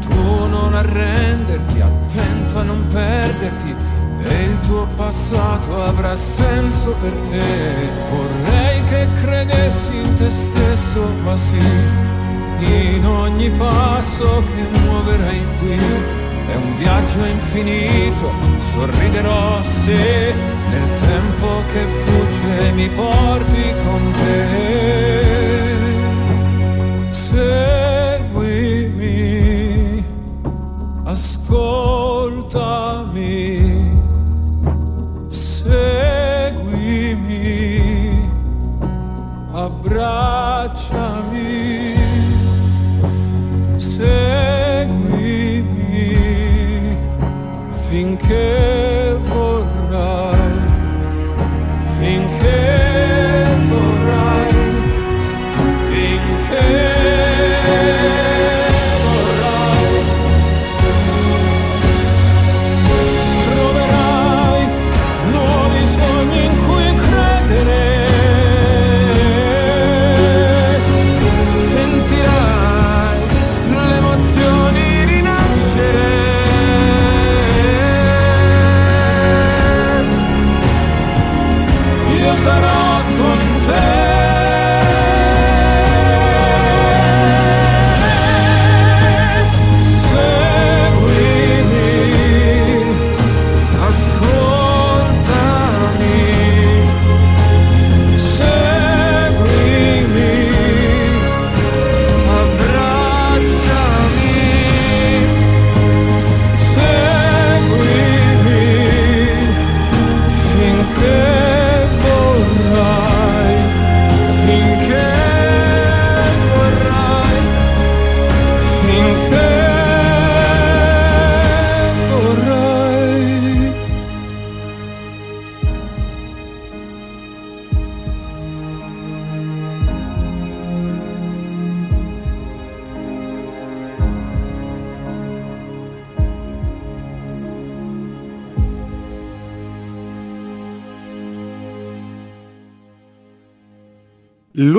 Tu 0.00 0.48
non 0.48 0.74
arrenderti, 0.74 1.80
attento 1.80 2.58
a 2.58 2.62
non 2.62 2.86
perderti, 2.86 3.74
e 4.22 4.42
il 4.44 4.60
tuo 4.60 4.86
passato 4.94 5.82
avrà 5.82 6.14
senso 6.14 6.94
per 7.00 7.12
te. 7.30 7.90
Vorrei 8.10 8.82
che 8.84 9.08
credessi 9.24 9.96
in 9.96 10.12
te 10.14 10.28
stesso, 10.28 11.08
ma 11.24 11.36
sì, 11.36 12.94
in 12.94 13.04
ogni 13.04 13.50
passo 13.50 14.42
che 14.54 14.78
muoverai 14.78 15.42
qui. 15.58 15.78
È 16.48 16.54
un 16.54 16.76
viaggio 16.76 17.24
infinito, 17.24 18.30
sorriderò 18.72 19.62
se 19.62 20.34
nel 20.70 20.94
tempo 21.00 21.62
che 21.72 21.84
fugge 22.04 22.70
mi 22.72 22.88
porti 22.90 23.74
con 23.84 24.12
te. 24.12 25.45
said 27.30 28.34
with 28.34 28.94
me 28.94 30.04
a 31.06 31.16
score. 31.16 32.05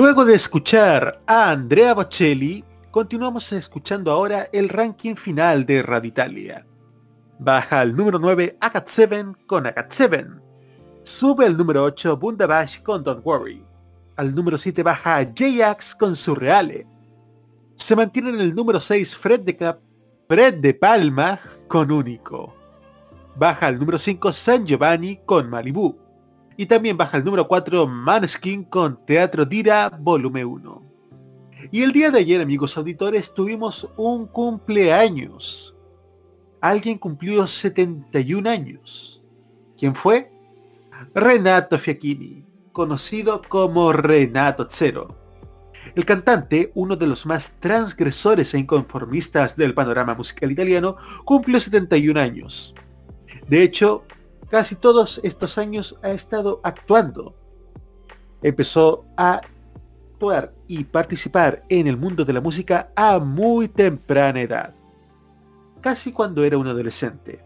Luego 0.08 0.24
de 0.24 0.36
escuchar 0.36 1.20
a 1.26 1.50
Andrea 1.50 1.92
Bocelli, 1.92 2.64
continuamos 2.90 3.52
escuchando 3.52 4.10
ahora 4.10 4.48
el 4.52 4.70
ranking 4.70 5.14
final 5.16 5.66
de 5.66 5.82
Radio 5.82 6.08
Italia. 6.08 6.66
Baja 7.38 7.80
al 7.80 7.94
número 7.94 8.18
9 8.18 8.56
Acat 8.58 8.88
7 8.88 9.26
con 9.46 9.66
Acat 9.66 9.90
7. 9.92 10.26
Sube 11.02 11.44
al 11.44 11.58
número 11.58 11.84
8 11.84 12.16
Bundabash 12.16 12.80
con 12.80 13.04
Don't 13.04 13.20
Worry. 13.22 13.62
Al 14.16 14.34
número 14.34 14.56
7 14.56 14.82
baja 14.82 15.22
J-Ax 15.24 15.94
con 15.94 16.16
Surreale. 16.16 16.86
Se 17.76 17.94
mantiene 17.94 18.30
en 18.30 18.40
el 18.40 18.54
número 18.54 18.80
6 18.80 19.14
Fred 19.14 19.40
de, 19.40 19.56
Cap 19.58 19.78
Fred 20.26 20.54
de 20.54 20.72
Palma 20.72 21.38
con 21.68 21.92
Único. 21.92 22.54
Baja 23.36 23.66
al 23.66 23.78
número 23.78 23.98
5 23.98 24.32
San 24.32 24.64
Giovanni 24.64 25.20
con 25.26 25.50
Malibu. 25.50 26.07
Y 26.58 26.66
también 26.66 26.96
baja 26.96 27.16
el 27.16 27.24
número 27.24 27.46
4 27.46 27.86
Manskin 27.86 28.64
con 28.64 29.06
Teatro 29.06 29.44
Dira 29.44 29.96
Volumen 29.96 30.44
1. 30.44 30.82
Y 31.70 31.82
el 31.84 31.92
día 31.92 32.10
de 32.10 32.18
ayer, 32.18 32.40
amigos 32.40 32.76
auditores, 32.76 33.32
tuvimos 33.32 33.88
un 33.96 34.26
cumpleaños. 34.26 35.76
Alguien 36.60 36.98
cumplió 36.98 37.46
71 37.46 38.50
años. 38.50 39.22
¿Quién 39.78 39.94
fue? 39.94 40.32
Renato 41.14 41.78
Fiacchini, 41.78 42.44
conocido 42.72 43.40
como 43.48 43.92
Renato 43.92 44.66
Zero. 44.68 45.16
El 45.94 46.04
cantante, 46.04 46.72
uno 46.74 46.96
de 46.96 47.06
los 47.06 47.24
más 47.24 47.54
transgresores 47.60 48.52
e 48.52 48.58
inconformistas 48.58 49.54
del 49.56 49.74
panorama 49.74 50.16
musical 50.16 50.50
italiano, 50.50 50.96
cumplió 51.24 51.60
71 51.60 52.18
años. 52.18 52.74
De 53.46 53.62
hecho, 53.62 54.02
casi 54.48 54.74
todos 54.74 55.20
estos 55.22 55.58
años 55.58 55.96
ha 56.02 56.10
estado 56.10 56.60
actuando. 56.62 57.34
Empezó 58.42 59.04
a 59.16 59.40
actuar 60.14 60.52
y 60.66 60.84
participar 60.84 61.64
en 61.68 61.86
el 61.86 61.96
mundo 61.96 62.24
de 62.24 62.32
la 62.32 62.40
música 62.40 62.90
a 62.96 63.18
muy 63.18 63.68
temprana 63.68 64.40
edad, 64.40 64.74
casi 65.80 66.12
cuando 66.12 66.44
era 66.44 66.58
un 66.58 66.66
adolescente. 66.66 67.44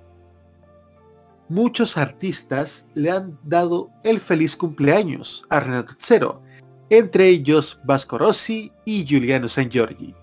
Muchos 1.49 1.99
artistas 1.99 2.87
le 2.95 3.11
han 3.11 3.39
dado 3.43 3.91
el 4.05 4.21
feliz 4.21 4.57
cumpleaños 4.57 5.45
a 5.51 5.61
Renato 5.61 5.95
Zero, 5.99 6.41
entre 6.89 7.29
ellos 7.29 7.79
Vasco 7.85 8.17
Rossi 8.17 8.73
y 8.85 9.05
Giuliano 9.05 9.49
San 9.49 9.71
Giorgi. 9.71 10.15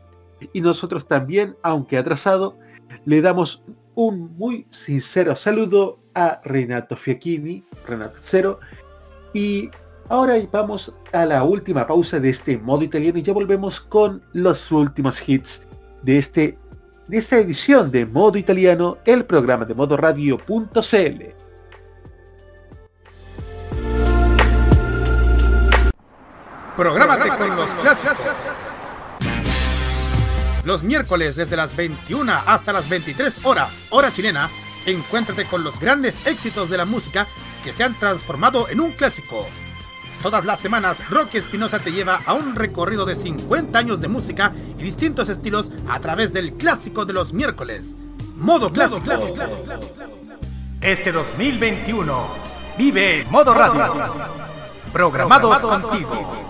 Y 0.54 0.62
nosotros 0.62 1.08
también, 1.08 1.56
aunque 1.62 1.98
atrasado, 1.98 2.58
le 3.06 3.22
damos 3.22 3.64
un 3.96 4.36
muy 4.38 4.66
sincero 4.70 5.36
saludo 5.36 6.00
a 6.20 6.42
Renato 6.44 6.96
Fiacchini, 6.96 7.64
Renato 7.88 8.18
Zero, 8.22 8.60
y 9.34 9.70
ahora 10.10 10.36
vamos 10.52 10.94
a 11.14 11.26
la 11.26 11.44
última 11.44 11.88
pausa 11.88 12.20
de 12.20 12.30
este 12.30 12.58
modo 12.58 12.84
italiano 12.84 13.18
y 13.20 13.24
ya 13.24 13.34
volvemos 13.34 13.80
con 13.80 14.22
los 14.34 14.72
últimos 14.72 15.28
hits 15.28 15.64
de, 16.02 16.18
este, 16.18 16.58
de 17.08 17.18
esta 17.18 17.38
edición 17.38 17.92
de 17.92 18.06
modo 18.06 18.38
italiano, 18.38 18.98
el 19.06 19.26
programa 19.26 19.66
de 19.66 19.74
modo 19.74 19.98
radio.cl. 19.98 21.40
Prográmate 26.76 27.30
con 27.38 27.56
los. 27.56 27.70
Los 30.64 30.84
miércoles 30.84 31.36
desde 31.36 31.56
las 31.56 31.76
21 31.76 32.32
hasta 32.46 32.74
las 32.74 32.88
23 32.88 33.46
horas, 33.46 33.86
hora 33.90 34.12
chilena, 34.12 34.50
encuéntrate 34.92 35.46
con 35.46 35.64
los 35.64 35.80
grandes 35.80 36.26
éxitos 36.26 36.70
de 36.70 36.78
la 36.78 36.86
música 36.86 37.28
que 37.64 37.74
se 37.74 37.84
han 37.84 37.98
transformado 37.98 38.70
en 38.70 38.80
un 38.80 38.92
clásico. 38.92 39.46
Todas 40.22 40.44
las 40.44 40.60
semanas, 40.60 40.98
Rocky 41.10 41.38
Espinosa 41.38 41.80
te 41.80 41.92
lleva 41.92 42.22
a 42.26 42.34
un 42.34 42.56
recorrido 42.56 43.06
de 43.06 43.16
50 43.16 43.78
años 43.80 44.02
de 44.02 44.10
música 44.10 44.54
y 44.78 44.84
distintos 44.84 45.30
estilos 45.30 45.72
a 45.88 46.00
través 46.00 46.34
del 46.34 46.54
clásico 46.54 47.06
de 47.06 47.14
los 47.14 47.32
miércoles. 47.32 47.96
Modo 48.36 48.72
clásico. 48.72 49.04
Este 50.82 51.12
2021, 51.12 52.28
vive 52.78 53.26
Modo 53.30 53.54
Radio. 53.54 53.94
Programados 54.92 55.60
contigo. 55.60 56.50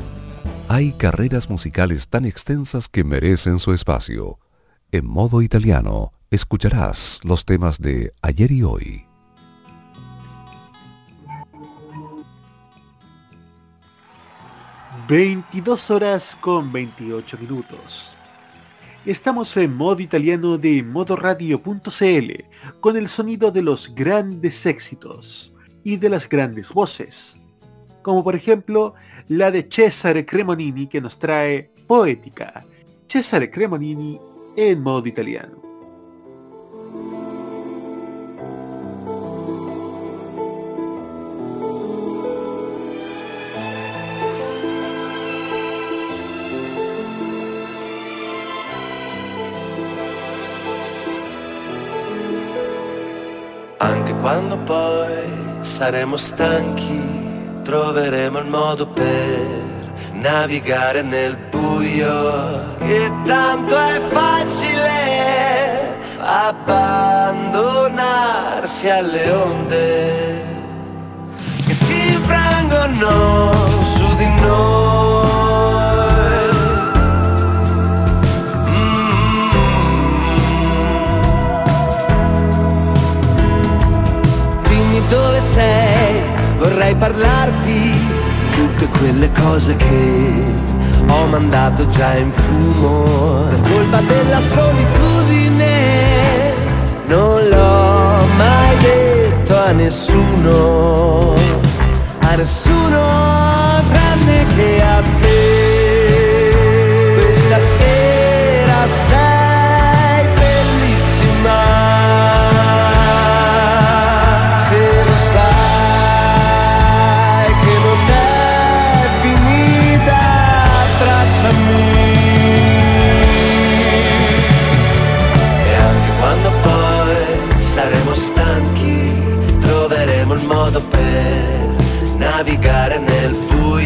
Hay 0.73 0.93
carreras 0.93 1.49
musicales 1.49 2.07
tan 2.07 2.23
extensas 2.23 2.87
que 2.87 3.03
merecen 3.03 3.59
su 3.59 3.73
espacio. 3.73 4.39
En 4.93 5.05
modo 5.05 5.41
italiano, 5.41 6.13
escucharás 6.29 7.19
los 7.25 7.43
temas 7.43 7.81
de 7.81 8.13
ayer 8.21 8.53
y 8.53 8.63
hoy. 8.63 9.05
...22 15.09 15.89
horas 15.89 16.37
con 16.39 16.71
28 16.71 17.37
minutos. 17.39 18.15
Estamos 19.05 19.57
en 19.57 19.75
modo 19.75 19.99
italiano 19.99 20.57
de 20.57 20.83
modoradio.cl... 20.83 22.31
...con 22.79 22.95
el 22.95 23.09
sonido 23.09 23.51
de 23.51 23.61
los 23.61 23.93
grandes 23.93 24.65
éxitos... 24.65 25.53
...y 25.83 25.97
de 25.97 26.07
las 26.07 26.29
grandes 26.29 26.71
voces... 26.71 27.40
...como 28.01 28.23
por 28.23 28.35
ejemplo 28.35 28.95
la 29.27 29.51
de 29.51 29.67
Cesare 29.69 30.25
Cremonini 30.25 30.87
que 30.87 31.01
nos 31.01 31.19
trae 31.19 31.71
Poética. 31.87 32.65
Cesare 33.07 33.49
Cremonini 33.49 34.19
en 34.55 34.81
modo 34.81 35.07
italiano. 35.07 35.61
Anche 53.79 54.13
quando 54.21 54.57
poi 54.59 55.63
saremo 55.63 56.15
stanchi 56.15 57.20
troveremo 57.61 58.39
il 58.39 58.47
modo 58.47 58.87
per 58.87 59.93
navigare 60.13 61.01
nel 61.01 61.37
buio. 61.49 62.77
Che 62.79 63.11
tanto 63.23 63.77
è 63.77 63.99
facile 64.09 65.99
abbandonarsi 66.19 68.89
alle 68.89 69.31
onde 69.31 70.43
che 71.65 71.73
si 71.73 72.13
infrangono 72.13 73.51
su 73.95 74.13
di 74.15 74.27
noi. 74.39 75.29
Mm. 78.69 79.49
dimmi 84.67 85.01
dove 85.07 85.39
sei 85.39 86.10
vorrei 86.61 86.93
parlarti 86.93 87.91
tutte 88.51 88.85
quelle 88.99 89.31
cose 89.31 89.75
che 89.75 90.43
ho 91.07 91.25
mandato 91.25 91.87
già 91.87 92.15
in 92.15 92.31
fumo. 92.31 93.47
Per 93.49 93.61
colpa 93.71 93.99
della 94.01 94.39
solitudine 94.39 95.69
non 97.07 97.47
l'ho 97.49 98.25
mai 98.37 98.77
detto 98.77 99.57
a 99.57 99.71
nessuno 99.71 101.33
a 102.19 102.35
nessuno 102.35 102.99
tranne 103.91 104.45
che 104.55 104.81
a 104.83 105.01
te. 105.19 106.53
Questa 107.15 107.59
sera 107.59 108.85
sei 108.85 109.20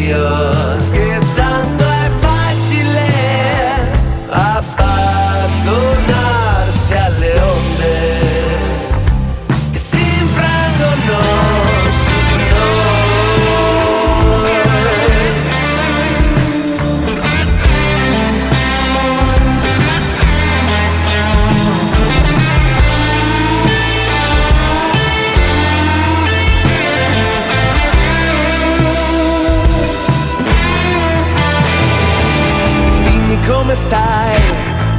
your 0.06 0.95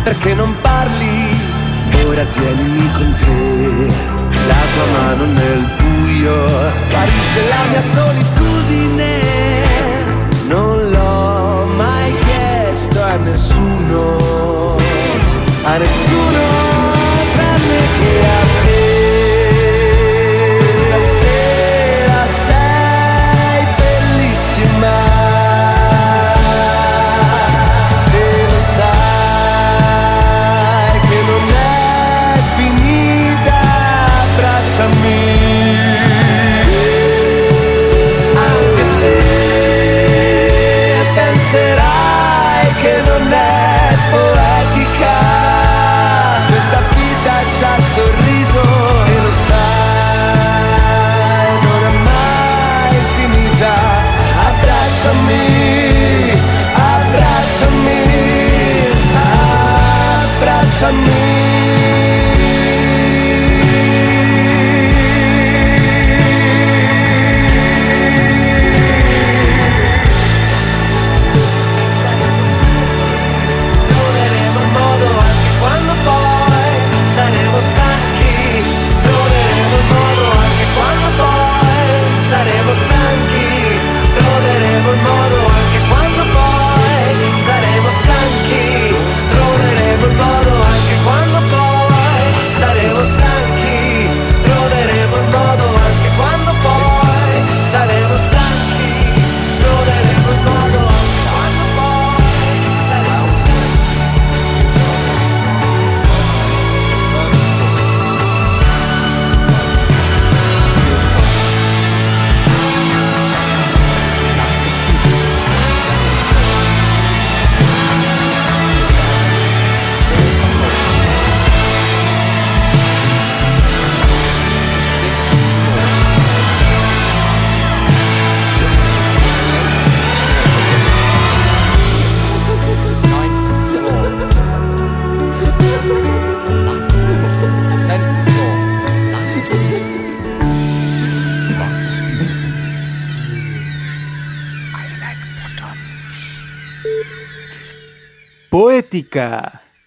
perché 0.07 0.33
non 0.35 0.55
parli? 0.61 1.37
Ora 2.05 2.23
tienimi 2.23 2.91
con 2.93 3.13
te, 3.15 3.93
la 4.47 4.63
tua 4.73 4.85
mano 4.93 5.25
nel 5.25 5.65
buio, 5.77 6.45
guarisce 6.89 7.47
la 7.49 7.63
mia 7.69 7.81
solitudine 7.93 9.26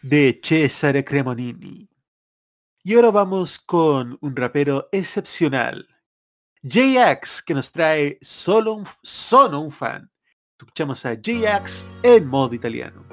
De 0.03 0.41
Cesare 0.43 1.05
Cremonini. 1.05 1.89
Y 2.83 2.95
ahora 2.95 3.13
vamos 3.13 3.61
con 3.61 4.19
un 4.21 4.35
rapero 4.35 4.89
excepcional, 4.91 5.87
JX, 6.63 7.41
que 7.43 7.55
nos 7.55 7.71
trae 7.71 8.19
solo 8.23 8.73
un, 8.73 8.87
Sono 9.05 9.61
un 9.61 9.71
fan. 9.71 10.11
Escuchamos 10.59 11.07
a 11.07 11.15
JX 11.15 11.87
en 12.03 12.27
modo 12.27 12.55
italiano. 12.55 13.10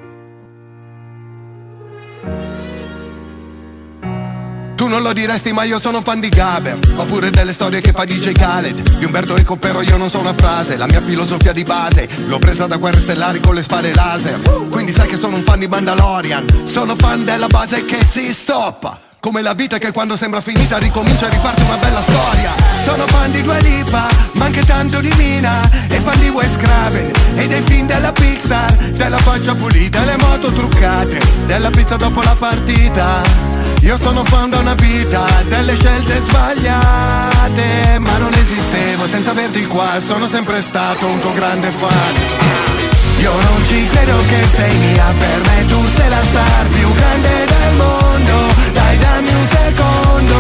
Tu 4.88 4.94
non 4.94 5.02
lo 5.02 5.12
diresti 5.12 5.52
ma 5.52 5.64
io 5.64 5.82
sono 5.82 6.02
fan 6.02 6.22
di 6.22 6.30
Gaber. 6.30 6.80
Oppure 6.96 7.30
delle 7.30 7.52
storie 7.52 7.82
che 7.82 7.92
fa 7.92 8.06
DJ 8.06 8.32
Khaled. 8.32 8.98
Di 8.98 9.04
Umberto 9.04 9.36
Eco 9.36 9.58
però 9.58 9.82
io 9.82 9.98
non 9.98 10.10
so 10.10 10.20
una 10.20 10.34
frase. 10.34 10.78
La 10.78 10.88
mia 10.88 11.02
filosofia 11.02 11.52
di 11.52 11.64
base 11.64 12.08
L'ho 12.28 12.40
presa 12.40 12.68
da 12.68 12.78
guerre 12.78 13.02
stellari 13.02 13.42
con 13.42 13.54
le 13.54 13.64
spade 13.64 13.94
laser. 13.94 14.40
Quindi 14.70 14.94
sai 14.94 15.10
che 15.10 15.18
sono 15.18 15.36
un 15.36 15.44
fan 15.44 15.60
di 15.60 15.68
Mandalorian. 15.68 16.46
Sono 16.64 16.96
fan 16.96 17.26
della 17.26 17.48
base 17.48 17.84
che 17.84 18.00
si 18.10 18.32
stoppa. 18.32 18.98
Come 19.20 19.42
la 19.42 19.54
vita 19.54 19.78
che 19.78 19.92
quando 19.92 20.16
sembra 20.16 20.40
finita 20.40 20.78
ricomincia 20.78 21.28
e 21.28 21.32
riparte 21.32 21.64
una 21.64 21.76
bella 21.76 22.02
storia. 22.02 22.54
Sono 22.86 23.06
fan 23.08 23.32
di 23.32 23.42
Dua 23.42 23.58
Lipa, 23.58 24.08
ma 24.36 24.46
anche 24.46 24.64
tanto 24.64 25.02
di 25.02 25.12
Mina. 25.18 25.70
E 25.90 26.00
fan 26.00 26.18
di 26.18 26.30
Wes 26.30 26.56
Craven 26.56 27.12
e 27.36 27.48
dei 27.48 27.62
film 27.62 27.88
della 27.88 28.14
Pixar 28.14 28.74
Della 28.94 29.18
faccia 29.18 29.54
pulita, 29.54 30.06
le 30.06 30.16
moto 30.16 30.50
truccate. 30.54 31.20
Della 31.46 31.72
pizza 31.72 31.98
dopo 31.98 32.22
la 32.22 32.36
partita 32.40 33.57
Io 33.88 33.98
sono 34.02 34.22
fan 34.26 34.50
da 34.50 34.58
una 34.58 34.74
vita 34.74 35.26
Delle 35.48 35.74
scelte 35.78 36.20
sbagliate 36.20 38.00
Ma 38.00 38.18
non 38.18 38.34
esistevo 38.34 39.08
senza 39.08 39.32
averti 39.32 39.66
qua 39.66 39.98
Sono 40.06 40.28
sempre 40.28 40.62
stato 40.62 41.08
un 41.08 41.18
tuo 41.20 41.32
grande 41.32 41.72
fan. 41.72 42.16
Io 43.20 43.32
non 43.32 43.66
ci 43.66 43.88
credo 43.88 44.18
che 44.28 44.46
sei 44.58 44.76
mia 44.76 45.06
per 45.18 45.40
me 45.40 45.66
Tu 45.68 45.82
sei 45.96 46.10
la 46.10 46.22
star 46.22 46.68
più 46.68 46.94
grande 46.96 47.46
del 47.46 47.74
mondo. 47.78 48.34
Dai 48.74 48.98
dammi 48.98 49.30
un 49.34 49.48
secondo 49.48 50.36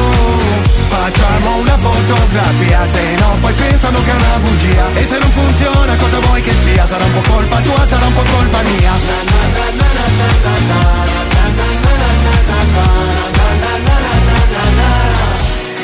Facciamo 0.87 1.55
una 1.55 1.77
fotografia 1.77 2.85
Se 2.91 3.15
no 3.15 3.37
poi 3.39 3.53
pensano 3.53 4.03
che 4.03 4.11
è 4.11 4.13
una 4.13 4.39
bugia. 4.43 4.85
E 4.93 5.07
se 5.07 5.19
non 5.19 5.31
funziona 5.31 5.95
cosa 5.95 6.19
vuoi 6.19 6.41
che 6.41 6.53
sia? 6.65 6.85
Sarà 6.85 7.05
un 7.05 7.13
po' 7.13 7.31
colpa 7.31 7.61
tua, 7.61 7.87
sarà 7.87 8.07
un 8.07 8.13
po' 8.13 8.23
colpa 8.29 8.61
mia 8.63 9.87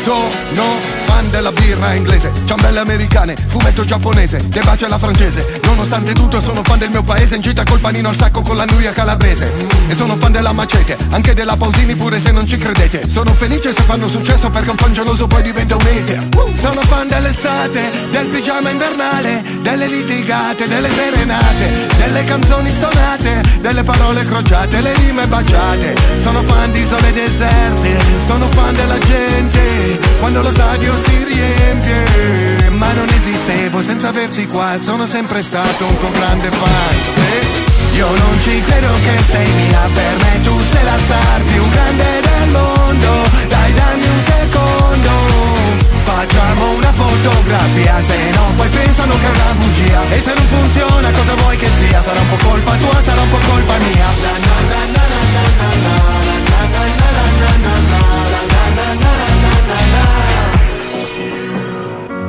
Sono 0.03 1.02
fan 1.13 1.29
della 1.29 1.51
birra 1.51 1.93
inglese 1.93 2.31
Ciambelle 2.45 2.79
americane, 2.79 3.35
fumetto 3.45 3.85
giapponese 3.85 4.47
Che 4.49 4.61
bacia 4.61 4.87
la 4.87 4.97
francese. 4.97 5.59
Nonostante 5.63 6.13
tutto 6.13 6.41
sono 6.41 6.63
fan 6.63 6.79
del 6.79 6.89
mio 6.89 7.03
paese 7.03 7.35
In 7.35 7.41
gita 7.41 7.63
col 7.63 7.79
panino 7.79 8.09
al 8.09 8.15
sacco 8.15 8.41
con 8.41 8.57
la 8.57 8.65
nuria 8.65 8.91
calabrese. 8.91 9.51
E 9.87 9.95
sono 9.95 10.15
fan 10.17 10.31
della 10.31 10.51
macete 10.51 10.97
Anche 11.11 11.33
della 11.33 11.55
Pausini 11.55 11.95
pure 11.95 12.19
se 12.19 12.31
non 12.31 12.47
ci 12.47 12.57
credete. 12.57 13.07
Sono 13.09 13.33
felice 13.33 13.73
se 13.73 13.81
fanno 13.83 14.07
successo 14.07 14.49
perché 14.49 14.71
un 14.71 14.77
fan 14.77 14.93
geloso 14.93 15.27
poi 15.27 15.43
diventa 15.43 15.75
un 15.75 15.85
hater 15.85 16.27
Sono 16.59 16.81
fan 16.81 17.07
dell'estate 17.07 17.91
Del 18.09 18.27
pigiama 18.27 18.69
invernale 18.69 19.43
Delle 19.61 19.87
litigate, 19.87 20.67
delle 20.67 20.89
serenate 20.89 21.87
Delle 21.97 22.23
canzoni 22.23 22.71
stonate 22.71 23.41
Delle 23.61 23.83
parole 23.83 24.25
crociate, 24.25 24.81
le 24.81 24.93
rime 24.95 25.27
baciate. 25.27 25.95
Sono 26.21 26.41
fan 26.43 26.71
di 26.71 26.79
isole 26.79 27.13
deserte 27.13 27.97
Sono 28.25 28.47
fan 28.49 28.75
della 28.75 28.97
gente. 28.97 29.99
Quando 30.19 30.41
lo 30.41 30.49
stadio 30.49 31.02
si 31.05 31.23
riempie 31.23 32.69
Ma 32.71 32.91
non 32.93 33.07
esistevo 33.09 33.81
senza 33.81 34.09
averti 34.09 34.47
qua 34.47 34.77
Sono 34.81 35.05
sempre 35.05 35.41
stato 35.41 35.85
un 35.85 35.97
tuo 35.97 36.11
grande 36.11 36.49
fan. 36.49 36.95
Sì. 37.15 37.97
Io 37.97 38.07
non 38.07 38.39
ci 38.41 38.59
credo 38.61 38.89
che 39.03 39.23
sei 39.31 39.51
mia 39.51 39.89
per 39.93 40.15
me 40.23 40.41
Tu 40.41 40.59
sei 40.71 40.83
la 40.83 40.97
star 40.97 41.41
più 41.41 41.69
grande 41.69 42.21
del 42.21 42.49
mondo. 42.49 43.11
Dai 43.47 43.73
dammi 43.73 44.07
un 44.07 44.21
secondo 44.25 45.11
Facciamo 46.03 46.71
una 46.71 46.91
fotografia. 46.93 48.01
Se 48.05 48.17
no 48.35 48.53
poi 48.55 48.69
pensano 48.69 49.17
che 49.17 49.25
è 49.25 49.29
una 49.29 49.53
bugia. 49.57 50.01
E 50.09 50.21
se 50.21 50.33
non 50.33 50.47
funziona 50.47 51.11
cosa 51.11 51.33
vuoi 51.35 51.57
che 51.57 51.69
sia? 51.79 52.01
Sarà 52.03 52.19
un 52.19 52.29
po' 52.29 52.45
colpa 52.47 52.75
tua, 52.75 53.01
sarà 53.03 53.21
un 53.21 53.29
po' 53.29 53.39
colpa 53.49 53.77
mia 53.77 54.03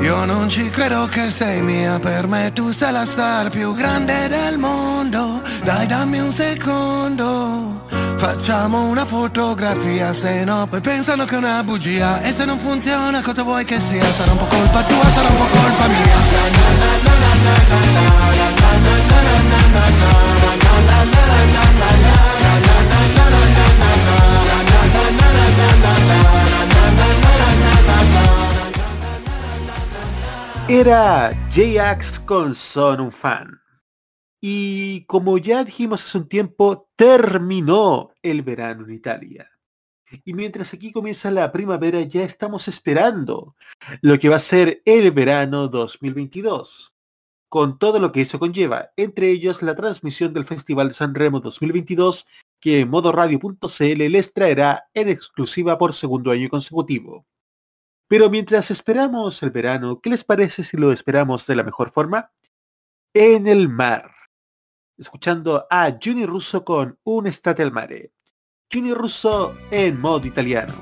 Io 0.04 0.26
non 0.26 0.50
ci 0.50 0.68
credo 0.68 1.06
che 1.06 1.30
sei 1.30 1.62
mia 1.62 1.98
per 1.98 2.26
me 2.26 2.52
Tu 2.52 2.72
sei 2.72 2.92
la 2.92 3.06
star 3.06 3.48
più 3.48 3.72
grande 3.72 4.28
del 4.28 4.58
mondo. 4.58 5.40
Dai 5.62 5.86
dammi 5.86 6.18
un 6.18 6.30
secondo. 6.30 7.86
Facciamo 8.18 8.84
una 8.84 9.06
fotografia, 9.06 10.12
se 10.12 10.44
no 10.44 10.66
poi 10.68 10.82
pensano 10.82 11.24
che 11.24 11.36
è 11.36 11.38
una 11.38 11.62
bugia. 11.64 12.20
E 12.20 12.34
se 12.34 12.44
non 12.44 12.58
funziona 12.58 13.22
cosa 13.22 13.42
vuoi 13.44 13.64
che 13.64 13.80
sia? 13.80 14.04
Sarà 14.04 14.32
un 14.32 14.36
po' 14.36 14.44
colpa 14.44 14.82
tua, 14.82 15.10
sarà 15.10 15.28
un 15.28 15.36
po' 15.38 15.46
colpa 15.46 15.84
Era 30.66 31.36
J-Ax 31.54 32.20
con 32.20 32.54
Son 32.54 32.98
un 32.98 33.12
fan. 33.12 33.60
Y 34.40 35.04
como 35.04 35.36
ya 35.36 35.62
dijimos 35.62 36.02
hace 36.02 36.16
un 36.16 36.26
tiempo, 36.26 36.88
terminó 36.96 38.12
el 38.22 38.40
verano 38.40 38.84
en 38.84 38.94
Italia. 38.94 39.50
Y 40.24 40.32
mientras 40.32 40.72
aquí 40.72 40.90
comienza 40.90 41.30
la 41.30 41.52
primavera, 41.52 42.00
ya 42.00 42.24
estamos 42.24 42.66
esperando 42.66 43.56
lo 44.00 44.18
que 44.18 44.30
va 44.30 44.36
a 44.36 44.40
ser 44.40 44.80
el 44.86 45.10
verano 45.10 45.68
2022. 45.68 46.94
Con 47.50 47.78
todo 47.78 47.98
lo 47.98 48.10
que 48.10 48.22
eso 48.22 48.38
conlleva, 48.38 48.90
entre 48.96 49.30
ellos 49.30 49.62
la 49.62 49.76
transmisión 49.76 50.32
del 50.32 50.46
Festival 50.46 50.88
de 50.88 50.94
San 50.94 51.14
Remo 51.14 51.40
2022, 51.40 52.26
que 52.58 52.80
en 52.80 52.88
modoradio.cl 52.88 54.08
les 54.08 54.32
traerá 54.32 54.88
en 54.94 55.10
exclusiva 55.10 55.76
por 55.76 55.92
segundo 55.92 56.30
año 56.30 56.48
consecutivo. 56.48 57.26
Pero 58.14 58.30
mientras 58.30 58.70
esperamos 58.70 59.42
el 59.42 59.50
verano, 59.50 60.00
¿qué 60.00 60.08
les 60.08 60.22
parece 60.22 60.62
si 60.62 60.76
lo 60.76 60.92
esperamos 60.92 61.48
de 61.48 61.56
la 61.56 61.64
mejor 61.64 61.90
forma? 61.90 62.30
En 63.12 63.48
el 63.48 63.68
mar. 63.68 64.08
Escuchando 64.96 65.66
a 65.68 65.90
Juni 66.00 66.24
Russo 66.24 66.64
con 66.64 66.96
Un 67.02 67.26
estate 67.26 67.64
al 67.64 67.72
mare. 67.72 68.12
Juni 68.72 68.94
Russo 68.94 69.56
en 69.68 70.00
modo 70.00 70.28
italiano. 70.28 70.72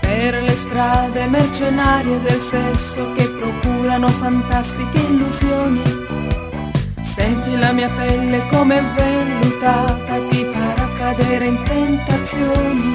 Per 0.00 0.42
le 0.42 0.56
strade 0.56 1.26
mercenarie 1.28 2.18
del 2.22 2.40
sesso 2.40 3.12
che 3.12 3.38
procurano 3.78 4.08
fantastiche 4.08 4.98
illusioni. 4.98 5.82
Senti 7.00 7.56
la 7.56 7.70
mia 7.72 7.88
pelle 7.90 8.44
come 8.50 8.82
vellutata, 8.96 10.18
ti 10.28 10.44
farà 10.52 10.88
cadere 10.98 11.46
in 11.46 11.62
tentazioni. 11.62 12.94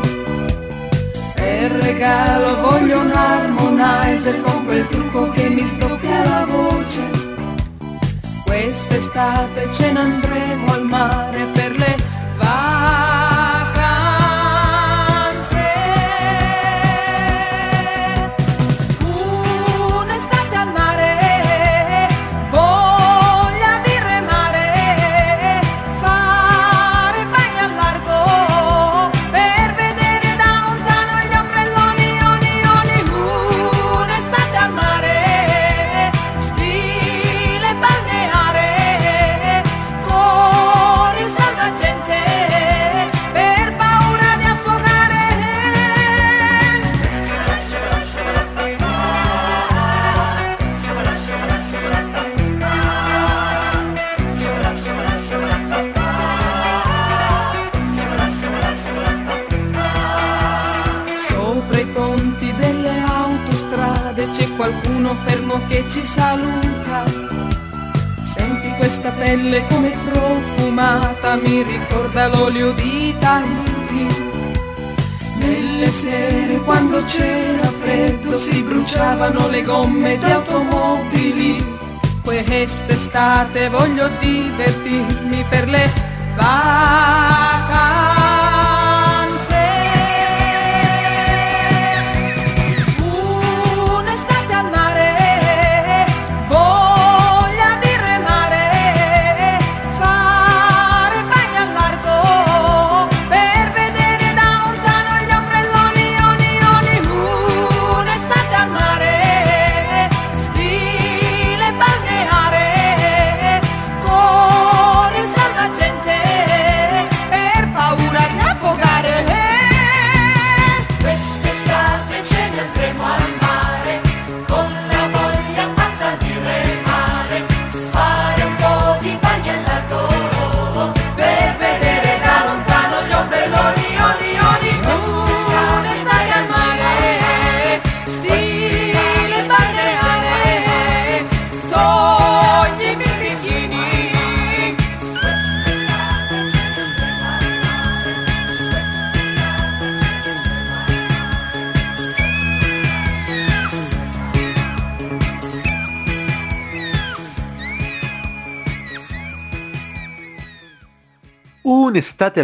Per 1.36 1.72
regalo 1.72 2.70
voglio 2.70 3.00
un 3.00 3.12
harmonizer 3.12 4.42
con 4.42 4.66
quel 4.66 4.86
trucco 4.90 5.32
che 5.32 5.48
mi 5.50 5.66
sdoppia 5.74 6.24
la 6.24 6.46
voce. 6.46 7.02
Quest'estate 8.44 9.70
ce 9.72 9.92
ne 9.92 10.00
andremo 10.00 10.74
al 10.74 10.84
mare 10.84 11.46
per 11.54 11.72
le 11.78 11.96
vacanze. 12.38 12.83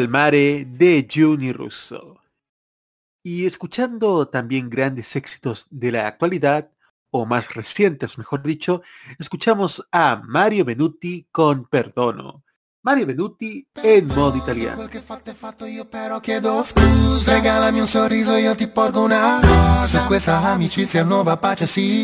Mare 0.07 0.66
de 0.66 1.07
Juni 1.11 1.52
Russo. 1.52 2.22
Y 3.24 3.45
escuchando 3.45 4.28
también 4.28 4.70
grandes 4.70 5.16
éxitos 5.16 5.68
de 5.70 5.91
la 5.91 6.07
actualidad, 6.07 6.72
o 7.11 7.26
más 7.26 7.56
recientes 7.56 8.18
mejor 8.18 8.44
dicho, 8.44 8.84
escuchamos 9.18 9.88
a 9.91 10.22
Mario 10.24 10.64
Benuti 10.64 11.28
con 11.32 11.66
Perdono. 11.66 12.44
Mario 12.90 13.06
Benuti 13.06 13.64
en 13.84 14.07
modo 14.07 14.38
italiano. 14.38 14.88
Però 15.88 16.20
chiedo 16.20 16.64
scusa. 16.64 17.34
Regalami 17.34 17.82
un 17.82 17.86
sorriso 17.86 18.36
io 18.36 18.56
ti 18.56 18.68
porgo 18.68 19.03
una 19.03 19.40
rosa. 19.40 20.06
Questa 20.06 20.41
amicizia 20.41 21.03
nuova 21.03 21.38
pace 21.38 21.68
sì. 21.68 22.03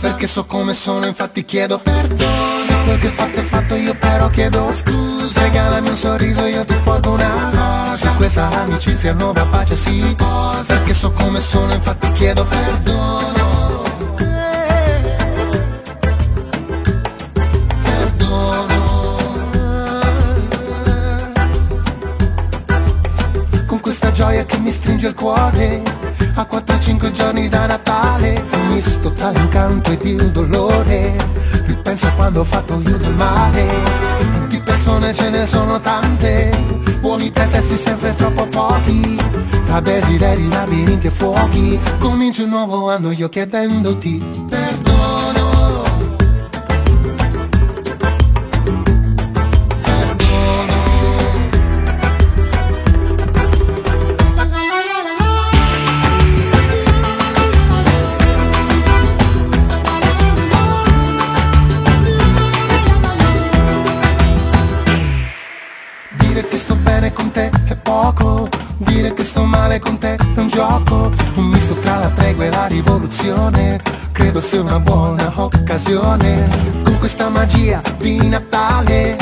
Perché 0.00 0.26
so 0.26 0.46
come 0.46 0.72
sono 0.72 1.04
infatti 1.04 1.44
chiedo 1.44 1.78
perdono. 1.80 2.62
Se 2.66 2.74
quel 2.82 2.98
che 2.98 3.08
fatto 3.08 3.40
è 3.40 3.42
fatto 3.42 3.74
io 3.74 3.94
però 3.94 4.30
chiedo 4.30 4.72
scusa. 4.72 5.42
Regalami 5.42 5.90
un 5.90 5.96
sorriso 5.96 6.46
io 6.46 6.64
ti 6.64 6.76
porgo 6.82 7.10
una 7.10 7.50
rosa. 7.90 8.12
Questa 8.12 8.48
amicizia 8.62 9.12
nuova 9.12 9.44
pace 9.44 9.76
sì. 9.76 10.16
Perché 10.66 10.94
so 10.94 11.12
come 11.12 11.40
sono 11.40 11.74
infatti 11.74 12.10
chiedo 12.12 12.46
perdono 12.46 13.41
gioia 24.22 24.44
che 24.44 24.58
mi 24.58 24.70
stringe 24.70 25.08
il 25.08 25.14
cuore. 25.14 25.82
A 26.34 26.46
4-5 26.48 27.10
giorni 27.10 27.48
da 27.48 27.66
Natale 27.66 28.44
Misto 28.68 29.10
tra 29.10 29.30
l'incanto 29.30 29.90
ed 29.90 30.04
il 30.04 30.30
dolore. 30.30 31.12
Ripensa 31.66 32.12
quando 32.12 32.40
ho 32.40 32.44
fatto 32.44 32.80
io 32.86 32.96
del 32.98 33.14
male. 33.14 33.66
Di 34.46 34.60
persone 34.60 35.12
ce 35.12 35.28
ne 35.28 35.44
sono 35.44 35.80
tante. 35.80 36.50
Buoni 37.00 37.32
pretesti 37.32 37.74
sempre 37.74 38.14
troppo 38.14 38.46
pochi. 38.46 39.18
Tra 39.64 39.80
desideri, 39.80 40.48
labirinti 40.48 41.08
e 41.08 41.10
fuochi. 41.10 41.80
Comincio 41.98 42.44
un 42.44 42.50
nuovo 42.50 42.90
anno 42.90 43.10
io 43.10 43.28
chiedendoti 43.28 44.22
perdono 44.48 44.91
male 69.72 69.78
con 69.78 69.98
te 69.98 70.16
è 70.16 70.38
un 70.38 70.48
gioco 70.48 71.10
Un 71.36 71.44
misto 71.46 71.74
tra 71.74 71.98
la 71.98 72.08
tregua 72.08 72.44
e 72.44 72.50
la 72.50 72.66
rivoluzione. 72.66 73.80
Credo 74.12 74.40
sia 74.40 74.60
una 74.60 74.78
buona 74.78 75.32
occasione. 75.34 76.48
Con 76.82 76.98
questa 76.98 77.28
magia 77.28 77.80
di 77.98 78.28
Natale 78.28 79.16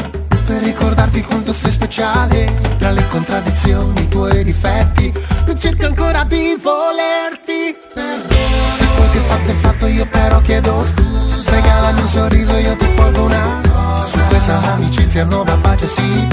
Per 0.47 0.63
ricordarti 0.63 1.23
quanto 1.23 1.53
sei 1.53 1.71
speciale. 1.71 2.53
Tra 2.79 2.91
le 2.91 3.07
contraddizioni, 3.09 4.01
i 4.01 4.09
tuoi 4.09 4.43
difetti 4.43 5.13
cerco 5.59 5.87
ancora 5.87 6.25
di 6.25 6.57
volerti. 6.61 7.77
Perdono 7.95 8.77
Se 8.77 8.87
quel 8.97 9.11
che 9.11 9.19
fatto 9.19 9.51
è 9.51 9.55
fatto 9.55 9.87
io 9.87 10.07
però 10.07 10.41
chiedo 10.41 10.83
scusa. 10.83 11.51
Regalami 11.51 12.01
un 12.01 12.09
sorriso 12.09 12.57
io 12.57 12.77
ti 12.77 12.87
porgo 12.87 13.25
una 13.25 13.63
su 14.07 14.19
questa 14.29 14.73
amicizia 14.73 15.25
nuova 15.25 15.57
pace 15.57 15.87
sì. 15.87 16.27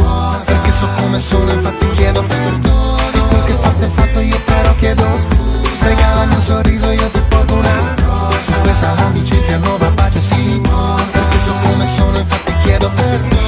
Perché 0.45 0.71
so 0.71 0.87
come 0.95 1.19
sono 1.19 1.51
infatti 1.51 1.89
chiedo 1.91 2.23
perdono 2.23 2.96
che 3.47 3.53
fatto 3.53 3.85
è 3.85 3.89
fatto 3.89 4.19
io 4.19 4.39
però 4.43 4.75
chiedo 4.75 5.05
Regalami 5.79 6.35
un 6.35 6.41
sorriso 6.41 6.91
io 6.91 7.09
ti 7.09 7.21
porgo 7.29 7.55
una 7.55 7.95
Su 8.45 8.51
questa 8.61 8.93
amicizia 8.95 9.57
nuova 9.57 9.89
pace 9.91 10.19
sì 10.19 10.61
Perché 11.11 11.37
so 11.37 11.53
come 11.63 11.85
sono 11.85 12.17
infatti 12.17 12.53
chiedo 12.63 12.91
perdono 12.91 13.46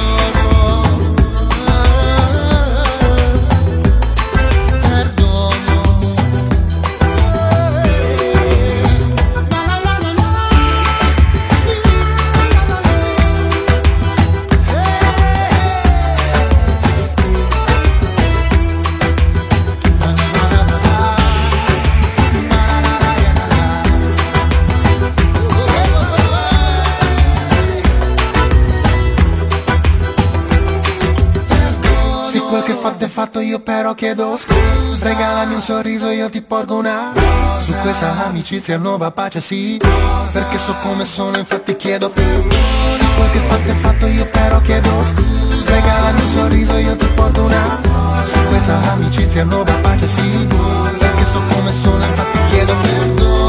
però 33.90 33.94
chiedo. 33.94 34.36
Scusa. 34.36 35.08
Regalami 35.08 35.54
un 35.54 35.60
sorriso 35.60 36.10
io 36.10 36.28
ti 36.28 36.42
porgo 36.42 36.76
una 36.76 37.12
Su 37.62 37.72
questa 37.80 38.26
amicizia 38.26 38.76
nuova 38.76 39.10
pace 39.10 39.40
sì. 39.40 39.80
Perché 40.32 40.58
so 40.58 40.74
come 40.82 41.04
sono 41.04 41.38
infatti 41.38 41.76
chiedo 41.76 42.10
perdono 42.10 42.50
Se 42.96 43.04
quel 43.16 43.30
che 43.30 43.38
fatto 43.38 43.70
è 43.70 43.74
fatto 43.74 44.06
io 44.06 44.26
però 44.26 44.60
chiedo 44.60 44.90
scusa. 45.14 45.72
Regalami 45.72 46.20
un 46.20 46.28
sorriso 46.28 46.76
io 46.76 46.96
ti 46.96 47.06
porgo 47.14 47.42
una 47.42 47.80
Su 48.30 48.38
questa 48.48 48.80
amicizia 48.92 49.44
nuova 49.44 49.72
pace 49.74 50.06
sì. 50.06 50.46
Perché 50.98 51.24
so 51.24 51.40
come 51.52 51.72
sono 51.72 52.04
infatti 52.04 52.38
chiedo 52.50 52.74
perdono 52.82 53.39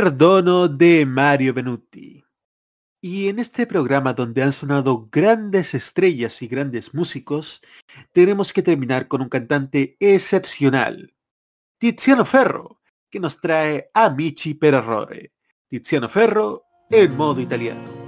Perdono 0.00 0.66
de 0.66 1.04
Mario 1.04 1.52
Benuti. 1.52 2.24
Y 3.02 3.28
en 3.28 3.38
este 3.38 3.66
programa 3.66 4.14
donde 4.14 4.42
han 4.42 4.54
sonado 4.54 5.10
grandes 5.12 5.74
estrellas 5.74 6.40
y 6.40 6.48
grandes 6.48 6.94
músicos, 6.94 7.60
tenemos 8.10 8.54
que 8.54 8.62
terminar 8.62 9.08
con 9.08 9.20
un 9.20 9.28
cantante 9.28 9.98
excepcional, 10.00 11.12
Tiziano 11.76 12.24
Ferro, 12.24 12.80
que 13.10 13.20
nos 13.20 13.42
trae 13.42 13.90
Amici 13.92 14.54
per 14.54 14.72
errore. 14.72 15.34
Tiziano 15.68 16.08
Ferro 16.08 16.62
en 16.88 17.14
modo 17.14 17.42
italiano. 17.42 17.99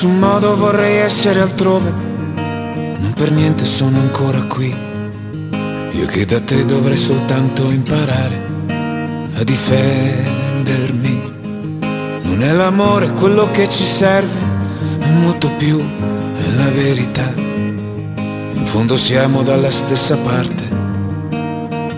Nessun 0.00 0.20
modo 0.20 0.56
vorrei 0.56 0.98
essere 0.98 1.40
altrove, 1.40 1.90
non 1.90 3.12
per 3.16 3.32
niente 3.32 3.64
sono 3.64 3.98
ancora 3.98 4.40
qui. 4.42 4.72
Io 5.90 6.06
che 6.06 6.24
da 6.24 6.40
te 6.40 6.64
dovrei 6.64 6.96
soltanto 6.96 7.68
imparare 7.68 8.46
a 9.34 9.42
difendermi. 9.42 11.32
Non 12.22 12.42
è 12.42 12.52
l'amore 12.52 13.10
quello 13.10 13.50
che 13.50 13.68
ci 13.68 13.82
serve, 13.82 14.38
è 15.00 15.10
molto 15.10 15.50
più, 15.58 15.80
è 15.80 16.54
la 16.54 16.70
verità. 16.70 17.32
In 17.34 18.66
fondo 18.66 18.96
siamo 18.96 19.42
dalla 19.42 19.70
stessa 19.72 20.16
parte 20.16 20.62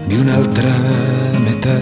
di 0.07 0.17
un'altra 0.17 0.71
metà. 1.45 1.79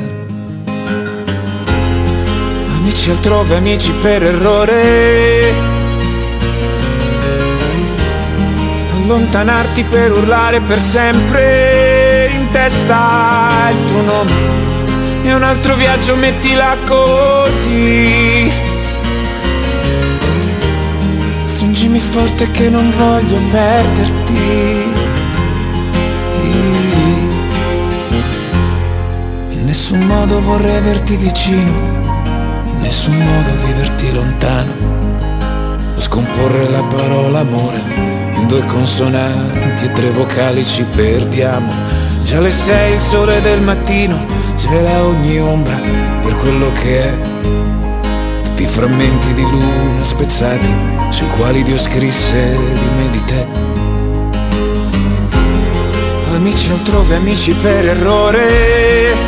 Amici 2.74 3.08
altrove, 3.10 3.54
amici 3.54 3.92
per 4.02 4.24
errore. 4.24 5.67
Allontanarti 9.08 9.84
per 9.84 10.12
urlare 10.12 10.60
per 10.60 10.78
sempre 10.78 12.28
in 12.30 12.50
testa 12.50 13.70
il 13.70 13.86
tuo 13.86 14.02
nome. 14.02 14.32
E 15.24 15.34
un 15.34 15.42
altro 15.42 15.74
viaggio 15.76 16.14
mettila 16.14 16.76
così. 16.86 18.50
Stringimi 21.46 21.98
forte 21.98 22.50
che 22.50 22.68
non 22.68 22.92
voglio 22.98 23.38
perderti. 23.50 24.96
In 29.50 29.64
nessun 29.64 30.00
modo 30.00 30.38
vorrei 30.42 30.76
averti 30.76 31.16
vicino 31.16 31.96
in 32.74 32.80
nessun 32.82 33.16
modo 33.16 33.50
viverti 33.64 34.12
lontano. 34.12 34.96
Scomporre 35.96 36.68
la 36.68 36.82
parola 36.82 37.38
amore 37.40 38.07
due 38.48 38.64
consonanti 38.64 39.84
e 39.84 39.92
tre 39.92 40.10
vocali 40.10 40.64
ci 40.64 40.82
perdiamo. 40.82 41.70
Già 42.24 42.40
le 42.40 42.50
sei, 42.50 42.94
il 42.94 42.98
sole 42.98 43.42
del 43.42 43.60
mattino, 43.60 44.18
svela 44.56 45.02
ogni 45.04 45.38
ombra 45.38 45.78
per 46.22 46.34
quello 46.36 46.72
che 46.72 47.02
è. 47.02 47.14
Tutti 48.44 48.62
i 48.62 48.66
frammenti 48.66 49.34
di 49.34 49.42
luna 49.42 50.02
spezzati, 50.02 50.74
sui 51.10 51.28
quali 51.36 51.62
Dio 51.62 51.76
scrisse 51.76 52.56
di 52.56 52.88
me 52.96 53.04
e 53.04 53.10
di 53.10 53.24
te. 53.24 53.46
Amici 56.34 56.70
altrove, 56.70 57.16
amici 57.16 57.52
per 57.52 57.84
errore. 57.84 59.26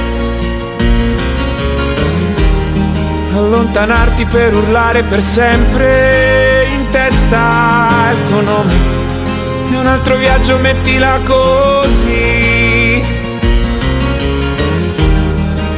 Allontanarti 3.35 4.25
per 4.25 4.55
urlare 4.55 5.03
per 5.03 5.21
sempre 5.21 6.67
in 6.73 6.91
testa 6.91 8.13
il 8.13 8.25
tuo 8.29 8.41
nome 8.41 9.00
un 9.81 9.87
altro 9.87 10.17
viaggio 10.17 10.59
mettila 10.59 11.19
così. 11.25 13.03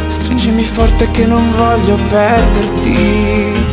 Stringimi 0.09 0.65
forte 0.65 1.09
che 1.13 1.25
non 1.25 1.53
voglio 1.57 1.97
perderti. 2.09 3.71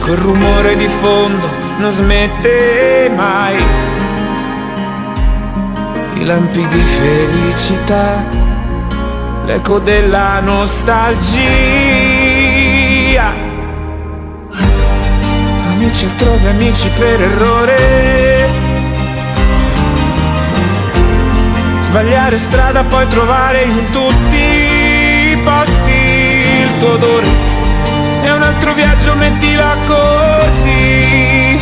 Quel 0.00 0.18
rumore 0.18 0.76
di 0.76 0.88
fondo 0.88 1.48
non 1.78 1.90
smette 1.90 3.10
mai. 3.14 3.56
I 6.14 6.24
lampi 6.24 6.66
di 6.66 6.80
felicità, 6.80 8.24
l'eco 9.44 9.78
della 9.80 10.40
nostalgia. 10.40 11.85
Amici 15.96 16.12
altrove, 16.12 16.50
amici 16.50 16.90
per 16.98 17.22
errore. 17.22 18.48
Sbagliare 21.80 22.36
strada, 22.36 22.84
poi 22.84 23.08
trovare 23.08 23.62
in 23.62 23.90
tutti 23.92 24.36
i 24.36 25.38
posti 25.42 25.92
il 26.64 26.76
tuo 26.80 26.92
odore. 26.92 27.26
E 28.24 28.30
un 28.30 28.42
altro 28.42 28.74
viaggio 28.74 29.14
mettila 29.14 29.74
così. 29.86 31.58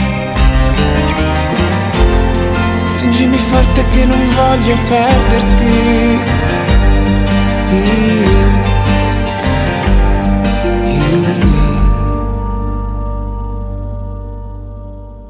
Stringimi 2.82 3.38
forte 3.38 3.86
che 3.86 4.04
non 4.04 4.18
voglio 4.34 4.76
perderti. 4.88 6.22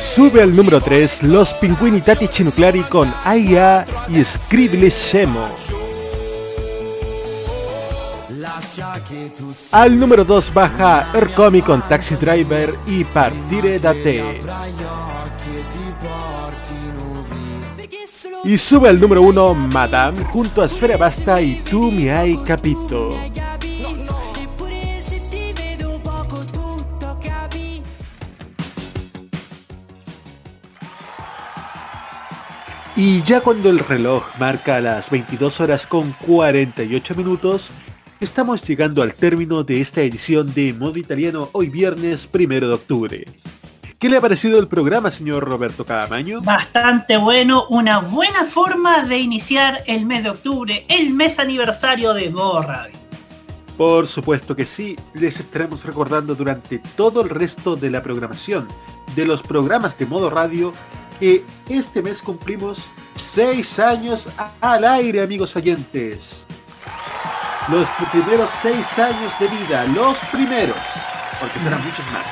Sube 0.00 0.42
al 0.42 0.56
número 0.56 0.80
3 0.80 1.24
los 1.24 1.52
Pinguini 1.54 2.00
Tattici 2.00 2.42
Nucleari 2.42 2.82
con 2.84 3.12
AIA 3.22 3.84
y 4.08 4.24
Scribile 4.24 4.90
Scemo. 4.90 5.46
Al 9.72 10.00
número 10.00 10.24
2 10.24 10.54
baja 10.54 11.10
Ercomi 11.12 11.60
con 11.60 11.86
Taxi 11.86 12.16
Driver 12.16 12.78
y 12.86 13.04
Partire 13.04 13.78
da 13.78 13.92
te. 13.92 14.40
Y 18.42 18.56
sube 18.56 18.88
al 18.88 18.98
número 18.98 19.20
1 19.20 19.54
Madame 19.54 20.24
junto 20.24 20.62
a 20.62 20.68
Sfera 20.68 20.96
Basta 20.96 21.42
y 21.42 21.56
Tú 21.56 21.92
mi 21.92 22.08
hai 22.08 22.36
capito. 22.38 23.10
Y 33.02 33.22
ya 33.22 33.40
cuando 33.40 33.70
el 33.70 33.78
reloj 33.78 34.26
marca 34.38 34.78
las 34.78 35.08
22 35.08 35.58
horas 35.60 35.86
con 35.86 36.12
48 36.26 37.14
minutos, 37.14 37.70
estamos 38.20 38.62
llegando 38.62 39.02
al 39.02 39.14
término 39.14 39.64
de 39.64 39.80
esta 39.80 40.02
edición 40.02 40.52
de 40.52 40.74
Modo 40.74 40.98
Italiano 40.98 41.48
hoy 41.52 41.70
viernes 41.70 42.28
1 42.30 42.46
de 42.46 42.70
octubre. 42.74 43.26
¿Qué 43.98 44.10
le 44.10 44.18
ha 44.18 44.20
parecido 44.20 44.58
el 44.58 44.68
programa, 44.68 45.10
señor 45.10 45.44
Roberto 45.44 45.86
Cadamaño? 45.86 46.42
Bastante 46.42 47.16
bueno, 47.16 47.64
una 47.70 48.00
buena 48.00 48.44
forma 48.44 49.02
de 49.04 49.16
iniciar 49.16 49.82
el 49.86 50.04
mes 50.04 50.22
de 50.22 50.28
octubre, 50.28 50.84
el 50.90 51.08
mes 51.08 51.38
aniversario 51.38 52.12
de 52.12 52.28
Modo 52.28 52.60
Radio. 52.60 52.98
Por 53.78 54.08
supuesto 54.08 54.54
que 54.54 54.66
sí, 54.66 54.98
les 55.14 55.40
estaremos 55.40 55.86
recordando 55.86 56.34
durante 56.34 56.82
todo 56.96 57.22
el 57.22 57.30
resto 57.30 57.76
de 57.76 57.90
la 57.92 58.02
programación 58.02 58.68
de 59.16 59.24
los 59.24 59.42
programas 59.42 59.98
de 59.98 60.04
Modo 60.04 60.28
Radio 60.28 60.74
que 61.20 61.44
este 61.68 62.02
mes 62.02 62.22
cumplimos 62.22 62.80
6 63.16 63.78
años 63.78 64.26
al 64.60 64.84
aire, 64.84 65.22
amigos 65.22 65.54
oyentes. 65.54 66.46
Los 67.68 67.86
primeros 68.10 68.50
6 68.62 68.98
años 68.98 69.32
de 69.38 69.46
vida, 69.46 69.84
los 69.94 70.16
primeros, 70.32 70.76
porque 71.38 71.58
serán 71.60 71.84
muchos 71.84 72.04
más. 72.12 72.26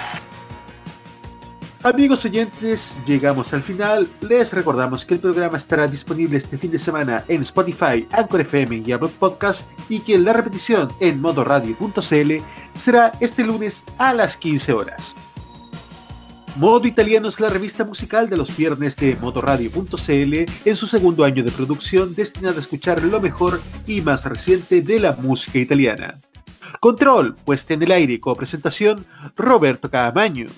Amigos 1.85 2.25
oyentes, 2.25 2.97
llegamos 3.07 3.55
al 3.55 3.63
final. 3.63 4.09
Les 4.21 4.53
recordamos 4.53 5.05
que 5.05 5.15
el 5.15 5.21
programa 5.21 5.59
estará 5.59 5.87
disponible 5.87 6.37
este 6.37 6.59
fin 6.59 6.73
de 6.73 6.79
semana 6.79 7.25
en 7.29 7.43
Spotify, 7.43 8.09
Anchor 8.11 8.41
FM 8.41 8.83
y 8.85 8.93
Apple 8.93 9.11
Podcast 9.17 9.69
y 9.89 10.01
que 10.01 10.19
la 10.19 10.33
repetición 10.33 10.93
en 10.99 11.21
modoradio.cl 11.21 12.33
será 12.77 13.13
este 13.21 13.45
lunes 13.45 13.85
a 13.99 14.13
las 14.13 14.37
15 14.37 14.73
horas. 14.73 15.15
Modo 16.59 16.89
Italiano 16.89 17.29
es 17.29 17.39
la 17.39 17.51
revista 17.51 17.85
musical 17.85 18.29
de 18.29 18.37
los 18.37 18.57
viernes 18.57 18.97
de 18.97 19.17
modoradio.cl 19.21 20.35
en 20.65 20.77
su 20.77 20.89
segundo 20.89 21.23
año 21.23 21.45
de 21.45 21.53
producción 21.53 22.17
destinada 22.17 22.57
a 22.57 22.61
escuchar 22.61 23.01
lo 23.05 23.21
mejor 23.21 23.61
y 23.87 24.01
más 24.01 24.25
reciente 24.25 24.83
de 24.83 24.99
la 24.99 25.13
música 25.13 25.61
italiana. 25.61 26.19
Control, 26.81 27.37
puesta 27.37 27.75
en 27.75 27.85
el 27.85 27.93
aire 27.93 28.15
y 28.15 28.19
copresentación, 28.19 29.07
Roberto 29.37 29.89
Caamaño. 29.89 30.49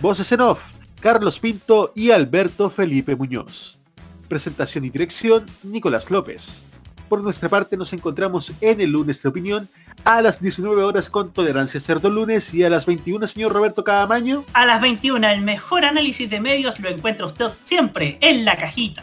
Voces 0.00 0.30
en 0.30 0.42
off, 0.42 0.62
Carlos 1.00 1.40
Pinto 1.40 1.90
y 1.92 2.12
Alberto 2.12 2.70
Felipe 2.70 3.16
Muñoz. 3.16 3.80
Presentación 4.28 4.84
y 4.84 4.90
dirección, 4.90 5.44
Nicolás 5.64 6.08
López. 6.08 6.62
Por 7.08 7.20
nuestra 7.20 7.48
parte 7.48 7.76
nos 7.76 7.92
encontramos 7.92 8.52
en 8.60 8.80
el 8.80 8.92
lunes 8.92 9.20
de 9.20 9.28
opinión 9.28 9.68
a 10.04 10.22
las 10.22 10.40
19 10.40 10.82
horas 10.82 11.10
con 11.10 11.32
Tolerancia 11.32 11.80
Cerdo 11.80 12.10
Lunes 12.10 12.52
y 12.54 12.64
a 12.64 12.70
las 12.70 12.86
21, 12.86 13.26
señor 13.26 13.52
Roberto 13.52 13.84
Caamaño. 13.84 14.44
A 14.52 14.66
las 14.66 14.80
21, 14.80 15.26
el 15.28 15.42
mejor 15.42 15.84
análisis 15.84 16.28
de 16.28 16.40
medios 16.40 16.78
lo 16.80 16.88
encuentra 16.88 17.26
usted 17.26 17.46
siempre 17.64 18.18
en 18.20 18.44
la 18.44 18.56
cajita. 18.56 19.02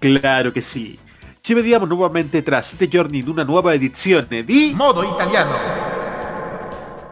Claro 0.00 0.52
que 0.52 0.62
sí. 0.62 0.98
Ci 1.42 1.54
vediamo 1.54 1.86
nuovamente 1.86 2.42
tras 2.42 2.72
este 2.72 2.88
giorni 2.88 3.18
in 3.18 3.28
una 3.28 3.42
nuova 3.42 3.74
edizione 3.74 4.44
di 4.44 4.72
Modo 4.74 5.02
Italiano. 5.02 5.56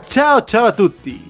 Ciao 0.09 0.45
ciao 0.45 0.67
a 0.67 0.73
tutti. 0.73 1.30